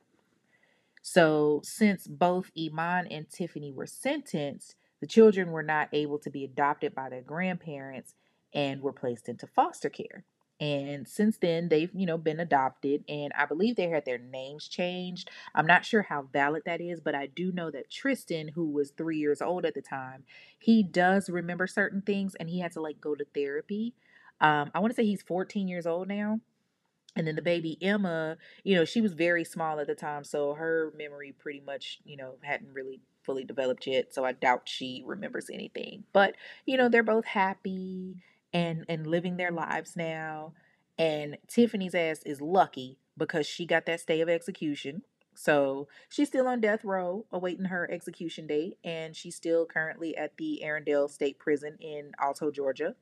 So, 1.01 1.61
since 1.63 2.07
both 2.07 2.51
Eman 2.57 3.07
and 3.09 3.29
Tiffany 3.29 3.71
were 3.71 3.85
sentenced, 3.85 4.75
the 5.05 5.11
children 5.11 5.51
were 5.51 5.61
not 5.61 5.87
able 5.93 6.17
to 6.17 6.31
be 6.31 6.43
adopted 6.43 6.95
by 6.95 7.09
their 7.09 7.21
grandparents 7.21 8.15
and 8.55 8.81
were 8.81 8.91
placed 8.91 9.29
into 9.29 9.45
foster 9.45 9.87
care. 9.87 10.25
And 10.59 11.07
since 11.07 11.37
then, 11.37 11.69
they've, 11.69 11.91
you 11.93 12.07
know, 12.07 12.17
been 12.17 12.39
adopted. 12.39 13.03
And 13.07 13.31
I 13.37 13.45
believe 13.45 13.75
they 13.75 13.89
had 13.89 14.05
their 14.05 14.17
names 14.17 14.67
changed. 14.67 15.29
I'm 15.53 15.67
not 15.67 15.85
sure 15.85 16.01
how 16.01 16.23
valid 16.33 16.63
that 16.65 16.81
is, 16.81 17.01
but 17.01 17.13
I 17.13 17.27
do 17.27 17.51
know 17.51 17.69
that 17.69 17.91
Tristan, 17.91 18.47
who 18.47 18.71
was 18.71 18.93
three 18.97 19.19
years 19.19 19.43
old 19.43 19.63
at 19.63 19.75
the 19.75 19.81
time, 19.83 20.23
he 20.57 20.81
does 20.81 21.29
remember 21.29 21.67
certain 21.67 22.01
things 22.01 22.33
and 22.33 22.49
he 22.49 22.59
had 22.59 22.71
to 22.71 22.81
like 22.81 22.99
go 22.99 23.13
to 23.13 23.27
therapy. 23.35 23.93
Um, 24.41 24.71
I 24.73 24.79
want 24.79 24.89
to 24.89 24.95
say 24.95 25.05
he's 25.05 25.21
14 25.21 25.67
years 25.67 25.85
old 25.85 26.07
now. 26.07 26.39
And 27.15 27.27
then 27.27 27.35
the 27.35 27.43
baby 27.43 27.77
Emma, 27.79 28.37
you 28.63 28.73
know, 28.73 28.85
she 28.85 29.01
was 29.01 29.13
very 29.13 29.43
small 29.43 29.79
at 29.79 29.85
the 29.85 29.93
time, 29.93 30.23
so 30.23 30.55
her 30.55 30.91
memory 30.97 31.31
pretty 31.31 31.61
much, 31.61 31.99
you 32.03 32.17
know, 32.17 32.37
hadn't 32.41 32.73
really 32.73 33.01
fully 33.25 33.43
developed 33.43 33.87
yet. 33.87 34.13
So 34.13 34.23
I 34.23 34.31
doubt 34.31 34.63
she 34.65 35.03
remembers 35.05 35.49
anything. 35.49 36.03
But, 36.13 36.35
you 36.65 36.77
know, 36.77 36.89
they're 36.89 37.03
both 37.03 37.25
happy 37.25 38.17
and 38.53 38.85
and 38.87 39.07
living 39.07 39.37
their 39.37 39.51
lives 39.51 39.95
now. 39.95 40.53
And 40.97 41.37
Tiffany's 41.47 41.95
ass 41.95 42.23
is 42.25 42.41
lucky 42.41 42.99
because 43.17 43.45
she 43.45 43.65
got 43.65 43.85
that 43.85 43.99
stay 43.99 44.21
of 44.21 44.29
execution. 44.29 45.01
So 45.33 45.89
she's 46.07 46.29
still 46.29 46.47
on 46.47 46.61
death 46.61 46.85
row 46.85 47.25
awaiting 47.31 47.65
her 47.65 47.89
execution 47.91 48.47
date, 48.47 48.77
and 48.83 49.15
she's 49.15 49.35
still 49.35 49.65
currently 49.65 50.15
at 50.15 50.37
the 50.37 50.61
Arrendale 50.63 51.09
State 51.09 51.39
Prison 51.39 51.77
in 51.81 52.11
Alto, 52.19 52.51
Georgia. 52.51 52.95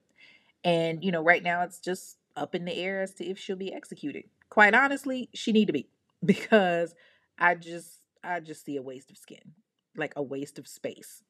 And 0.63 1.03
you 1.03 1.11
know, 1.11 1.24
right 1.24 1.43
now 1.43 1.61
it's 1.61 1.80
just 1.80 2.17
up 2.36 2.55
in 2.55 2.65
the 2.65 2.76
air 2.76 3.01
as 3.01 3.13
to 3.15 3.26
if 3.26 3.38
she'll 3.38 3.55
be 3.55 3.74
executed. 3.74 4.24
Quite 4.49 4.74
honestly, 4.74 5.30
she 5.34 5.51
need 5.51 5.67
to 5.67 5.74
be 5.74 5.88
because 6.26 6.95
I 7.38 7.55
just 7.55 7.99
I 8.24 8.39
just 8.39 8.65
see 8.65 8.78
a 8.78 8.82
waste 8.82 9.11
of 9.11 9.17
skin, 9.17 9.53
like 9.95 10.13
a 10.15 10.23
waste 10.23 10.59
of 10.59 10.67
space. 10.67 11.23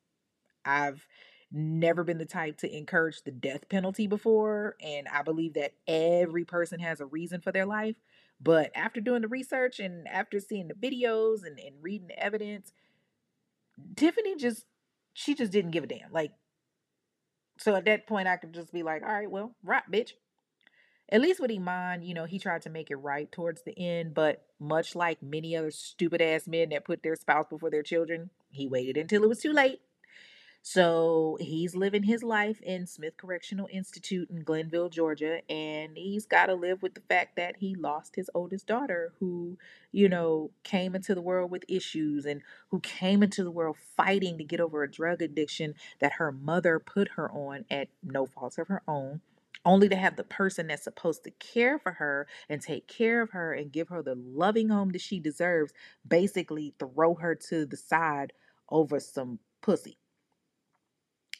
I've 0.65 1.07
never 1.51 2.03
been 2.03 2.17
the 2.17 2.25
type 2.25 2.57
to 2.57 2.75
encourage 2.75 3.21
the 3.23 3.31
death 3.31 3.69
penalty 3.69 4.07
before, 4.07 4.75
and 4.81 5.07
I 5.07 5.21
believe 5.21 5.53
that 5.53 5.73
every 5.87 6.45
person 6.45 6.79
has 6.79 6.99
a 6.99 7.05
reason 7.05 7.41
for 7.41 7.51
their 7.51 7.65
life. 7.65 7.95
But 8.41 8.71
after 8.75 8.99
doing 8.99 9.21
the 9.21 9.27
research 9.27 9.79
and 9.79 10.07
after 10.07 10.39
seeing 10.39 10.67
the 10.67 10.73
videos 10.73 11.45
and, 11.45 11.59
and 11.59 11.75
reading 11.81 12.07
the 12.07 12.19
evidence, 12.19 12.73
Tiffany 13.95 14.35
just 14.35 14.65
she 15.13 15.35
just 15.35 15.51
didn't 15.51 15.71
give 15.71 15.83
a 15.83 15.87
damn. 15.87 16.11
Like 16.11 16.31
so 17.57 17.75
at 17.75 17.85
that 17.85 18.07
point 18.07 18.27
I 18.27 18.37
could 18.37 18.53
just 18.53 18.73
be 18.73 18.83
like, 18.83 19.03
all 19.03 19.13
right, 19.13 19.29
well, 19.29 19.55
right, 19.63 19.83
bitch. 19.91 20.13
At 21.09 21.21
least 21.21 21.39
with 21.39 21.51
Eman, 21.51 22.05
you 22.05 22.13
know, 22.13 22.25
he 22.25 22.39
tried 22.39 22.63
to 22.63 22.69
make 22.69 22.89
it 22.89 22.95
right 22.95 23.31
towards 23.31 23.61
the 23.61 23.77
end, 23.77 24.13
but 24.13 24.45
much 24.59 24.95
like 24.95 25.21
many 25.21 25.55
other 25.55 25.69
stupid 25.69 26.21
ass 26.21 26.47
men 26.47 26.69
that 26.69 26.85
put 26.85 27.03
their 27.03 27.15
spouse 27.15 27.45
before 27.49 27.69
their 27.69 27.83
children, 27.83 28.29
he 28.49 28.67
waited 28.67 28.97
until 28.97 29.23
it 29.23 29.29
was 29.29 29.39
too 29.39 29.53
late 29.53 29.81
so 30.65 31.37
he's 31.41 31.75
living 31.75 32.03
his 32.03 32.23
life 32.23 32.61
in 32.61 32.87
Smith 32.87 33.17
Correctional 33.17 33.67
Institute 33.69 34.29
in 34.29 34.45
Glennville, 34.45 34.89
Georgia, 34.89 35.41
and 35.51 35.97
he's 35.97 36.25
got 36.25 36.45
to 36.45 36.53
live 36.53 36.81
with 36.81 36.93
the 36.93 37.01
fact 37.01 37.35
that 37.35 37.57
he 37.57 37.75
lost 37.75 38.15
his 38.15 38.29
oldest 38.33 38.65
daughter, 38.65 39.11
who, 39.19 39.57
you 39.91 40.07
know, 40.07 40.51
came 40.63 40.95
into 40.95 41.13
the 41.13 41.21
world 41.21 41.51
with 41.51 41.65
issues 41.67 42.25
and 42.25 42.41
who 42.69 42.79
came 42.79 43.21
into 43.21 43.43
the 43.43 43.51
world 43.51 43.75
fighting 43.97 44.37
to 44.37 44.45
get 44.45 44.61
over 44.61 44.83
a 44.83 44.89
drug 44.89 45.21
addiction 45.21 45.75
that 45.99 46.13
her 46.13 46.31
mother 46.31 46.79
put 46.79 47.09
her 47.17 47.29
on 47.29 47.65
at 47.69 47.89
no 48.01 48.25
fault 48.25 48.57
of 48.57 48.69
her 48.69 48.81
own. 48.87 49.19
Only 49.65 49.87
to 49.89 49.95
have 49.95 50.17
the 50.17 50.25
person 50.25 50.67
that's 50.67 50.83
supposed 50.83 51.23
to 51.23 51.31
care 51.31 51.79
for 51.79 51.93
her 51.93 52.27
and 52.49 52.61
take 52.61 52.87
care 52.87 53.21
of 53.21 53.31
her 53.31 53.53
and 53.53 53.71
give 53.71 53.89
her 53.89 54.01
the 54.03 54.15
loving 54.15 54.69
home 54.69 54.89
that 54.91 55.01
she 55.01 55.19
deserves 55.19 55.73
basically 56.07 56.73
throw 56.79 57.15
her 57.15 57.35
to 57.49 57.65
the 57.65 57.77
side 57.77 58.33
over 58.69 58.99
some 58.99 59.39
pussy 59.61 59.97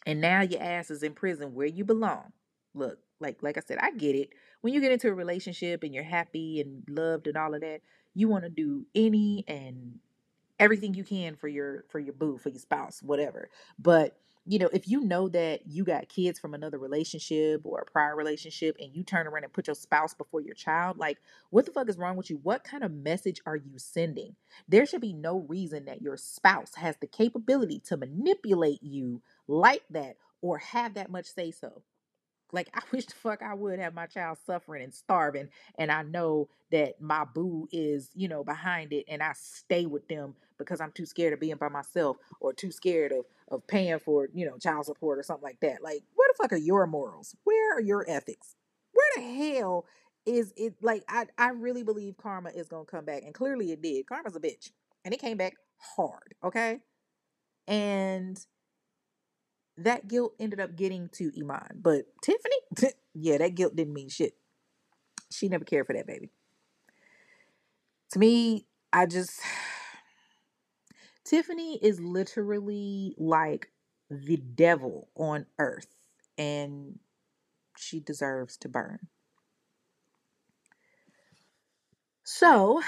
and 0.06 0.22
now 0.22 0.42
your 0.42 0.62
ass 0.62 0.92
is 0.92 1.04
in 1.04 1.14
prison 1.14 1.54
where 1.54 1.68
you 1.68 1.86
belong. 1.86 2.34
Look, 2.74 3.00
like 3.20 3.42
like 3.42 3.58
I 3.58 3.62
said, 3.62 3.78
I 3.82 3.92
get 3.92 4.16
it. 4.16 4.30
When 4.62 4.74
you 4.74 4.82
get 4.82 4.92
into 4.92 5.10
a 5.10 5.14
relationship 5.14 5.84
and 5.84 5.94
you're 5.94 6.04
happy 6.04 6.60
and 6.62 6.84
loved 6.90 7.28
and 7.28 7.38
all 7.38 7.54
of 7.54 7.62
that, 7.62 7.82
you 8.14 8.28
want 8.28 8.44
to 8.44 8.50
do 8.50 8.86
any 8.96 9.44
and 9.48 10.00
everything 10.60 10.94
you 10.94 11.04
can 11.04 11.36
for 11.36 11.48
your 11.48 11.86
for 11.90 12.00
your 12.00 12.14
boo, 12.14 12.38
for 12.38 12.50
your 12.50 12.60
spouse, 12.60 13.02
whatever. 13.04 13.50
But 13.80 14.18
you 14.46 14.60
know, 14.60 14.70
if 14.74 14.88
you 14.90 15.02
know 15.02 15.30
that 15.30 15.62
you 15.68 15.86
got 15.86 16.10
kids 16.10 16.38
from 16.38 16.54
another 16.54 16.78
relationship 16.78 17.62
or 17.64 17.80
a 17.80 17.92
prior 17.92 18.16
relationship 18.16 18.76
and 18.80 18.94
you 18.94 19.04
turn 19.04 19.26
around 19.26 19.46
and 19.46 19.54
put 19.54 19.68
your 19.68 19.76
spouse 19.76 20.14
before 20.14 20.42
your 20.42 20.56
child, 20.56 20.98
like 20.98 21.18
what 21.50 21.66
the 21.66 21.72
fuck 21.72 21.88
is 21.88 21.98
wrong 21.98 22.18
with 22.18 22.30
you? 22.30 22.40
What 22.44 22.64
kind 22.64 22.84
of 22.84 22.92
message 22.92 23.40
are 23.46 23.56
you 23.56 23.78
sending? 23.78 24.36
There 24.68 24.86
should 24.86 25.02
be 25.02 25.14
no 25.14 25.40
reason 25.48 25.86
that 25.86 26.02
your 26.02 26.18
spouse 26.18 26.76
has 26.76 26.98
the 26.98 27.08
capability 27.08 27.80
to 27.86 27.98
manipulate 27.98 28.84
you 28.84 29.22
like 29.48 29.84
that 29.92 30.18
or 30.42 30.58
have 30.58 30.96
that 30.96 31.10
much 31.10 31.26
say 31.26 31.52
so. 31.52 31.82
Like 32.52 32.70
I 32.74 32.82
wish 32.92 33.06
the 33.06 33.16
fuck 33.16 33.42
I 33.42 33.54
would 33.54 33.80
have 33.80 33.94
my 33.94 34.06
child 34.06 34.38
suffering 34.46 34.84
and 34.84 34.94
starving, 34.94 35.50
and 35.78 35.92
I 35.92 36.04
know 36.04 36.50
that 36.72 37.02
my 37.02 37.26
boo 37.26 37.68
is, 37.72 38.10
you 38.14 38.28
know, 38.28 38.44
behind 38.44 38.94
it, 38.94 39.06
and 39.08 39.22
I 39.22 39.34
stay 39.36 39.86
with 39.86 40.08
them 40.08 40.36
because 40.58 40.80
I'm 40.80 40.92
too 40.92 41.06
scared 41.06 41.34
of 41.34 41.40
being 41.40 41.56
by 41.58 41.70
myself 41.70 42.18
or 42.40 42.54
too 42.54 42.72
scared 42.72 43.12
of 43.12 43.26
of 43.54 43.68
paying 43.68 44.00
for, 44.00 44.30
you 44.34 44.46
know, 44.46 44.58
child 44.58 44.86
support 44.86 45.20
or 45.20 45.24
something 45.24 45.44
like 45.44 45.60
that. 45.62 45.84
Like, 45.84 46.04
where 46.16 46.30
the 46.30 46.44
fuck 46.44 46.54
are 46.54 46.58
your 46.58 46.88
morals? 46.88 47.36
Where 47.44 47.78
are 47.78 47.82
your 47.82 48.06
ethics? 48.10 48.56
Where 48.94 49.24
the 49.24 49.56
hell 49.56 49.86
is 50.26 50.54
it? 50.58 50.76
Like, 50.82 51.04
I 51.08 51.28
I 51.38 51.50
really 51.50 51.84
believe 51.84 52.18
karma 52.18 52.50
is 52.50 52.68
gonna 52.68 52.86
come 52.86 53.06
back, 53.06 53.24
and 53.24 53.34
clearly 53.34 53.72
it 53.72 53.82
did. 53.82 54.08
Karma's 54.08 54.36
a 54.36 54.40
bitch, 54.40 54.72
and 55.06 55.14
it 55.14 55.20
came 55.22 55.38
back 55.38 55.56
hard. 55.96 56.36
Okay, 56.44 56.80
and 57.68 58.40
that 59.78 60.08
guilt 60.08 60.34
ended 60.40 60.60
up 60.60 60.76
getting 60.76 61.10
to 61.14 61.32
Eman. 61.32 61.82
But 61.82 62.06
Tiffany, 62.22 62.92
yeah, 63.14 63.38
that 63.38 63.56
guilt 63.56 63.76
didn't 63.76 63.94
mean 63.94 64.10
shit. 64.10 64.34
She 65.32 65.50
never 65.50 65.66
cared 65.66 65.88
for 65.88 65.94
that 65.94 66.08
baby. 66.08 66.30
To 68.12 68.20
me, 68.20 68.68
I 68.92 69.08
just 69.08 69.42
Tiffany 71.24 71.80
is 71.82 72.00
literally 72.00 73.16
like 73.18 73.72
the 74.10 74.38
devil 74.38 75.10
on 75.16 75.46
earth 75.58 75.96
and 76.38 77.00
she 77.78 78.00
deserves 78.00 78.58
to 78.58 78.70
burn. 78.70 79.00
So, 82.24 82.82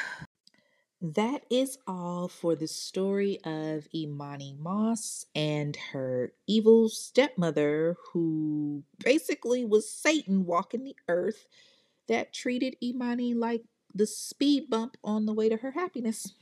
that 1.01 1.43
is 1.51 1.77
all 1.85 2.27
for 2.27 2.55
the 2.55 2.67
story 2.67 3.37
of 3.43 3.87
Emani 3.93 4.57
Moss 4.57 5.25
and 5.35 5.75
her 5.91 6.33
evil 6.47 6.89
stepmother, 6.89 7.97
who 8.11 8.83
basically 9.03 9.65
was 9.65 9.89
Satan 9.89 10.45
walking 10.45 10.83
the 10.83 10.95
earth 11.07 11.47
that 12.07 12.33
treated 12.33 12.75
Emani 12.83 13.35
like 13.35 13.63
the 13.93 14.07
speed 14.07 14.69
bump 14.69 14.97
on 15.03 15.25
the 15.25 15.33
way 15.33 15.49
to 15.49 15.57
her 15.57 15.71
happiness. 15.71 16.33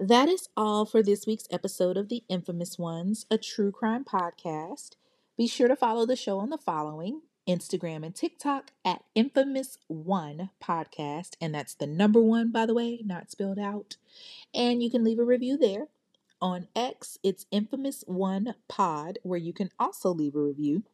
That 0.00 0.28
is 0.28 0.48
all 0.56 0.84
for 0.84 1.02
this 1.02 1.26
week's 1.26 1.48
episode 1.50 1.96
of 1.96 2.08
The 2.08 2.22
Infamous 2.28 2.78
Ones, 2.78 3.26
a 3.32 3.36
true 3.36 3.72
crime 3.72 4.04
podcast. 4.04 4.90
Be 5.36 5.48
sure 5.48 5.66
to 5.66 5.74
follow 5.74 6.06
the 6.06 6.14
show 6.14 6.38
on 6.38 6.50
the 6.50 6.56
following 6.56 7.22
Instagram 7.48 8.06
and 8.06 8.14
TikTok 8.14 8.70
at 8.84 9.02
Infamous 9.16 9.76
One 9.88 10.50
Podcast. 10.62 11.30
And 11.40 11.52
that's 11.52 11.74
the 11.74 11.88
number 11.88 12.20
one, 12.20 12.52
by 12.52 12.64
the 12.64 12.74
way, 12.74 13.00
not 13.04 13.32
spelled 13.32 13.58
out. 13.58 13.96
And 14.54 14.84
you 14.84 14.88
can 14.88 15.02
leave 15.02 15.18
a 15.18 15.24
review 15.24 15.56
there. 15.56 15.88
On 16.40 16.68
X, 16.76 17.18
it's 17.24 17.46
Infamous 17.50 18.04
One 18.06 18.54
Pod, 18.68 19.18
where 19.24 19.40
you 19.40 19.52
can 19.52 19.72
also 19.80 20.10
leave 20.10 20.36
a 20.36 20.40
review. 20.40 20.84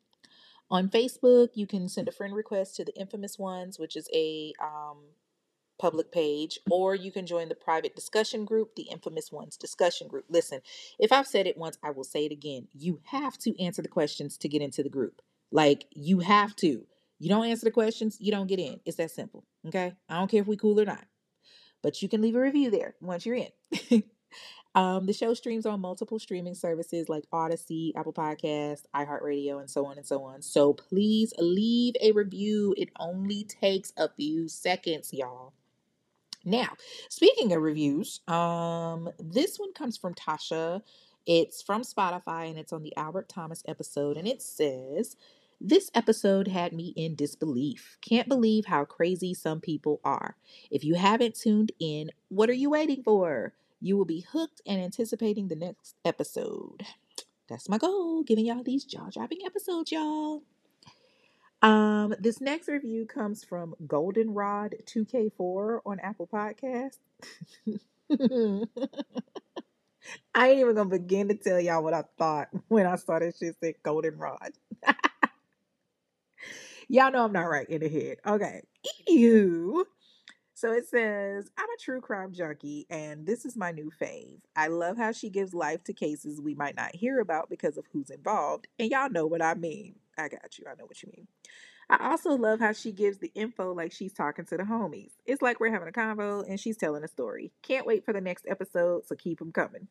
On 0.71 0.89
Facebook, 0.89 1.51
you 1.53 1.67
can 1.67 1.91
send 1.91 2.09
a 2.09 2.13
friend 2.13 2.35
request 2.35 2.77
to 2.77 2.87
the 2.87 2.99
Infamous 2.99 3.39
Ones, 3.39 3.79
which 3.79 3.97
is 3.97 4.09
a 4.15 4.55
um, 4.63 4.97
public 5.79 6.12
page, 6.12 6.59
or 6.70 6.95
you 6.95 7.11
can 7.12 7.27
join 7.27 7.49
the 7.49 7.55
private 7.55 7.95
discussion 7.95 8.45
group, 8.45 8.75
the 8.75 8.89
Infamous 8.91 9.33
Ones 9.33 9.57
discussion 9.57 10.09
group. 10.09 10.25
Listen, 10.29 10.61
if 10.99 11.12
I've 11.12 11.27
said 11.27 11.47
it 11.47 11.57
once, 11.57 11.79
I 11.83 11.91
will 11.91 12.05
say 12.05 12.27
it 12.27 12.33
again. 12.33 12.68
You 12.72 13.01
have 13.05 13.39
to 13.39 13.61
answer 13.62 13.83
the 13.83 13.89
questions 13.89 14.37
to 14.39 14.49
get 14.49 14.62
into 14.62 14.83
the 14.83 14.89
group. 14.89 15.22
Like 15.51 15.87
you 15.91 16.20
have 16.20 16.57
to. 16.57 16.87
You 17.18 17.29
don't 17.29 17.47
answer 17.47 17.64
the 17.64 17.70
questions, 17.70 18.16
you 18.20 18.33
don't 18.33 18.49
get 18.49 18.59
in. 18.59 18.81
It's 18.85 18.97
that 18.97 19.11
simple. 19.11 19.45
Okay. 19.66 19.95
I 20.09 20.18
don't 20.18 20.31
care 20.31 20.41
if 20.41 20.47
we 20.47 20.57
cool 20.57 20.81
or 20.81 20.85
not. 20.85 21.05
But 21.83 22.03
you 22.03 22.09
can 22.09 22.20
leave 22.20 22.35
a 22.35 22.41
review 22.41 22.70
there 22.70 22.95
once 23.01 23.25
you're 23.25 23.37
in. 23.37 24.03
um, 24.75 25.07
the 25.07 25.12
show 25.12 25.33
streams 25.35 25.66
on 25.66 25.81
multiple 25.81 26.18
streaming 26.18 26.55
services 26.55 27.09
like 27.09 27.25
Audacy, 27.33 27.93
Apple 27.95 28.12
Podcasts, 28.12 28.83
iHeartRadio, 28.95 29.61
and 29.61 29.70
so 29.70 29.87
on 29.87 29.97
and 29.97 30.07
so 30.07 30.25
on. 30.25 30.43
So 30.43 30.72
please 30.72 31.33
leave 31.39 31.95
a 32.03 32.12
review. 32.12 32.75
It 32.77 32.91
only 32.99 33.45
takes 33.45 33.93
a 33.97 34.09
few 34.09 34.49
seconds, 34.49 35.12
y'all. 35.12 35.53
Now, 36.45 36.68
speaking 37.09 37.53
of 37.53 37.62
reviews, 37.62 38.20
um, 38.28 39.09
this 39.18 39.59
one 39.59 39.72
comes 39.72 39.97
from 39.97 40.14
Tasha. 40.14 40.82
It's 41.26 41.62
from 41.62 41.82
Spotify 41.82 42.51
and 42.51 42.59
it's 42.59 42.72
on 42.72 42.82
the 42.82 42.95
Albert 42.97 43.28
Thomas 43.28 43.62
episode, 43.66 44.18
and 44.18 44.28
it 44.28 44.42
says, 44.42 45.16
this 45.61 45.90
episode 45.95 46.49
had 46.49 46.74
me 46.74 46.92
in 46.97 47.14
disbelief. 47.14 47.97
Can't 48.03 48.28
believe 48.28 48.66
how 48.66 48.84
crazy 48.84 49.32
some 49.32 49.61
people 49.61 50.01
are. 50.05 50.36
If 50.70 50.84
you 50.84 50.95
haven't 50.97 51.36
tuned 51.36 51.72
in, 51.80 52.11
what 52.28 52.51
are 52.51 52.55
you 52.55 52.70
waiting 52.70 53.03
for? 53.03 53.55
You 53.80 53.97
will 53.97 54.05
be 54.05 54.26
hooked 54.32 54.61
and 54.66 54.82
anticipating 54.82 55.49
the 55.49 55.57
next 55.57 55.97
episode. 56.05 56.82
That's 57.49 57.68
my 57.68 57.78
goal, 57.78 58.22
giving 58.22 58.47
y'all 58.47 58.62
these 58.62 58.84
jaw 58.84 59.09
dropping 59.11 59.38
episodes, 59.47 59.92
y'all. 59.92 60.42
Um, 61.65 62.15
this 62.19 62.43
next 62.43 62.69
review 62.69 63.07
comes 63.07 63.43
from 63.43 63.75
Goldenrod 63.87 64.75
2K4 64.85 65.81
on 65.87 65.99
Apple 66.01 66.29
Podcast. 66.31 66.99
I 70.35 70.49
ain't 70.49 70.61
even 70.61 70.75
gonna 70.75 70.91
begin 70.91 71.29
to 71.29 71.35
tell 71.35 71.59
y'all 71.59 71.83
what 71.83 71.95
I 71.95 72.05
thought 72.19 72.49
when 72.69 72.85
I 72.87 72.97
saw 72.97 73.19
this 73.19 73.39
shit 73.39 73.57
said 73.61 73.77
Goldenrod. 73.83 74.53
Y'all 76.91 77.11
know 77.11 77.25
I'm 77.25 77.33
not 77.33 77.49
right 77.49 77.67
in 77.71 77.81
the 77.81 77.89
head. 77.89 78.19
Okay. 78.27 78.61
Ew. 79.09 79.87
So 80.53 80.71
it 80.73 80.87
says, 80.87 81.51
I'm 81.57 81.65
a 81.71 81.81
true 81.81 82.03
crime 82.03 82.35
junkie, 82.35 82.87
and 82.91 83.27
this 83.27 83.47
is 83.47 83.57
my 83.57 83.71
new 83.71 83.91
fave. 83.99 84.41
I 84.55 84.67
love 84.67 84.99
how 84.99 85.12
she 85.12 85.31
gives 85.31 85.55
life 85.55 85.83
to 85.85 85.95
cases 85.95 86.43
we 86.43 86.55
might 86.55 86.77
not 86.77 86.95
hear 86.95 87.21
about 87.21 87.49
because 87.49 87.79
of 87.79 87.87
who's 87.91 88.11
involved, 88.11 88.67
and 88.79 88.91
y'all 88.91 89.09
know 89.09 89.27
what 89.27 89.41
I 89.41 89.55
mean. 89.55 89.95
I 90.17 90.29
got 90.29 90.59
you. 90.59 90.65
I 90.69 90.75
know 90.79 90.87
what 90.87 91.03
you 91.03 91.11
mean. 91.17 91.27
I 91.91 92.11
also 92.11 92.31
love 92.31 92.61
how 92.61 92.73
she 92.73 92.93
gives 92.93 93.19
the 93.19 93.31
info 93.35 93.73
like 93.73 93.93
she's 93.93 94.12
talking 94.12 94.47
to 94.47 94.57
the 94.57 94.62
homies. 94.62 95.12
It's 95.27 95.43
like 95.43 95.61
we're 95.61 95.73
having 95.73 95.89
a 95.89 95.93
convo 95.93 96.49
and 96.49 96.59
she's 96.59 96.77
telling 96.77 97.05
a 97.05 97.09
story. 97.09 97.53
Can't 97.62 97.87
wait 97.87 98.05
for 98.05 98.12
the 98.12 98.21
next 98.21 98.47
episode, 98.49 99.07
so 99.07 99.15
keep 99.15 99.39
them 99.39 99.53
coming. 99.53 99.89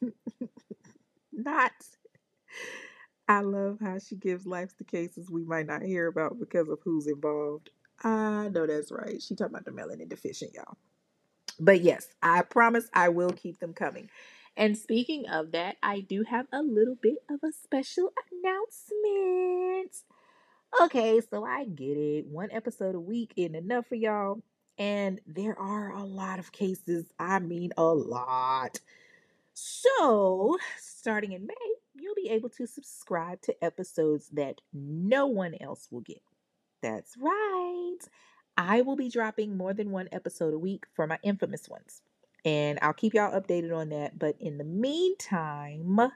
Not. 1.32 1.72
I 3.28 3.40
love 3.40 3.78
how 3.80 3.98
she 3.98 4.16
gives 4.16 4.46
life 4.46 4.76
to 4.76 4.84
cases 4.84 5.30
we 5.30 5.44
might 5.44 5.66
not 5.66 5.82
hear 5.82 6.06
about 6.06 6.38
because 6.38 6.68
of 6.68 6.80
who's 6.84 7.06
involved. 7.06 7.70
I 8.04 8.48
know 8.48 8.66
that's 8.66 8.90
right. 8.90 9.22
She 9.22 9.34
talking 9.34 9.54
about 9.54 9.64
the 9.64 9.70
melanin 9.70 10.08
deficient, 10.08 10.54
y'all. 10.54 10.76
But 11.60 11.82
yes, 11.82 12.08
I 12.22 12.42
promise 12.42 12.88
I 12.92 13.08
will 13.10 13.30
keep 13.30 13.60
them 13.60 13.74
coming. 13.74 14.10
And 14.56 14.76
speaking 14.76 15.26
of 15.28 15.52
that, 15.52 15.76
I 15.82 16.00
do 16.00 16.24
have 16.28 16.46
a 16.52 16.62
little 16.62 16.96
bit 17.00 17.18
of 17.30 17.40
a 17.42 17.52
special 17.52 18.12
announcement. 18.42 19.96
Okay, 20.80 21.20
so 21.30 21.44
I 21.44 21.64
get 21.64 21.96
it. 21.96 22.26
One 22.26 22.50
episode 22.50 22.94
a 22.94 23.00
week 23.00 23.32
isn't 23.36 23.54
enough 23.54 23.86
for 23.86 23.94
y'all. 23.94 24.42
And 24.78 25.20
there 25.26 25.58
are 25.58 25.92
a 25.92 26.02
lot 26.02 26.38
of 26.38 26.50
cases. 26.50 27.04
I 27.18 27.38
mean, 27.40 27.72
a 27.76 27.84
lot. 27.84 28.80
So, 29.52 30.56
starting 30.78 31.32
in 31.32 31.46
May, 31.46 31.54
you'll 31.94 32.14
be 32.14 32.30
able 32.30 32.48
to 32.50 32.66
subscribe 32.66 33.42
to 33.42 33.64
episodes 33.64 34.28
that 34.32 34.60
no 34.72 35.26
one 35.26 35.54
else 35.60 35.88
will 35.90 36.00
get. 36.00 36.22
That's 36.80 37.16
right. 37.18 37.98
I 38.56 38.80
will 38.80 38.96
be 38.96 39.10
dropping 39.10 39.56
more 39.56 39.74
than 39.74 39.90
one 39.90 40.08
episode 40.10 40.54
a 40.54 40.58
week 40.58 40.84
for 40.94 41.06
my 41.06 41.18
infamous 41.22 41.68
ones. 41.68 42.00
And 42.44 42.78
I'll 42.82 42.92
keep 42.94 43.14
y'all 43.14 43.38
updated 43.38 43.76
on 43.76 43.90
that. 43.90 44.18
But 44.18 44.36
in 44.40 44.58
the 44.58 44.64
meantime, 44.64 46.12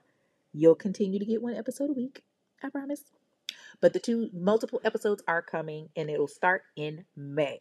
you'll 0.57 0.75
continue 0.75 1.19
to 1.19 1.25
get 1.25 1.43
one 1.43 1.55
episode 1.55 1.91
a 1.91 1.93
week. 1.93 2.23
I 2.63 2.71
promise. 2.71 3.05
But 3.81 3.93
the 3.93 4.01
two 4.01 4.31
multiple 4.33 4.81
episodes 4.85 5.23
are 5.29 5.43
coming 5.43 5.91
and 5.95 6.09
it'll 6.09 6.27
start 6.27 6.63
in 6.77 7.05
May. 7.15 7.59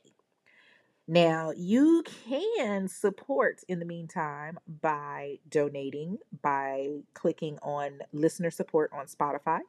Now, 1.08 1.52
you 1.56 2.04
can 2.28 2.88
support 2.88 3.62
in 3.68 3.80
the 3.80 3.86
meantime 3.86 4.58
by 4.82 5.38
donating, 5.48 6.18
by 6.42 7.02
clicking 7.14 7.60
on 7.62 8.00
listener 8.12 8.50
support 8.50 8.92
on 8.92 9.06
Spotify. 9.06 9.60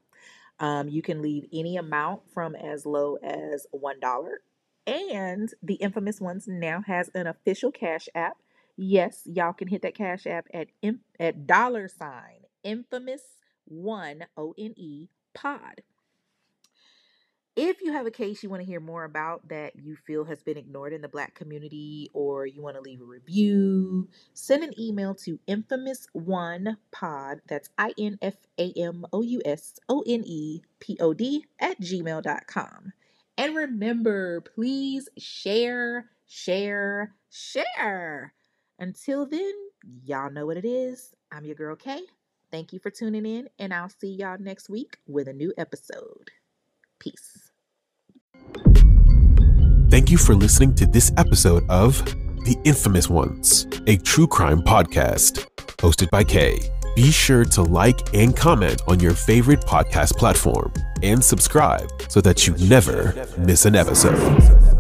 Um, 0.61 0.89
you 0.89 1.03
can 1.03 1.21
leave 1.21 1.45
any 1.53 1.77
amount 1.77 2.23
from 2.33 2.55
as 2.55 2.87
low 2.87 3.17
as 3.17 3.67
$1. 3.75 4.29
And 4.87 5.53
the 5.63 5.75
infamous 5.75 6.21
ones 6.21 6.47
now 6.49 6.81
has 6.87 7.11
an 7.15 7.27
official 7.27 7.71
cash 7.71 8.09
app. 8.15 8.39
Yes, 8.79 9.23
y'all 9.27 9.53
can 9.53 9.69
hit 9.69 9.83
that 9.83 9.95
cash 9.95 10.27
app 10.27 10.47
at 10.55 10.69
at 11.19 11.47
dollar 11.47 11.89
sign 11.89 12.46
infamous 12.67 13.23
one 13.65 14.27
O 14.37 14.55
N 14.59 14.75
E 14.77 15.09
pod. 15.35 15.83
If 17.55 17.81
you 17.81 17.93
have 17.93 18.05
a 18.05 18.11
case 18.11 18.43
you 18.43 18.51
want 18.51 18.61
to 18.61 18.67
hear 18.67 18.81
more 18.81 19.05
about 19.05 19.49
that 19.49 19.77
you 19.77 19.97
feel 19.97 20.27
has 20.27 20.43
been 20.43 20.59
ignored 20.59 20.93
in 20.93 21.01
the 21.01 21.09
Black 21.09 21.35
community, 21.35 22.11
or 22.13 22.45
you 22.45 22.61
want 22.61 22.77
to 22.77 22.83
leave 22.83 23.01
a 23.01 23.05
review, 23.05 24.09
send 24.35 24.63
an 24.63 24.79
email 24.79 25.15
to 25.15 25.39
infamous 25.47 26.07
one 26.13 26.77
pod. 26.93 27.41
That's 27.49 27.71
I 27.79 27.95
N 27.99 28.19
F 28.21 28.35
A 28.59 28.73
M 28.77 29.07
O 29.11 29.23
U 29.23 29.41
S 29.47 29.79
O 29.89 30.03
N 30.07 30.23
E 30.27 30.61
P 30.81 30.99
O 31.01 31.15
D 31.15 31.47
at 31.59 31.81
gmail.com. 31.81 32.93
And 33.39 33.55
remember, 33.55 34.43
please 34.43 35.09
share, 35.17 36.11
share, 36.27 37.15
share. 37.31 38.35
Until 38.79 39.25
then, 39.25 39.53
y'all 40.05 40.31
know 40.31 40.45
what 40.45 40.59
it 40.59 40.67
is. 40.67 41.15
I'm 41.33 41.47
your 41.47 41.55
girl 41.55 41.77
Kaye. 41.77 42.03
Thank 42.57 42.73
you 42.73 42.79
for 42.79 42.89
tuning 42.89 43.27
in, 43.27 43.51
and 43.59 43.75
I'll 43.75 43.91
see 43.91 44.09
y'all 44.09 44.39
next 44.39 44.71
week 44.71 44.97
with 45.07 45.29
a 45.29 45.33
new 45.35 45.53
episode. 45.59 46.31
Peace. 46.99 47.51
Thank 49.91 50.11
you 50.11 50.17
for 50.17 50.35
listening 50.35 50.75
to 50.77 50.87
this 50.87 51.13
episode 51.19 51.65
of 51.69 52.03
The 52.47 52.57
Infamous 52.65 53.11
Ones, 53.11 53.67
a 53.87 53.99
true 53.99 54.27
crime 54.27 54.63
podcast 54.63 55.47
hosted 55.77 56.09
by 56.09 56.25
Kaye. 56.25 56.59
Be 56.95 57.11
sure 57.11 57.45
to 57.45 57.63
like 57.63 58.15
and 58.15 58.35
comment 58.35 58.81
on 58.89 59.01
your 59.01 59.13
favorite 59.13 59.61
podcast 59.61 60.17
platform 60.17 60.73
and 61.03 61.23
subscribe 61.23 61.91
so 62.09 62.23
that 62.23 62.47
you 62.47 62.57
never 62.57 63.27
miss 63.37 63.67
an 63.67 63.77
episode. 63.77 64.76